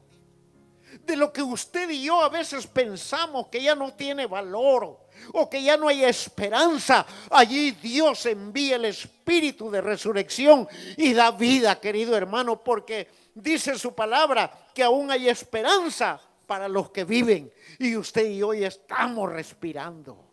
De 1.01 1.15
lo 1.15 1.31
que 1.31 1.41
usted 1.41 1.89
y 1.89 2.03
yo 2.03 2.21
a 2.21 2.29
veces 2.29 2.67
pensamos 2.67 3.47
que 3.47 3.61
ya 3.61 3.75
no 3.75 3.93
tiene 3.93 4.25
valor 4.25 4.99
o 5.33 5.49
que 5.49 5.61
ya 5.61 5.77
no 5.77 5.87
hay 5.87 6.03
esperanza, 6.03 7.05
allí 7.29 7.71
Dios 7.71 8.25
envía 8.25 8.77
el 8.77 8.85
espíritu 8.85 9.69
de 9.69 9.81
resurrección 9.81 10.67
y 10.97 11.13
da 11.13 11.31
vida, 11.31 11.79
querido 11.79 12.15
hermano, 12.15 12.63
porque 12.63 13.07
dice 13.33 13.77
su 13.77 13.93
palabra 13.93 14.51
que 14.73 14.83
aún 14.83 15.11
hay 15.11 15.29
esperanza 15.29 16.19
para 16.47 16.67
los 16.67 16.89
que 16.89 17.03
viven 17.03 17.51
y 17.77 17.95
usted 17.95 18.25
y 18.29 18.41
hoy 18.41 18.63
estamos 18.63 19.31
respirando. 19.31 20.25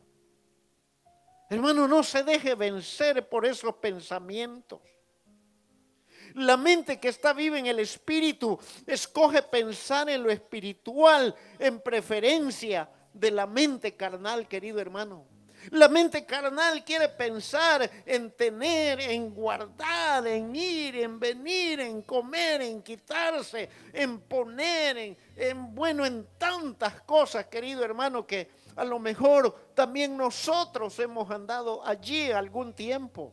Hermano, 1.49 1.87
no 1.87 2.03
se 2.03 2.25
deje 2.25 2.55
vencer 2.55 3.29
por 3.29 3.47
esos 3.47 3.75
pensamientos. 3.77 4.81
La 6.37 6.59
mente 6.59 7.01
que 7.01 7.09
está 7.09 7.33
viva 7.33 7.59
en 7.59 7.67
el 7.67 7.79
espíritu 7.79 8.59
escoge 8.87 9.41
pensar 9.41 10.11
en 10.11 10.23
lo 10.23 10.31
espiritual 10.31 11.35
en 11.59 11.81
preferencia 11.81 12.91
de 13.11 13.31
la 13.31 13.47
mente 13.47 13.97
carnal, 13.97 14.47
querido 14.47 14.79
hermano. 14.79 15.25
La 15.71 15.89
mente 15.89 16.27
carnal 16.27 16.85
quiere 16.85 17.09
pensar 17.09 17.91
en 18.05 18.33
tener, 18.33 19.01
en 19.01 19.35
guardar, 19.35 20.27
en 20.27 20.55
ir, 20.55 20.97
en 20.97 21.19
venir, 21.19 21.81
en 21.81 22.03
comer, 22.03 22.61
en 22.61 22.83
quitarse, 22.83 23.71
en 23.95 24.21
poner, 24.21 24.99
en, 24.99 25.17
en, 25.37 25.75
bueno, 25.75 26.05
en 26.05 26.27
tantas 26.37 27.01
cosas, 27.01 27.47
querido 27.47 27.83
hermano, 27.83 28.27
que 28.27 28.51
a 28.77 28.85
lo 28.85 28.99
mejor 28.99 29.73
también 29.75 30.15
nosotros 30.15 30.99
hemos 30.99 31.31
andado 31.31 31.83
allí 31.83 32.31
algún 32.31 32.75
tiempo. 32.75 33.33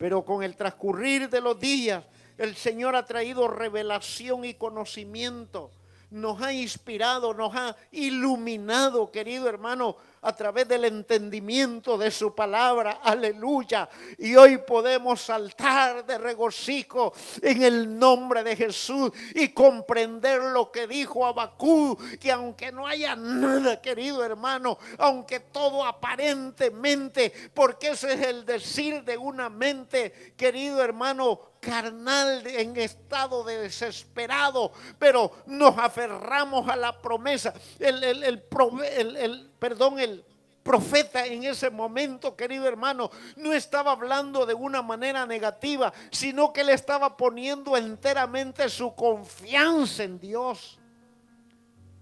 Pero 0.00 0.24
con 0.24 0.42
el 0.42 0.56
transcurrir 0.56 1.28
de 1.28 1.42
los 1.42 1.60
días, 1.60 2.02
el 2.38 2.56
Señor 2.56 2.96
ha 2.96 3.04
traído 3.04 3.48
revelación 3.48 4.46
y 4.46 4.54
conocimiento. 4.54 5.70
Nos 6.10 6.40
ha 6.40 6.54
inspirado, 6.54 7.34
nos 7.34 7.54
ha 7.54 7.76
iluminado, 7.92 9.12
querido 9.12 9.46
hermano, 9.46 9.98
a 10.22 10.34
través 10.34 10.68
del 10.68 10.84
entendimiento 10.84 11.96
de 11.96 12.10
su 12.10 12.34
palabra. 12.34 13.00
Aleluya. 13.02 13.88
Y 14.18 14.36
hoy 14.36 14.58
podemos 14.58 15.22
saltar 15.22 16.04
de 16.04 16.18
regocijo 16.18 17.12
en 17.40 17.62
el 17.62 17.98
nombre 17.98 18.42
de 18.42 18.56
Jesús 18.56 19.10
y 19.34 19.48
comprender 19.48 20.42
lo 20.42 20.70
que 20.70 20.86
dijo 20.86 21.24
Abacú, 21.24 21.96
que 22.20 22.30
aunque 22.30 22.70
no 22.70 22.86
haya 22.86 23.16
nada, 23.16 23.80
querido 23.80 24.24
hermano, 24.24 24.78
aunque 24.98 25.40
todo 25.40 25.84
aparentemente, 25.84 27.32
porque 27.54 27.90
ese 27.90 28.12
es 28.14 28.20
el 28.26 28.44
decir 28.44 29.02
de 29.04 29.16
una 29.16 29.48
mente, 29.48 30.34
querido 30.36 30.82
hermano, 30.82 31.50
carnal 31.60 32.46
en 32.46 32.76
estado 32.76 33.44
de 33.44 33.58
desesperado, 33.58 34.72
pero 34.98 35.30
nos 35.46 35.76
aferramos 35.78 36.68
a 36.68 36.76
la 36.76 37.00
promesa. 37.00 37.52
El, 37.78 38.02
el, 38.02 38.24
el, 38.24 39.49
perdón, 39.60 40.00
el 40.00 40.24
profeta 40.62 41.26
en 41.26 41.44
ese 41.44 41.70
momento, 41.70 42.34
querido 42.34 42.66
hermano, 42.66 43.10
no 43.36 43.52
estaba 43.52 43.92
hablando 43.92 44.44
de 44.46 44.54
una 44.54 44.82
manera 44.82 45.26
negativa, 45.26 45.92
sino 46.10 46.52
que 46.52 46.64
le 46.64 46.72
estaba 46.72 47.16
poniendo 47.16 47.76
enteramente 47.76 48.68
su 48.68 48.94
confianza 48.94 50.02
en 50.02 50.18
Dios. 50.18 50.78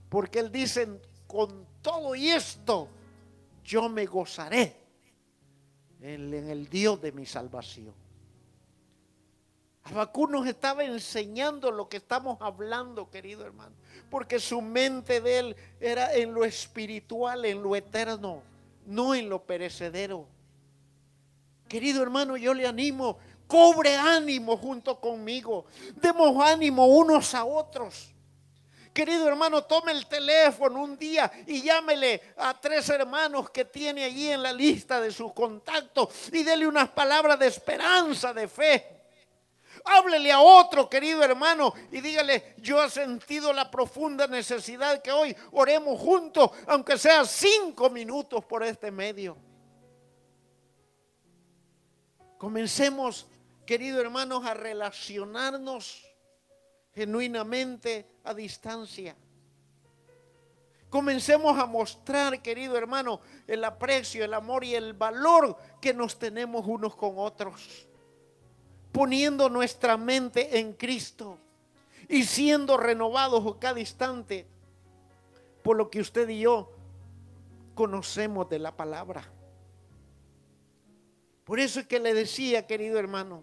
Porque 0.09 0.39
él 0.39 0.51
dice, 0.51 0.89
con 1.27 1.67
todo 1.83 2.15
y 2.15 2.29
esto, 2.31 2.89
yo 3.63 3.89
me 3.89 4.07
gozaré 4.07 4.77
en 6.01 6.33
el 6.33 6.69
Dios 6.69 7.01
de 7.03 7.13
mi 7.13 7.27
salvación. 7.27 8.08
Abacú 9.91 10.27
nos 10.27 10.47
estaba 10.47 10.85
enseñando 10.85 11.71
lo 11.71 11.89
que 11.89 11.97
estamos 11.97 12.39
hablando, 12.41 13.11
querido 13.11 13.45
hermano, 13.45 13.75
porque 14.11 14.39
su 14.39 14.61
mente 14.61 15.21
de 15.21 15.39
él 15.39 15.57
era 15.81 16.15
en 16.15 16.35
lo 16.35 16.45
espiritual, 16.45 17.45
en 17.45 17.63
lo 17.63 17.75
eterno, 17.75 18.43
no 18.87 19.15
en 19.15 19.29
lo 19.29 19.43
perecedero. 19.43 20.27
Querido 21.69 22.03
hermano, 22.03 22.37
yo 22.37 22.53
le 22.53 22.67
animo, 22.67 23.19
cobre 23.47 23.97
ánimo 23.97 24.57
junto 24.57 25.01
conmigo, 25.01 25.67
demos 25.97 26.45
ánimo 26.45 26.87
unos 26.87 27.35
a 27.35 27.45
otros. 27.45 28.15
Querido 28.93 29.29
hermano, 29.29 29.63
tome 29.63 29.93
el 29.93 30.07
teléfono 30.07 30.83
un 30.83 30.99
día 30.99 31.31
y 31.47 31.63
llámele 31.63 32.35
a 32.37 32.61
tres 32.61 32.89
hermanos 32.89 33.49
que 33.51 33.65
tiene 33.65 34.05
allí 34.05 34.29
en 34.29 34.43
la 34.43 34.53
lista 34.53 35.01
de 35.01 35.13
sus 35.13 35.33
contactos 35.33 36.09
y 36.33 36.43
dele 36.43 36.67
unas 36.67 36.89
palabras 36.89 37.39
de 37.39 37.47
esperanza, 37.47 38.35
de 38.35 38.49
fe. 38.49 38.98
Háblele 39.85 40.33
a 40.33 40.41
otro, 40.41 40.89
querido 40.89 41.23
hermano, 41.23 41.73
y 41.91 42.01
dígale, 42.01 42.55
yo 42.59 42.83
he 42.83 42.91
sentido 42.91 43.53
la 43.53 43.71
profunda 43.71 44.27
necesidad 44.27 45.03
que 45.03 45.13
hoy 45.13 45.37
oremos 45.53 45.99
juntos, 45.99 46.51
aunque 46.67 46.99
sea 46.99 47.25
cinco 47.25 47.91
minutos 47.91 48.45
por 48.45 48.63
este 48.63 48.91
medio. 48.91 49.37
Comencemos, 52.39 53.27
querido 53.67 54.01
hermanos, 54.01 54.45
a 54.45 54.55
relacionarnos 54.55 56.05
genuinamente 56.95 58.07
a 58.25 58.35
distancia. 58.35 59.17
Comencemos 60.89 61.59
a 61.59 61.67
mostrar, 61.67 62.41
querido 62.41 62.77
hermano, 62.79 63.21
el 63.47 63.63
aprecio, 63.65 64.25
el 64.25 64.33
amor 64.33 64.65
y 64.65 64.75
el 64.75 64.95
valor 64.95 65.57
que 65.81 65.93
nos 65.93 66.19
tenemos 66.19 66.67
unos 66.67 66.97
con 66.97 67.15
otros 67.19 67.88
poniendo 68.93 69.49
nuestra 69.49 69.97
mente 69.97 70.59
en 70.59 70.73
Cristo 70.73 71.39
y 72.09 72.25
siendo 72.25 72.77
renovados 72.77 73.57
cada 73.57 73.81
instante 73.81 74.47
por 75.63 75.77
lo 75.77 75.91
que 75.91 76.01
usted 76.01 76.29
y 76.29 76.41
yo 76.41 76.73
conocemos 77.75 78.49
de 78.49 78.59
la 78.59 78.77
palabra. 78.77 79.31
Por 81.45 81.61
eso 81.61 81.81
es 81.81 81.87
que 81.87 82.01
le 82.01 82.15
decía, 82.15 82.67
querido 82.67 82.99
hermano, 82.99 83.43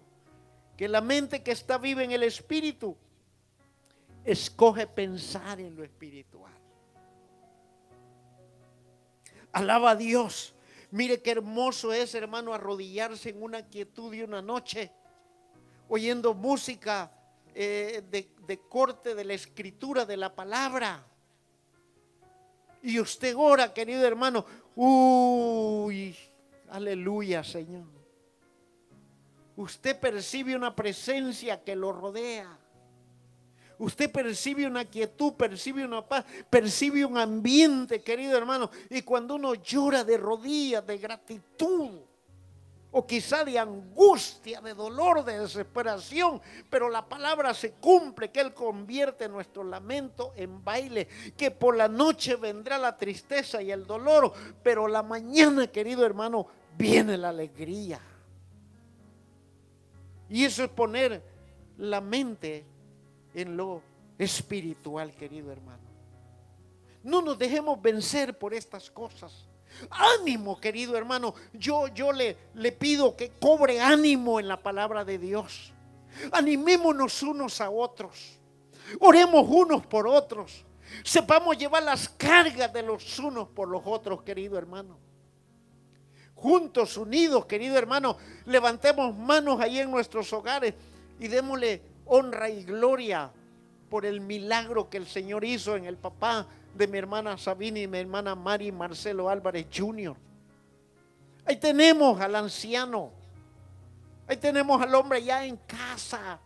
que 0.78 0.88
la 0.88 1.02
mente 1.02 1.41
que 1.41 1.52
está 1.52 1.78
viva 1.78 2.04
en 2.04 2.12
el 2.12 2.24
Espíritu 2.24 2.98
escoge 4.24 4.88
pensar 4.88 5.60
en 5.60 5.76
lo 5.76 5.84
espiritual. 5.84 6.54
Alaba 9.52 9.91
a 9.91 9.96
Dios. 9.96 10.54
Mire 10.91 11.22
qué 11.22 11.32
hermoso 11.32 11.93
es, 11.93 12.14
hermano, 12.14 12.54
arrodillarse 12.54 13.30
en 13.30 13.41
una 13.41 13.66
quietud 13.68 14.12
de 14.12 14.24
una 14.24 14.41
noche 14.41 14.91
oyendo 15.90 16.34
música 16.34 17.12
eh, 17.54 18.04
de, 18.10 18.30
de 18.46 18.60
corte 18.60 19.16
de 19.16 19.24
la 19.24 19.34
escritura, 19.34 20.06
de 20.06 20.18
la 20.18 20.34
palabra. 20.34 21.06
Y 22.82 23.00
usted 23.00 23.36
ora, 23.38 23.74
querido 23.74 24.06
hermano, 24.06 24.46
uy, 24.76 26.16
aleluya, 26.70 27.44
Señor. 27.44 27.86
Usted 29.56 30.00
percibe 30.00 30.56
una 30.56 30.76
presencia 30.76 31.64
que 31.64 31.76
lo 31.76 31.92
rodea. 31.92 32.60
Usted 33.78 34.12
percibe 34.12 34.66
una 34.66 34.86
quietud, 34.86 35.34
percibe 35.34 35.84
una 35.84 36.06
paz, 36.06 36.26
percibe 36.50 37.04
un 37.04 37.18
ambiente, 37.18 38.02
querido 38.02 38.38
hermano. 38.38 38.70
Y 38.90 39.02
cuando 39.02 39.36
uno 39.36 39.54
llora 39.56 40.04
de 40.04 40.18
rodillas, 40.18 40.86
de 40.86 40.98
gratitud, 40.98 42.02
o 42.98 43.06
quizá 43.06 43.43
de 43.43 43.60
angustia, 43.60 44.62
de 44.62 44.74
dolor, 44.74 45.26
de 45.26 45.38
desesperación, 45.38 46.41
pero 46.70 46.89
la 46.89 47.06
palabra 47.06 47.54
se 47.54 47.74
cumple, 47.74 48.32
que 48.32 48.39
Él 48.39 48.54
convierte 48.54 49.28
nuestro 49.28 49.66
lamento 49.66 50.32
en 50.38 50.64
baile, 50.64 51.06
que 51.36 51.52
por 51.52 51.76
la 51.76 51.89
noche 51.89 52.38
vendrá 52.38 52.78
la 52.78 52.98
tristeza 52.98 53.62
y 53.62 53.70
el 53.70 53.86
dolor, 53.86 54.32
pero 54.64 54.88
la 54.88 55.04
mañana, 55.04 55.68
querido 55.68 56.06
hermano, 56.06 56.48
viene 56.78 57.18
la 57.18 57.30
alegría. 57.30 58.00
Y 60.30 60.46
eso 60.46 60.64
es 60.64 60.70
poner 60.70 61.22
la 61.78 62.00
mente 62.00 62.64
en 63.34 63.58
lo 63.58 63.82
espiritual, 64.18 65.14
querido 65.14 65.52
hermano. 65.52 65.84
No 67.04 67.22
nos 67.22 67.38
dejemos 67.38 67.82
vencer 67.82 68.39
por 68.39 68.54
estas 68.54 68.89
cosas. 68.89 69.50
Ánimo, 69.89 70.59
querido 70.59 70.95
hermano. 70.97 71.34
Yo, 71.53 71.88
yo 71.88 72.11
le, 72.11 72.38
le 72.53 72.71
pido 72.71 73.15
que 73.15 73.32
cobre 73.39 73.82
ánimo 73.82 74.39
en 74.39 74.47
la 74.47 74.61
palabra 74.61 75.05
de 75.05 75.17
Dios. 75.17 75.73
Animémonos 76.32 77.21
unos 77.23 77.61
a 77.61 77.69
otros. 77.69 78.39
Oremos 78.99 79.45
unos 79.49 79.86
por 79.86 80.07
otros. 80.07 80.65
Sepamos 81.03 81.57
llevar 81.57 81.84
las 81.84 82.09
cargas 82.09 82.71
de 82.71 82.84
los 82.84 83.19
unos 83.19 83.47
por 83.49 83.67
los 83.67 83.82
otros, 83.86 84.21
querido 84.23 84.57
hermano. 84.57 84.97
Juntos, 86.36 86.97
unidos, 86.97 87.45
querido 87.45 87.78
hermano, 87.78 88.17
levantemos 88.45 89.15
manos 89.15 89.59
ahí 89.59 89.80
en 89.80 89.89
nuestros 89.89 90.32
hogares 90.34 90.73
y 91.19 91.28
démosle 91.28 91.82
honra 92.05 92.49
y 92.49 92.63
gloria 92.63 93.32
por 93.90 94.06
el 94.06 94.22
milagro 94.22 94.90
que 94.90 94.98
el 94.98 95.08
Señor 95.08 95.44
hizo 95.44 95.76
en 95.76 95.86
el 95.86 95.98
papá 95.98 96.48
de 96.74 96.88
mi 96.88 96.98
hermana 96.98 97.38
Sabina 97.38 97.80
y 97.80 97.88
mi 97.88 98.00
hermana 98.00 98.36
Mari 98.36 98.72
Marcelo 98.72 99.30
Álvarez 99.30 99.68
Jr. 99.74 100.16
Ahí 101.46 101.58
tenemos 101.58 102.20
al 102.20 102.36
anciano. 102.36 103.12
Ahí 104.28 104.38
tenemos 104.38 104.82
al 104.82 104.94
hombre 104.96 105.24
ya 105.24 105.46
en 105.46 105.58
casa. 105.58 106.40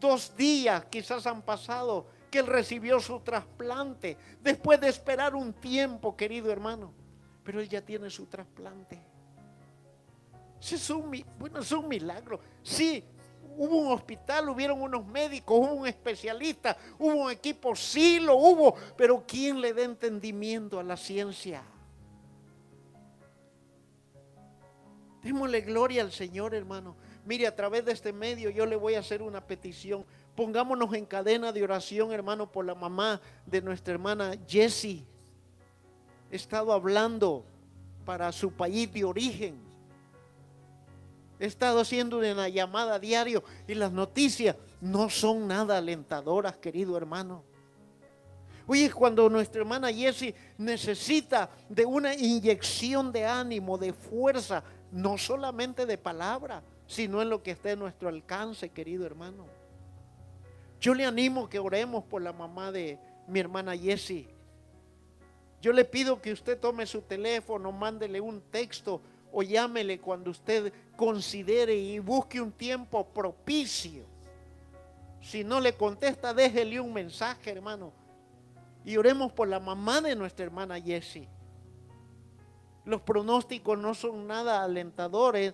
Dos 0.00 0.36
días 0.36 0.84
quizás 0.86 1.26
han 1.26 1.40
pasado 1.42 2.06
que 2.30 2.40
él 2.40 2.46
recibió 2.46 2.98
su 2.98 3.20
trasplante 3.20 4.18
después 4.42 4.80
de 4.80 4.88
esperar 4.88 5.34
un 5.36 5.52
tiempo, 5.52 6.16
querido 6.16 6.50
hermano. 6.50 6.92
Pero 7.44 7.60
él 7.60 7.68
ya 7.68 7.80
tiene 7.80 8.10
su 8.10 8.26
trasplante. 8.26 9.00
Es 10.60 10.90
un, 10.90 11.24
bueno, 11.38 11.60
es 11.60 11.70
un 11.72 11.86
milagro. 11.86 12.40
Sí, 12.62 13.04
hubo 13.56 13.78
un 13.78 13.92
hospital, 13.92 14.48
hubieron 14.48 14.80
unos 14.80 15.06
médicos, 15.06 15.58
hubo 15.58 15.72
un 15.72 15.86
especialista, 15.86 16.76
hubo 16.98 17.14
un 17.24 17.30
equipo, 17.30 17.74
sí 17.74 18.20
lo 18.20 18.36
hubo, 18.36 18.74
pero 18.96 19.24
¿quién 19.26 19.60
le 19.60 19.72
da 19.72 19.82
entendimiento 19.82 20.78
a 20.78 20.82
la 20.82 20.96
ciencia? 20.96 21.62
Démosle 25.22 25.62
gloria 25.62 26.02
al 26.02 26.12
Señor, 26.12 26.54
hermano. 26.54 26.96
Mire, 27.24 27.46
a 27.46 27.56
través 27.56 27.84
de 27.86 27.92
este 27.92 28.12
medio 28.12 28.50
yo 28.50 28.66
le 28.66 28.76
voy 28.76 28.94
a 28.94 28.98
hacer 28.98 29.22
una 29.22 29.40
petición. 29.40 30.04
Pongámonos 30.36 30.92
en 30.92 31.06
cadena 31.06 31.52
de 31.52 31.62
oración, 31.62 32.12
hermano, 32.12 32.50
por 32.52 32.66
la 32.66 32.74
mamá 32.74 33.20
de 33.46 33.62
nuestra 33.62 33.94
hermana 33.94 34.34
Jessie. 34.46 35.06
He 36.30 36.36
estado 36.36 36.72
hablando 36.72 37.46
para 38.04 38.30
su 38.32 38.52
país 38.52 38.92
de 38.92 39.04
origen. 39.04 39.73
He 41.44 41.46
estado 41.46 41.80
haciendo 41.80 42.20
una 42.20 42.48
llamada 42.48 42.98
diario 42.98 43.44
y 43.68 43.74
las 43.74 43.92
noticias 43.92 44.56
no 44.80 45.10
son 45.10 45.46
nada 45.46 45.76
alentadoras, 45.76 46.56
querido 46.56 46.96
hermano. 46.96 47.44
Oye, 48.66 48.90
cuando 48.90 49.28
nuestra 49.28 49.60
hermana 49.60 49.92
Jessie 49.92 50.34
necesita 50.56 51.50
de 51.68 51.84
una 51.84 52.14
inyección 52.14 53.12
de 53.12 53.26
ánimo, 53.26 53.76
de 53.76 53.92
fuerza, 53.92 54.64
no 54.90 55.18
solamente 55.18 55.84
de 55.84 55.98
palabra, 55.98 56.62
sino 56.86 57.20
en 57.20 57.28
lo 57.28 57.42
que 57.42 57.50
esté 57.50 57.72
a 57.72 57.76
nuestro 57.76 58.08
alcance, 58.08 58.70
querido 58.70 59.04
hermano. 59.04 59.44
Yo 60.80 60.94
le 60.94 61.04
animo 61.04 61.50
que 61.50 61.58
oremos 61.58 62.04
por 62.04 62.22
la 62.22 62.32
mamá 62.32 62.72
de 62.72 62.98
mi 63.28 63.38
hermana 63.38 63.76
Jessie. 63.76 64.30
Yo 65.60 65.74
le 65.74 65.84
pido 65.84 66.22
que 66.22 66.32
usted 66.32 66.58
tome 66.58 66.86
su 66.86 67.02
teléfono, 67.02 67.70
mándele 67.70 68.18
un 68.18 68.40
texto 68.50 69.02
o 69.34 69.42
llámele 69.42 69.98
cuando 69.98 70.30
usted 70.30 70.72
considere 70.96 71.74
y 71.74 71.98
busque 71.98 72.40
un 72.40 72.52
tiempo 72.52 73.04
propicio. 73.04 74.04
Si 75.20 75.42
no 75.42 75.60
le 75.60 75.74
contesta, 75.74 76.32
déjele 76.32 76.78
un 76.78 76.92
mensaje, 76.92 77.50
hermano. 77.50 77.92
Y 78.84 78.96
oremos 78.96 79.32
por 79.32 79.48
la 79.48 79.58
mamá 79.58 80.00
de 80.00 80.14
nuestra 80.14 80.44
hermana 80.44 80.80
Jessie. 80.80 81.28
Los 82.84 83.00
pronósticos 83.00 83.76
no 83.76 83.94
son 83.94 84.28
nada 84.28 84.62
alentadores 84.62 85.52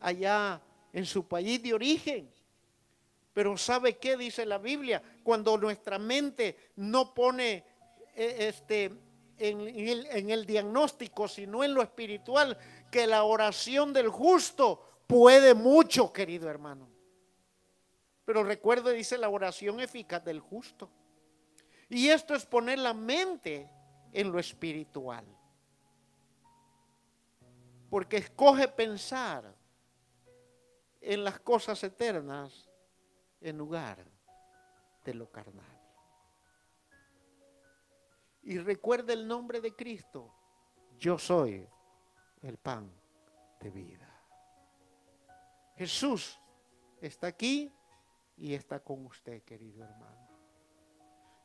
allá 0.00 0.60
en 0.92 1.06
su 1.06 1.24
país 1.28 1.62
de 1.62 1.72
origen. 1.72 2.28
Pero 3.32 3.56
¿sabe 3.56 3.98
qué 3.98 4.16
dice 4.16 4.44
la 4.44 4.58
Biblia? 4.58 5.02
Cuando 5.22 5.56
nuestra 5.56 6.00
mente 6.00 6.56
no 6.74 7.14
pone 7.14 7.64
eh, 8.16 8.36
este, 8.48 8.90
en 9.38 10.30
el 10.30 10.46
diagnóstico, 10.46 11.28
sino 11.28 11.62
en 11.62 11.74
lo 11.74 11.82
espiritual, 11.82 12.58
que 12.90 13.06
la 13.06 13.24
oración 13.24 13.92
del 13.92 14.08
justo 14.08 14.82
puede 15.06 15.54
mucho, 15.54 16.12
querido 16.12 16.48
hermano. 16.48 16.88
Pero 18.24 18.44
recuerde, 18.44 18.92
dice 18.92 19.18
la 19.18 19.28
oración 19.28 19.80
eficaz 19.80 20.24
del 20.24 20.40
justo. 20.40 20.90
Y 21.88 22.08
esto 22.08 22.34
es 22.34 22.46
poner 22.46 22.78
la 22.78 22.94
mente 22.94 23.68
en 24.12 24.30
lo 24.30 24.38
espiritual. 24.38 25.24
Porque 27.88 28.18
escoge 28.18 28.68
pensar 28.68 29.52
en 31.00 31.24
las 31.24 31.40
cosas 31.40 31.82
eternas 31.82 32.70
en 33.40 33.58
lugar 33.58 34.04
de 35.04 35.14
lo 35.14 35.30
carnal. 35.30 35.80
Y 38.42 38.58
recuerde 38.58 39.12
el 39.14 39.26
nombre 39.26 39.60
de 39.60 39.74
Cristo. 39.74 40.32
Yo 40.98 41.18
soy 41.18 41.68
el 42.42 42.56
pan 42.56 42.90
de 43.60 43.70
vida. 43.70 44.08
Jesús 45.76 46.38
está 47.00 47.28
aquí 47.28 47.72
y 48.36 48.54
está 48.54 48.80
con 48.80 49.06
usted, 49.06 49.42
querido 49.42 49.84
hermano. 49.84 50.28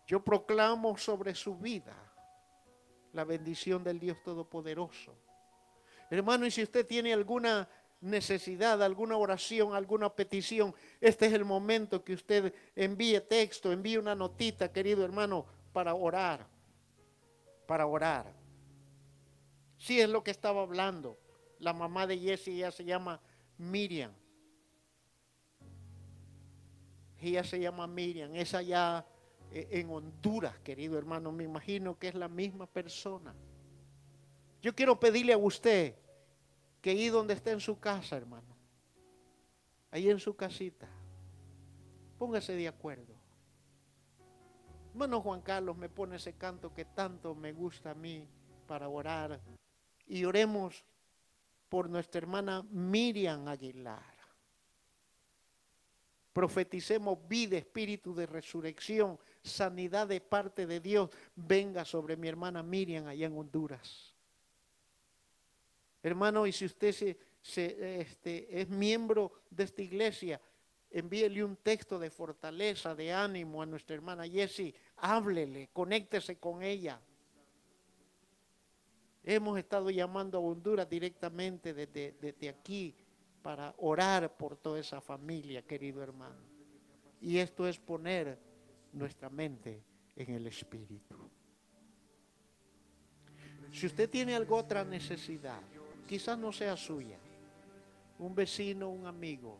Yo 0.08 0.24
proclamo 0.24 0.98
sobre 0.98 1.34
su 1.34 1.58
vida 1.58 1.96
la 3.14 3.24
bendición 3.24 3.84
del 3.84 4.00
Dios 4.00 4.22
Todopoderoso. 4.24 5.16
Hermano, 6.10 6.46
y 6.46 6.52
si 6.52 6.64
usted 6.64 6.86
tiene 6.86 7.14
alguna 7.14 7.68
necesidad, 8.02 8.84
alguna 8.84 9.18
oración, 9.18 9.74
alguna 9.74 10.14
petición, 10.14 10.76
este 11.02 11.26
es 11.26 11.34
el 11.34 11.46
momento 11.46 12.04
que 12.04 12.14
usted 12.14 12.54
envíe 12.76 13.20
texto, 13.22 13.72
envíe 13.72 13.98
una 13.98 14.14
notita, 14.14 14.72
querido 14.72 15.04
hermano, 15.04 15.46
para 15.74 15.96
orar, 15.96 16.46
para 17.66 17.88
orar. 17.88 18.45
Sí 19.86 20.02
es 20.02 20.10
lo 20.10 20.24
que 20.24 20.32
estaba 20.32 20.64
hablando. 20.64 21.16
La 21.60 21.72
mamá 21.72 22.08
de 22.08 22.18
Jesse, 22.18 22.48
ella 22.48 22.72
se 22.72 22.84
llama 22.84 23.22
Miriam. 23.60 24.12
Ella 27.22 27.44
se 27.44 27.60
llama 27.60 27.86
Miriam. 27.86 28.34
Es 28.34 28.56
allá 28.56 29.06
eh, 29.52 29.68
en 29.70 29.92
Honduras, 29.92 30.58
querido 30.62 30.98
hermano. 30.98 31.32
Me 31.32 31.44
imagino 31.44 32.00
que 32.00 32.08
es 32.08 32.16
la 32.16 32.28
misma 32.28 32.66
persona. 32.66 33.36
Yo 34.60 34.74
quiero 34.74 35.00
pedirle 35.00 35.34
a 35.34 35.38
usted 35.38 35.94
que 36.82 36.90
ahí 36.90 37.10
donde 37.10 37.36
esté 37.36 37.52
en 37.52 37.60
su 37.60 37.80
casa, 37.80 38.18
hermano, 38.18 38.58
ahí 39.92 40.10
en 40.10 40.20
su 40.20 40.36
casita, 40.36 40.90
póngase 42.18 42.56
de 42.56 42.68
acuerdo. 42.68 43.14
Hermano 44.90 45.22
Juan 45.22 45.42
Carlos 45.42 45.78
me 45.78 45.90
pone 45.90 46.16
ese 46.16 46.34
canto 46.34 46.74
que 46.74 46.86
tanto 46.86 47.36
me 47.36 47.54
gusta 47.54 47.92
a 47.92 47.94
mí 47.94 48.28
para 48.66 48.90
orar 48.90 49.40
y 50.08 50.26
oremos 50.26 50.84
por 51.70 51.90
nuestra 51.90 52.20
hermana 52.20 52.64
Miriam 52.70 53.48
Aguilar. 53.48 54.16
Profeticemos 56.34 57.18
vida, 57.28 57.58
espíritu 57.58 58.14
de 58.14 58.26
resurrección, 58.26 59.18
sanidad 59.42 60.08
de 60.08 60.20
parte 60.20 60.68
de 60.68 60.80
Dios, 60.80 61.10
venga 61.36 61.86
sobre 61.86 62.18
mi 62.18 62.28
hermana 62.28 62.62
Miriam 62.62 63.08
allá 63.08 63.28
en 63.28 63.38
Honduras. 63.38 64.14
Hermano, 66.04 66.46
y 66.46 66.52
si 66.52 66.66
usted 66.66 67.18
este, 67.56 68.62
es 68.62 68.70
miembro 68.70 69.32
de 69.50 69.64
esta 69.64 69.82
iglesia, 69.82 70.42
envíele 70.92 71.44
un 71.44 71.56
texto 71.56 71.98
de 71.98 72.10
fortaleza, 72.10 72.94
de 72.96 73.12
ánimo 73.12 73.62
a 73.62 73.66
nuestra 73.66 73.96
hermana 73.96 74.28
Jessie, 74.28 74.74
háblele, 74.98 75.70
conéctese 75.74 76.38
con 76.38 76.64
ella. 76.64 77.00
Hemos 79.28 79.58
estado 79.58 79.90
llamando 79.90 80.38
a 80.38 80.42
Honduras 80.42 80.88
directamente 80.88 81.74
desde, 81.74 82.48
aquí 82.48 82.94
para 83.42 83.74
orar 83.80 84.38
por 84.38 84.56
toda 84.56 84.80
esa 84.80 85.02
familia, 85.02 85.64
querido 85.64 86.04
hermano. 86.04 86.44
Y 87.20 87.40
esto 87.40 87.68
es 87.68 87.80
poner 87.80 88.38
nuestra 88.94 89.32
mente 89.32 89.82
en 90.16 90.36
el 90.36 90.46
Espíritu. 90.46 91.28
Si 93.72 93.88
usted 93.88 94.08
tiene 94.12 94.36
alguna 94.36 94.62
otra 94.62 94.86
necesidad, 94.86 95.60
quizás 96.08 96.38
no 96.38 96.52
sea 96.52 96.78
suya, 96.78 97.18
un 98.20 98.36
vecino, 98.36 98.90
un 98.90 99.08
amigo, 99.08 99.58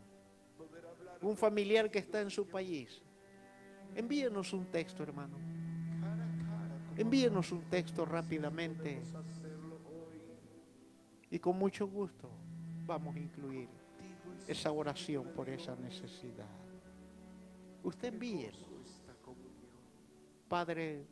un 1.20 1.36
familiar 1.36 1.90
que 1.90 1.98
está 1.98 2.20
en 2.20 2.30
su 2.30 2.46
país, 2.46 3.02
envíenos 3.96 4.52
un 4.52 4.66
texto, 4.66 5.02
hermano. 5.02 5.36
Envíenos 6.96 7.50
un 7.50 7.62
texto 7.68 8.06
rápidamente 8.06 9.02
y 11.30 11.38
con 11.38 11.58
mucho 11.58 11.86
gusto 11.86 12.30
vamos 12.86 13.16
a 13.16 13.18
incluir 13.18 13.68
esa 14.46 14.70
oración 14.70 15.32
por 15.34 15.48
esa 15.48 15.74
necesidad. 15.76 16.48
Usted 17.82 18.08
envíe. 18.08 18.50
Padre, 20.48 21.04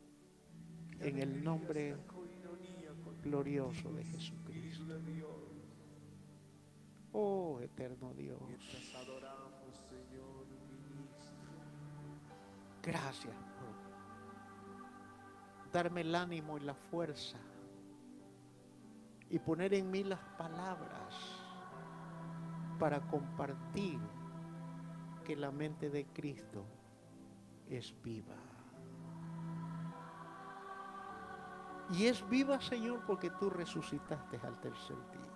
en 1.01 1.19
el 1.19 1.43
nombre 1.43 1.97
glorioso 3.21 3.91
de 3.91 4.03
Jesucristo. 4.05 4.83
Oh, 7.11 7.59
eterno 7.61 8.13
Dios. 8.13 8.39
Gracias 12.81 13.35
por 13.59 13.75
darme 15.71 16.01
el 16.01 16.15
ánimo 16.15 16.57
y 16.57 16.61
la 16.61 16.75
fuerza 16.75 17.37
y 19.35 19.39
poner 19.39 19.73
en 19.73 19.91
mí 19.91 20.01
las 20.01 20.21
palabras 20.37 21.13
para 22.79 23.01
compartir 23.01 23.99
que 25.25 25.35
la 25.35 25.51
mente 25.51 25.89
de 25.89 26.05
Cristo 26.05 26.65
es 27.67 27.93
viva. 28.01 28.37
Y 31.89 32.05
es 32.05 32.25
viva, 32.29 32.61
Señor, 32.61 33.03
porque 33.05 33.29
tú 33.31 33.49
resucitaste 33.49 34.37
al 34.37 34.57
tercer 34.61 34.95
día. 35.11 35.33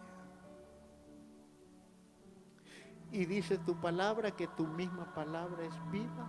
Y 3.11 3.25
dice 3.25 3.57
tu 3.57 3.75
palabra 3.81 4.31
que 4.31 4.47
tu 4.47 4.65
misma 4.65 5.13
palabra 5.13 5.65
es 5.65 5.91
viva 5.91 6.25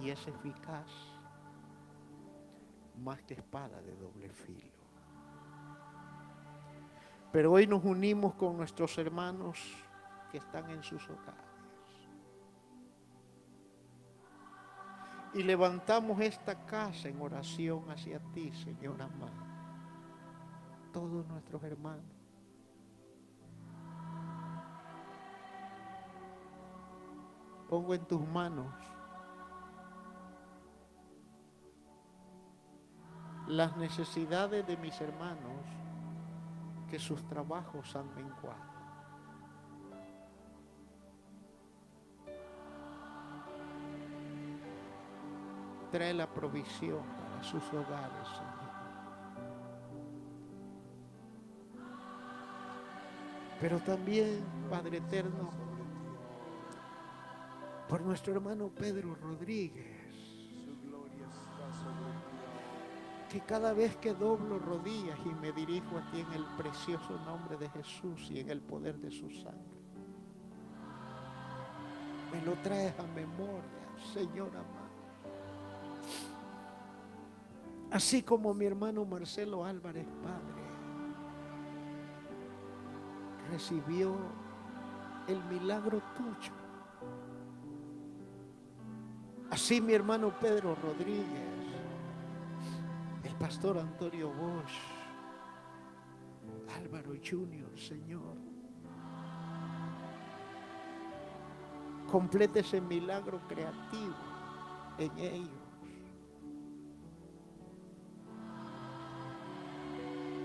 y 0.00 0.10
es 0.10 0.24
eficaz, 0.28 0.88
más 2.96 3.20
que 3.22 3.34
espada 3.34 3.82
de 3.82 3.96
doble 3.96 4.28
filo. 4.28 4.77
Pero 7.32 7.52
hoy 7.52 7.66
nos 7.66 7.84
unimos 7.84 8.34
con 8.34 8.56
nuestros 8.56 8.96
hermanos 8.98 9.58
que 10.30 10.38
están 10.38 10.70
en 10.70 10.82
sus 10.82 11.02
hogares. 11.08 11.48
Y 15.34 15.42
levantamos 15.42 16.20
esta 16.20 16.64
casa 16.64 17.08
en 17.08 17.20
oración 17.20 17.90
hacia 17.90 18.18
ti, 18.32 18.50
Señor 18.52 19.00
amado. 19.02 19.46
Todos 20.92 21.26
nuestros 21.28 21.62
hermanos. 21.62 22.04
Pongo 27.68 27.94
en 27.94 28.04
tus 28.06 28.26
manos 28.26 28.72
las 33.46 33.76
necesidades 33.76 34.66
de 34.66 34.76
mis 34.78 34.98
hermanos 35.00 35.57
que 36.88 36.98
sus 36.98 37.22
trabajos 37.26 37.94
han 37.94 38.14
menguado. 38.14 38.78
Trae 45.90 46.12
la 46.14 46.26
provisión 46.26 47.02
para 47.02 47.42
sus 47.42 47.62
hogares, 47.72 48.28
Señor. 48.28 48.58
Pero 53.60 53.80
también, 53.80 54.44
Padre 54.70 54.98
Eterno, 54.98 55.50
por 57.88 58.02
nuestro 58.02 58.34
hermano 58.34 58.68
Pedro 58.68 59.14
Rodríguez, 59.14 59.97
que 63.28 63.40
cada 63.40 63.74
vez 63.74 63.94
que 63.96 64.14
doblo 64.14 64.58
rodillas 64.58 65.18
y 65.24 65.28
me 65.40 65.52
dirijo 65.52 65.98
a 65.98 66.10
ti 66.10 66.20
en 66.20 66.32
el 66.32 66.44
precioso 66.56 67.18
nombre 67.26 67.56
de 67.58 67.68
Jesús 67.68 68.30
y 68.30 68.40
en 68.40 68.50
el 68.50 68.60
poder 68.60 68.96
de 68.98 69.10
su 69.10 69.30
sangre, 69.30 69.78
me 72.32 72.42
lo 72.42 72.52
traes 72.62 72.98
a 72.98 73.02
memoria, 73.14 73.62
Señor 74.12 74.48
amado. 74.48 74.88
Así 77.90 78.22
como 78.22 78.52
mi 78.54 78.66
hermano 78.66 79.04
Marcelo 79.04 79.64
Álvarez, 79.64 80.06
Padre, 80.22 80.62
recibió 83.50 84.14
el 85.26 85.42
milagro 85.44 86.02
tuyo. 86.16 86.52
Así 89.50 89.80
mi 89.80 89.94
hermano 89.94 90.32
Pedro 90.38 90.74
Rodríguez 90.74 91.47
pastor 93.38 93.78
Antonio 93.78 94.30
Bosch, 94.30 94.78
Álvaro 96.76 97.14
Junior, 97.22 97.70
Señor. 97.78 98.36
Complete 102.10 102.60
ese 102.60 102.80
milagro 102.80 103.40
creativo 103.48 104.14
en 104.98 105.18
ellos. 105.18 105.48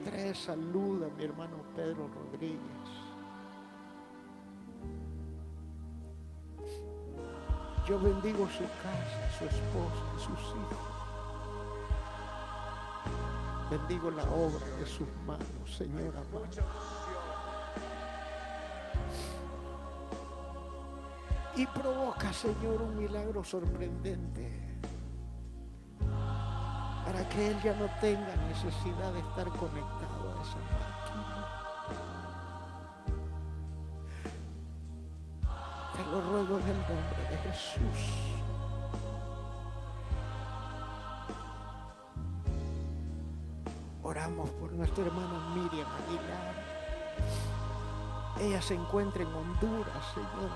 Trae 0.04 0.36
salud 0.36 1.04
a 1.04 1.10
mi 1.16 1.24
hermano 1.24 1.58
Pedro 1.76 2.10
Rodríguez. 2.10 2.60
Yo 7.88 8.00
bendigo 8.00 8.48
su 8.50 8.64
casa, 8.82 9.30
su 9.38 9.46
esposa 9.46 10.14
sus 10.18 10.40
hijos. 10.52 10.93
Bendigo 13.74 14.12
la 14.12 14.24
obra 14.26 14.64
de 14.78 14.86
sus 14.86 15.08
manos, 15.26 15.48
Señor 15.76 16.16
amado. 16.16 16.46
Y 21.56 21.66
provoca, 21.66 22.32
Señor, 22.34 22.84
un 22.84 22.96
milagro 22.96 23.44
sorprendente 23.44 24.78
para 27.04 27.28
que 27.30 27.48
Él 27.48 27.60
ya 27.64 27.74
no 27.74 27.90
tenga 28.00 28.36
necesidad 28.48 29.12
de 29.12 29.22
estar 29.22 29.50
conectado 29.50 30.30
a 30.30 30.44
esa 30.44 30.60
máquina. 30.78 31.48
Te 35.96 36.04
lo 36.12 36.22
ruego 36.22 36.60
en 36.60 36.68
el 36.68 36.78
nombre 36.78 37.24
de 37.32 37.38
Jesús. 37.38 38.53
Por 44.52 44.72
nuestra 44.74 45.06
hermana 45.06 45.50
Miriam 45.56 45.88
Aguilar. 46.06 46.56
Ella 48.40 48.62
se 48.62 48.76
encuentra 48.76 49.24
en 49.24 49.34
Honduras, 49.34 50.06
Señor. 50.14 50.50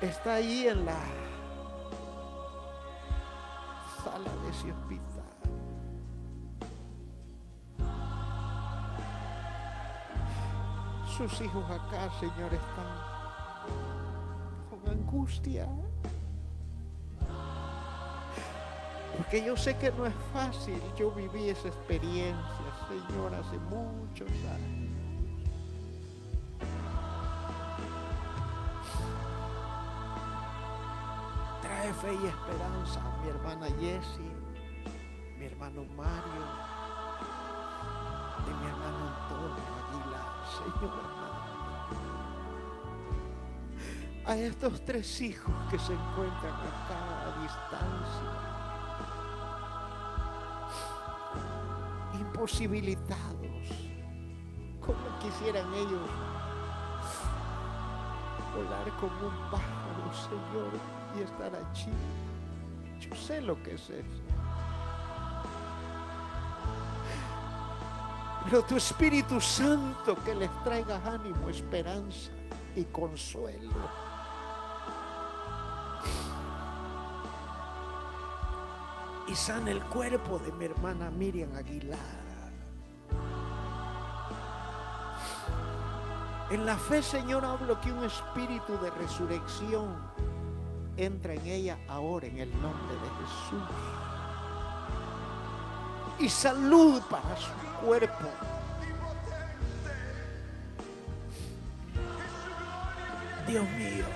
Está 0.00 0.34
ahí 0.34 0.68
en 0.68 0.84
la 0.84 1.00
sala 4.04 4.30
de 4.42 4.50
ese 4.50 4.72
hospital. 4.72 5.06
Sus 11.16 11.40
hijos 11.40 11.64
acá, 11.64 12.10
Señor, 12.20 12.52
están 12.52 12.86
con 14.70 14.90
angustia. 14.90 15.66
Porque 19.16 19.42
yo 19.42 19.56
sé 19.56 19.76
que 19.78 19.90
no 19.92 20.06
es 20.06 20.14
fácil. 20.32 20.80
Yo 20.96 21.10
viví 21.10 21.48
esa 21.48 21.68
experiencia, 21.68 22.36
Señor, 22.86 23.34
hace 23.34 23.58
muchos 23.58 24.28
años. 24.28 24.90
Trae 31.62 31.92
fe 31.94 32.12
y 32.12 32.26
esperanza 32.26 33.00
a 33.00 33.22
mi 33.22 33.28
hermana 33.30 33.66
Jessie, 33.80 34.30
mi 35.38 35.46
hermano 35.46 35.84
Mario 35.96 36.46
y 38.46 38.50
mi 38.50 38.66
hermano 38.66 38.98
Antonio 39.22 39.64
Aguilar, 39.88 40.30
Señor 40.46 41.16
A 44.26 44.36
estos 44.36 44.84
tres 44.84 45.20
hijos 45.20 45.54
que 45.70 45.78
se 45.78 45.92
encuentran 45.92 46.54
acá 46.54 46.98
a 47.26 47.42
distancia 47.42 48.55
posibilitados 52.46 53.66
como 54.80 55.18
quisieran 55.18 55.66
ellos 55.74 56.08
volar 58.54 58.88
como 59.00 59.26
un 59.26 59.50
pájaro, 59.50 60.12
Señor, 60.14 60.70
y 61.16 61.22
estar 61.22 61.52
allí. 61.56 61.90
Yo 63.00 63.16
sé 63.16 63.40
lo 63.40 63.60
que 63.64 63.74
es 63.74 63.90
eso. 63.90 64.22
Pero 68.44 68.62
tu 68.62 68.76
Espíritu 68.76 69.40
Santo 69.40 70.16
que 70.24 70.36
les 70.36 70.50
traiga 70.62 71.00
ánimo, 71.04 71.48
esperanza 71.48 72.30
y 72.76 72.84
consuelo. 72.84 74.06
y 79.28 79.34
sana 79.34 79.72
el 79.72 79.82
cuerpo 79.86 80.38
de 80.38 80.52
mi 80.52 80.66
hermana 80.66 81.10
Miriam 81.10 81.54
Aguilar. 81.56 82.25
En 86.48 86.64
la 86.64 86.76
fe, 86.76 87.02
Señor, 87.02 87.44
hablo 87.44 87.80
que 87.80 87.92
un 87.92 88.04
espíritu 88.04 88.78
de 88.78 88.90
resurrección 88.90 89.96
entra 90.96 91.34
en 91.34 91.44
ella 91.44 91.78
ahora 91.88 92.28
en 92.28 92.38
el 92.38 92.62
nombre 92.62 92.94
de 92.94 93.08
Jesús. 93.18 93.68
Y 96.20 96.28
salud 96.28 97.02
para 97.10 97.36
su 97.36 97.50
cuerpo. 97.84 98.28
Dios 103.48 103.68
mío, 103.70 104.06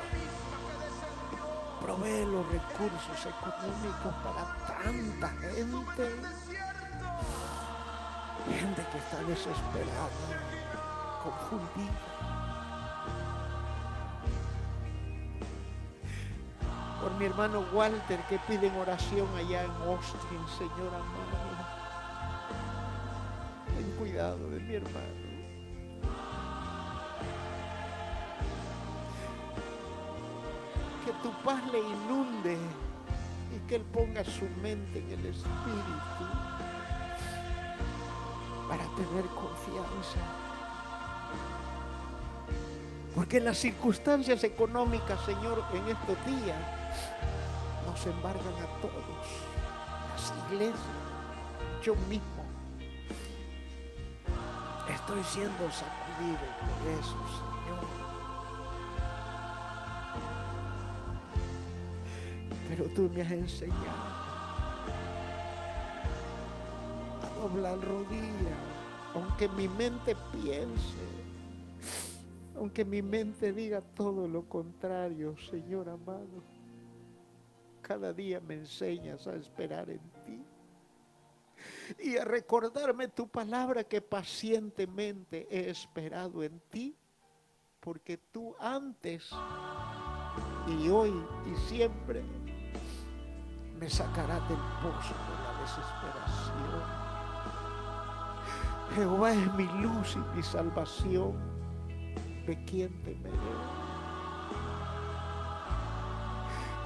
provee 1.81 2.25
los 2.27 2.47
recursos 2.47 3.27
económicos 3.27 4.15
para 4.23 4.57
tanta 4.67 5.29
gente. 5.29 6.21
Gente 8.59 8.87
que 8.91 8.99
está 8.99 9.23
desesperada, 9.25 10.11
confundida. 11.23 12.20
Mi 17.21 17.27
hermano 17.27 17.63
Walter 17.75 18.19
que 18.31 18.39
piden 18.49 18.75
oración 18.77 19.29
allá 19.37 19.65
en 19.65 19.71
Austin, 19.87 20.41
Señor 20.57 20.89
amado. 20.89 21.51
Ten 23.77 23.91
cuidado 23.99 24.49
de 24.49 24.61
mi 24.61 24.75
hermano. 24.77 25.31
Que 31.05 31.13
tu 31.23 31.31
paz 31.45 31.63
le 31.71 31.81
inunde 31.81 32.57
y 33.55 33.69
que 33.69 33.77
Él 33.77 33.83
ponga 33.93 34.25
su 34.25 34.49
mente 34.63 35.01
en 35.01 35.11
el 35.11 35.27
Espíritu 35.27 36.25
para 38.67 38.85
tener 38.97 39.27
confianza. 39.35 40.21
Porque 43.15 43.41
las 43.41 43.59
circunstancias 43.59 44.43
económicas, 44.43 45.21
Señor, 45.27 45.63
en 45.75 45.87
estos 45.87 46.17
días 46.25 46.80
nos 47.87 48.07
embargan 48.07 48.55
a 48.55 48.81
todos, 48.81 49.27
las 50.13 50.33
iglesias, 50.51 50.81
yo 51.83 51.95
mismo. 52.09 52.41
Estoy 54.89 55.23
siendo 55.25 55.71
sacudido 55.71 56.47
por 56.61 56.89
eso, 56.99 57.17
Señor. 57.29 57.87
Pero 62.69 62.85
tú 62.95 63.11
me 63.15 63.23
has 63.23 63.33
enseñado 63.33 64.21
a 67.23 67.41
doblar 67.41 67.81
rodillas, 67.81 68.59
aunque 69.15 69.49
mi 69.49 69.69
mente 69.69 70.17
piense, 70.33 71.07
aunque 72.57 72.85
mi 72.85 73.03
mente 73.03 73.53
diga 73.53 73.81
todo 73.81 74.29
lo 74.29 74.49
contrario, 74.49 75.35
Señor 75.51 75.89
amado. 75.89 76.60
Cada 77.91 78.13
día 78.13 78.39
me 78.39 78.55
enseñas 78.55 79.27
a 79.27 79.35
esperar 79.35 79.91
en 79.91 79.99
ti 80.25 80.47
y 81.99 82.17
a 82.17 82.25
recordarme 82.25 83.09
tu 83.09 83.27
palabra 83.27 83.83
que 83.83 84.01
pacientemente 84.01 85.49
he 85.51 85.69
esperado 85.71 86.45
en 86.45 86.61
ti, 86.71 86.97
porque 87.81 88.17
tú 88.17 88.55
antes 88.61 89.29
y 90.69 90.89
hoy 90.89 91.13
y 91.45 91.57
siempre 91.69 92.23
me 93.77 93.91
sacarás 93.91 94.49
del 94.49 94.61
pozo 94.81 95.15
de 95.27 95.35
la 95.43 95.61
desesperación. 95.61 96.83
Jehová 98.95 99.33
es 99.33 99.55
mi 99.55 99.67
luz 99.83 100.15
y 100.15 100.37
mi 100.37 100.45
salvación. 100.45 101.33
¿De 102.47 102.57
quién 102.67 103.03
temeré? 103.03 103.80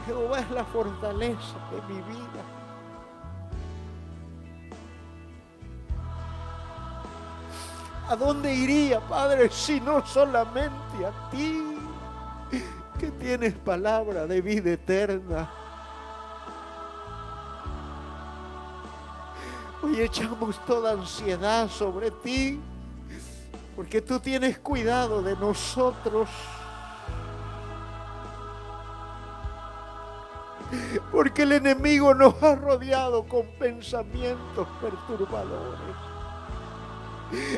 Jehová 0.07 0.41
es 0.41 0.51
la 0.51 0.65
fortaleza 0.65 1.57
de 1.71 1.95
mi 1.95 2.01
vida. 2.03 2.43
¿A 8.07 8.17
dónde 8.17 8.55
iría, 8.55 9.01
Padre, 9.01 9.49
si 9.51 9.81
no 9.81 10.05
solamente 10.05 11.07
a 11.07 11.31
ti, 11.31 11.79
que 12.99 13.11
tienes 13.13 13.55
palabra 13.55 14.27
de 14.27 14.43
vida 14.43 14.73
eterna? 14.73 15.51
Hoy 19.83 20.03
echamos 20.03 20.63
toda 20.67 20.93
ansiedad 20.93 21.69
sobre 21.71 22.11
ti, 22.11 22.61
porque 23.75 24.03
tú 24.03 24.21
tienes 24.21 24.59
cuidado 24.59 25.23
de 25.23 25.35
nosotros. 25.37 26.29
Porque 31.13 31.43
el 31.43 31.53
enemigo 31.53 32.13
nos 32.15 32.43
ha 32.43 32.57
rodeado 32.57 33.25
con 33.25 33.47
pensamientos 33.59 34.67
perturbadores. 34.81 35.97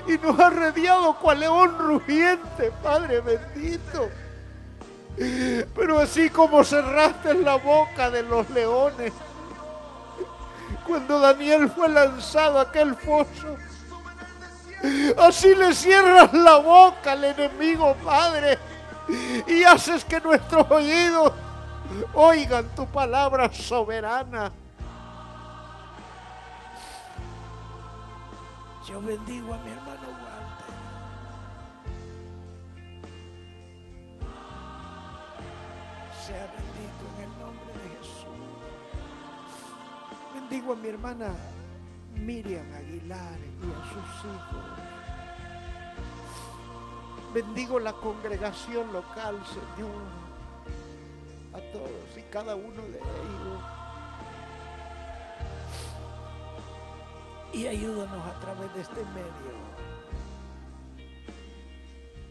Y 0.07 0.19
nos 0.19 0.39
ha 0.39 0.51
rodeado 0.51 1.15
cual 1.17 1.41
león 1.41 1.79
rugiente, 1.79 2.73
Padre 2.83 3.21
bendito. 3.21 4.09
Pero 5.75 5.99
así 5.99 6.29
como 6.29 6.63
cerraste 6.63 7.35
la 7.35 7.57
boca 7.57 8.11
de 8.11 8.23
los 8.23 8.49
leones, 8.51 9.13
cuando 10.87 11.19
Daniel 11.19 11.71
fue 11.71 11.89
lanzado 11.89 12.59
a 12.59 12.63
aquel 12.63 12.95
foso. 12.95 13.57
Así 15.19 15.55
le 15.55 15.75
cierras 15.75 16.33
la 16.35 16.57
boca 16.57 17.13
al 17.13 17.25
enemigo, 17.25 17.97
Padre, 18.05 18.59
y 19.47 19.65
haces 19.65 20.05
que 20.05 20.21
nuestros 20.21 20.71
oídos 20.71 21.33
oigan 22.15 22.69
tu 22.75 22.87
palabra 22.87 23.53
soberana. 23.53 24.53
Yo 28.87 29.01
bendigo 29.01 29.53
a 29.53 29.59
mi 29.59 29.71
hermano 29.71 30.09
Walter. 30.23 30.75
Sea 36.25 36.47
bendito 36.55 37.05
en 37.17 37.25
el 37.25 37.31
nombre 37.41 37.73
de 37.83 37.89
Jesús. 37.97 38.27
Bendigo 40.35 40.73
a 40.73 40.77
mi 40.77 40.89
hermana 40.89 41.35
Miriam 42.15 42.73
Aguilar 42.75 43.39
y 43.63 43.71
a 43.71 43.85
sus 43.91 44.25
hijos. 44.25 44.97
Bendigo 47.35 47.79
la 47.81 47.93
congregación 47.93 48.93
local, 48.93 49.39
Señor, 49.47 50.26
todos 51.73 52.17
y 52.17 52.23
cada 52.23 52.55
uno 52.55 52.83
de 52.83 52.99
ellos. 52.99 53.63
Y 57.53 57.67
ayúdanos 57.67 58.27
a 58.27 58.41
través 58.41 58.75
de 58.75 58.83
este 58.83 59.05
medio 59.07 59.77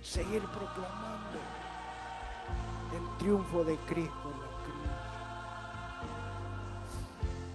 seguir 0.01 0.43
proclamando 0.43 1.39
el 2.93 3.17
triunfo 3.17 3.63
de 3.63 3.75
Cristo 3.87 4.31
en 4.31 4.39
la 4.39 4.47
cruz. 4.63 4.75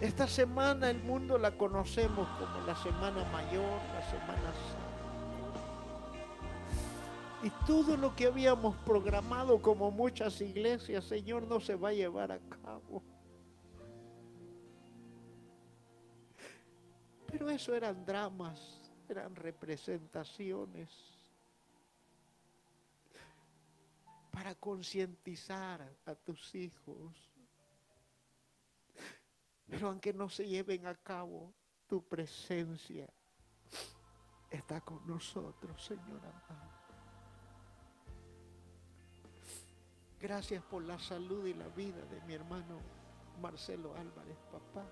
Esta 0.01 0.27
semana 0.27 0.91
el 0.91 1.03
mundo 1.03 1.39
la 1.39 1.53
conocemos 1.53 2.29
como 2.39 2.66
la 2.66 2.75
Semana 2.75 3.25
Mayor, 3.33 3.81
la 3.95 4.03
Semana. 4.11 4.80
Y 7.43 7.49
todo 7.66 7.97
lo 7.97 8.14
que 8.14 8.26
habíamos 8.26 8.76
programado 8.84 9.62
como 9.62 9.91
muchas 9.91 10.43
iglesias, 10.43 11.05
Señor, 11.05 11.47
no 11.47 11.59
se 11.59 11.74
va 11.74 11.88
a 11.88 11.93
llevar 11.95 12.32
a 12.32 12.38
cabo. 12.38 13.03
Pero 17.26 17.49
eso 17.49 17.74
eran 17.74 18.05
dramas, 18.05 18.93
eran 19.09 19.34
representaciones 19.34 20.91
para 24.30 24.55
concientizar 24.55 25.80
a 26.05 26.14
tus 26.14 26.55
hijos. 26.55 27.14
Pero 29.66 29.88
aunque 29.88 30.12
no 30.12 30.28
se 30.28 30.47
lleven 30.47 30.86
a 30.86 30.95
cabo, 30.95 31.55
tu 31.86 32.03
presencia 32.03 33.09
está 34.51 34.80
con 34.80 35.07
nosotros, 35.07 35.82
Señor 35.82 36.20
amado. 36.26 36.70
Gracias 40.21 40.62
por 40.64 40.83
la 40.83 40.99
salud 40.99 41.47
y 41.47 41.55
la 41.55 41.68
vida 41.68 42.05
de 42.07 42.21
mi 42.23 42.35
hermano 42.35 42.79
Marcelo 43.41 43.95
Álvarez, 43.97 44.37
papá. 44.53 44.87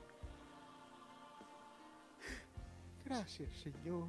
Gracias, 3.05 3.51
Señor. 3.59 4.09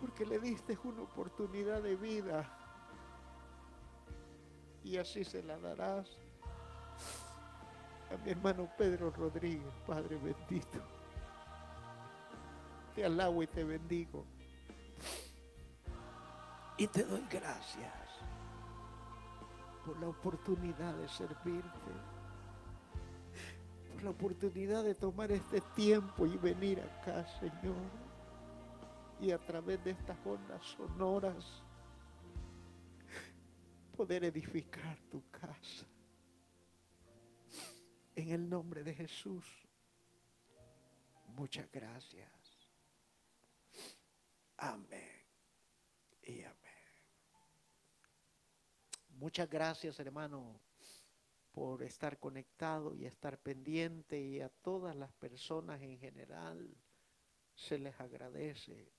Porque 0.00 0.26
le 0.26 0.38
diste 0.38 0.78
una 0.84 1.02
oportunidad 1.02 1.82
de 1.82 1.96
vida. 1.96 2.48
Y 4.84 4.98
así 4.98 5.24
se 5.24 5.42
la 5.42 5.58
darás 5.58 6.08
a 8.10 8.16
mi 8.22 8.30
hermano 8.30 8.68
Pedro 8.76 9.10
Rodríguez, 9.10 9.72
Padre 9.86 10.16
bendito. 10.16 10.78
Te 12.94 13.04
alabo 13.04 13.42
y 13.42 13.46
te 13.46 13.64
bendigo. 13.64 14.26
Y 16.80 16.86
te 16.86 17.04
doy 17.04 17.22
gracias 17.30 17.92
por 19.84 20.00
la 20.00 20.08
oportunidad 20.08 20.94
de 20.94 21.08
servirte 21.08 21.92
la 24.02 24.10
oportunidad 24.10 24.84
de 24.84 24.94
tomar 24.94 25.30
este 25.30 25.60
tiempo 25.74 26.26
y 26.26 26.36
venir 26.38 26.80
acá, 26.80 27.26
Señor. 27.38 27.76
Y 29.20 29.30
a 29.30 29.38
través 29.38 29.82
de 29.84 29.90
estas 29.90 30.16
ondas 30.24 30.64
sonoras 30.64 31.44
poder 33.96 34.24
edificar 34.24 34.98
tu 35.10 35.22
casa. 35.30 35.86
En 38.14 38.30
el 38.30 38.48
nombre 38.48 38.82
de 38.82 38.94
Jesús. 38.94 39.44
Muchas 41.36 41.70
gracias. 41.70 42.30
Amén. 44.56 45.26
Y 46.22 46.42
amén. 46.42 46.59
Muchas 49.20 49.50
gracias, 49.50 50.00
hermano 50.00 50.58
por 51.52 51.82
estar 51.82 52.18
conectado 52.18 52.94
y 52.94 53.04
estar 53.04 53.38
pendiente 53.38 54.18
y 54.18 54.40
a 54.40 54.48
todas 54.48 54.96
las 54.96 55.12
personas 55.12 55.82
en 55.82 55.98
general 55.98 56.74
se 57.54 57.78
les 57.78 58.00
agradece. 58.00 58.90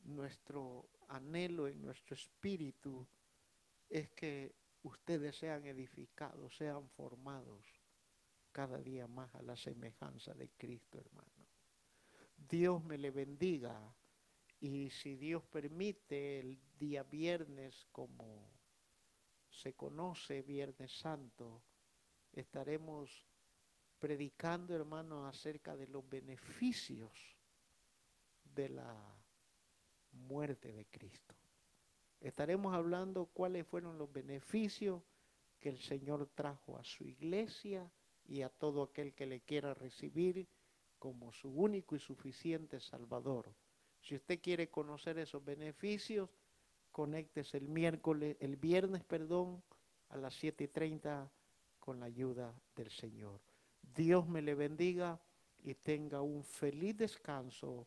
Nuestro 0.00 0.90
anhelo 1.08 1.68
en 1.68 1.80
nuestro 1.80 2.14
espíritu 2.14 3.06
es 3.88 4.10
que 4.10 4.54
ustedes 4.82 5.36
sean 5.36 5.64
edificados, 5.64 6.54
sean 6.54 6.86
formados 6.90 7.64
cada 8.52 8.78
día 8.78 9.06
más 9.06 9.34
a 9.34 9.40
la 9.40 9.56
semejanza 9.56 10.34
de 10.34 10.50
Cristo, 10.50 10.98
hermano. 10.98 11.46
Dios 12.36 12.84
me 12.84 12.98
le 12.98 13.10
bendiga 13.10 13.80
y 14.60 14.90
si 14.90 15.16
Dios 15.16 15.42
permite 15.44 16.40
el 16.40 16.60
día 16.78 17.04
viernes 17.04 17.86
como 17.90 18.55
se 19.56 19.72
conoce 19.72 20.42
Viernes 20.42 20.92
Santo, 20.92 21.62
estaremos 22.32 23.26
predicando, 23.98 24.74
hermano, 24.74 25.26
acerca 25.26 25.74
de 25.76 25.86
los 25.86 26.06
beneficios 26.08 27.10
de 28.44 28.68
la 28.68 29.16
muerte 30.12 30.72
de 30.72 30.84
Cristo. 30.86 31.34
Estaremos 32.20 32.74
hablando 32.74 33.26
cuáles 33.26 33.66
fueron 33.66 33.96
los 33.98 34.12
beneficios 34.12 35.02
que 35.58 35.70
el 35.70 35.78
Señor 35.78 36.28
trajo 36.34 36.76
a 36.78 36.84
su 36.84 37.04
iglesia 37.04 37.90
y 38.26 38.42
a 38.42 38.50
todo 38.50 38.82
aquel 38.82 39.14
que 39.14 39.26
le 39.26 39.40
quiera 39.40 39.72
recibir 39.72 40.46
como 40.98 41.32
su 41.32 41.48
único 41.48 41.96
y 41.96 41.98
suficiente 41.98 42.80
Salvador. 42.80 43.54
Si 44.00 44.14
usted 44.14 44.38
quiere 44.40 44.68
conocer 44.68 45.18
esos 45.18 45.42
beneficios, 45.42 46.28
conéctese 46.96 47.58
el 47.58 47.68
miércoles, 47.68 48.38
el 48.40 48.56
viernes, 48.56 49.04
perdón, 49.04 49.62
a 50.08 50.16
las 50.16 50.32
7:30 50.42 51.30
con 51.78 52.00
la 52.00 52.06
ayuda 52.06 52.58
del 52.74 52.90
Señor. 52.90 53.38
Dios 53.82 54.26
me 54.26 54.40
le 54.40 54.54
bendiga 54.54 55.20
y 55.62 55.74
tenga 55.74 56.22
un 56.22 56.42
feliz 56.42 56.96
descanso 56.96 57.86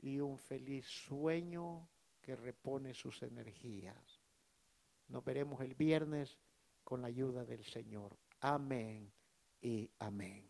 y 0.00 0.18
un 0.18 0.38
feliz 0.38 0.86
sueño 0.86 1.88
que 2.20 2.34
repone 2.34 2.94
sus 2.94 3.22
energías. 3.22 4.20
Nos 5.06 5.24
veremos 5.24 5.60
el 5.60 5.76
viernes 5.76 6.36
con 6.82 7.00
la 7.00 7.06
ayuda 7.06 7.44
del 7.44 7.62
Señor. 7.62 8.18
Amén 8.40 9.12
y 9.60 9.88
amén. 10.00 10.44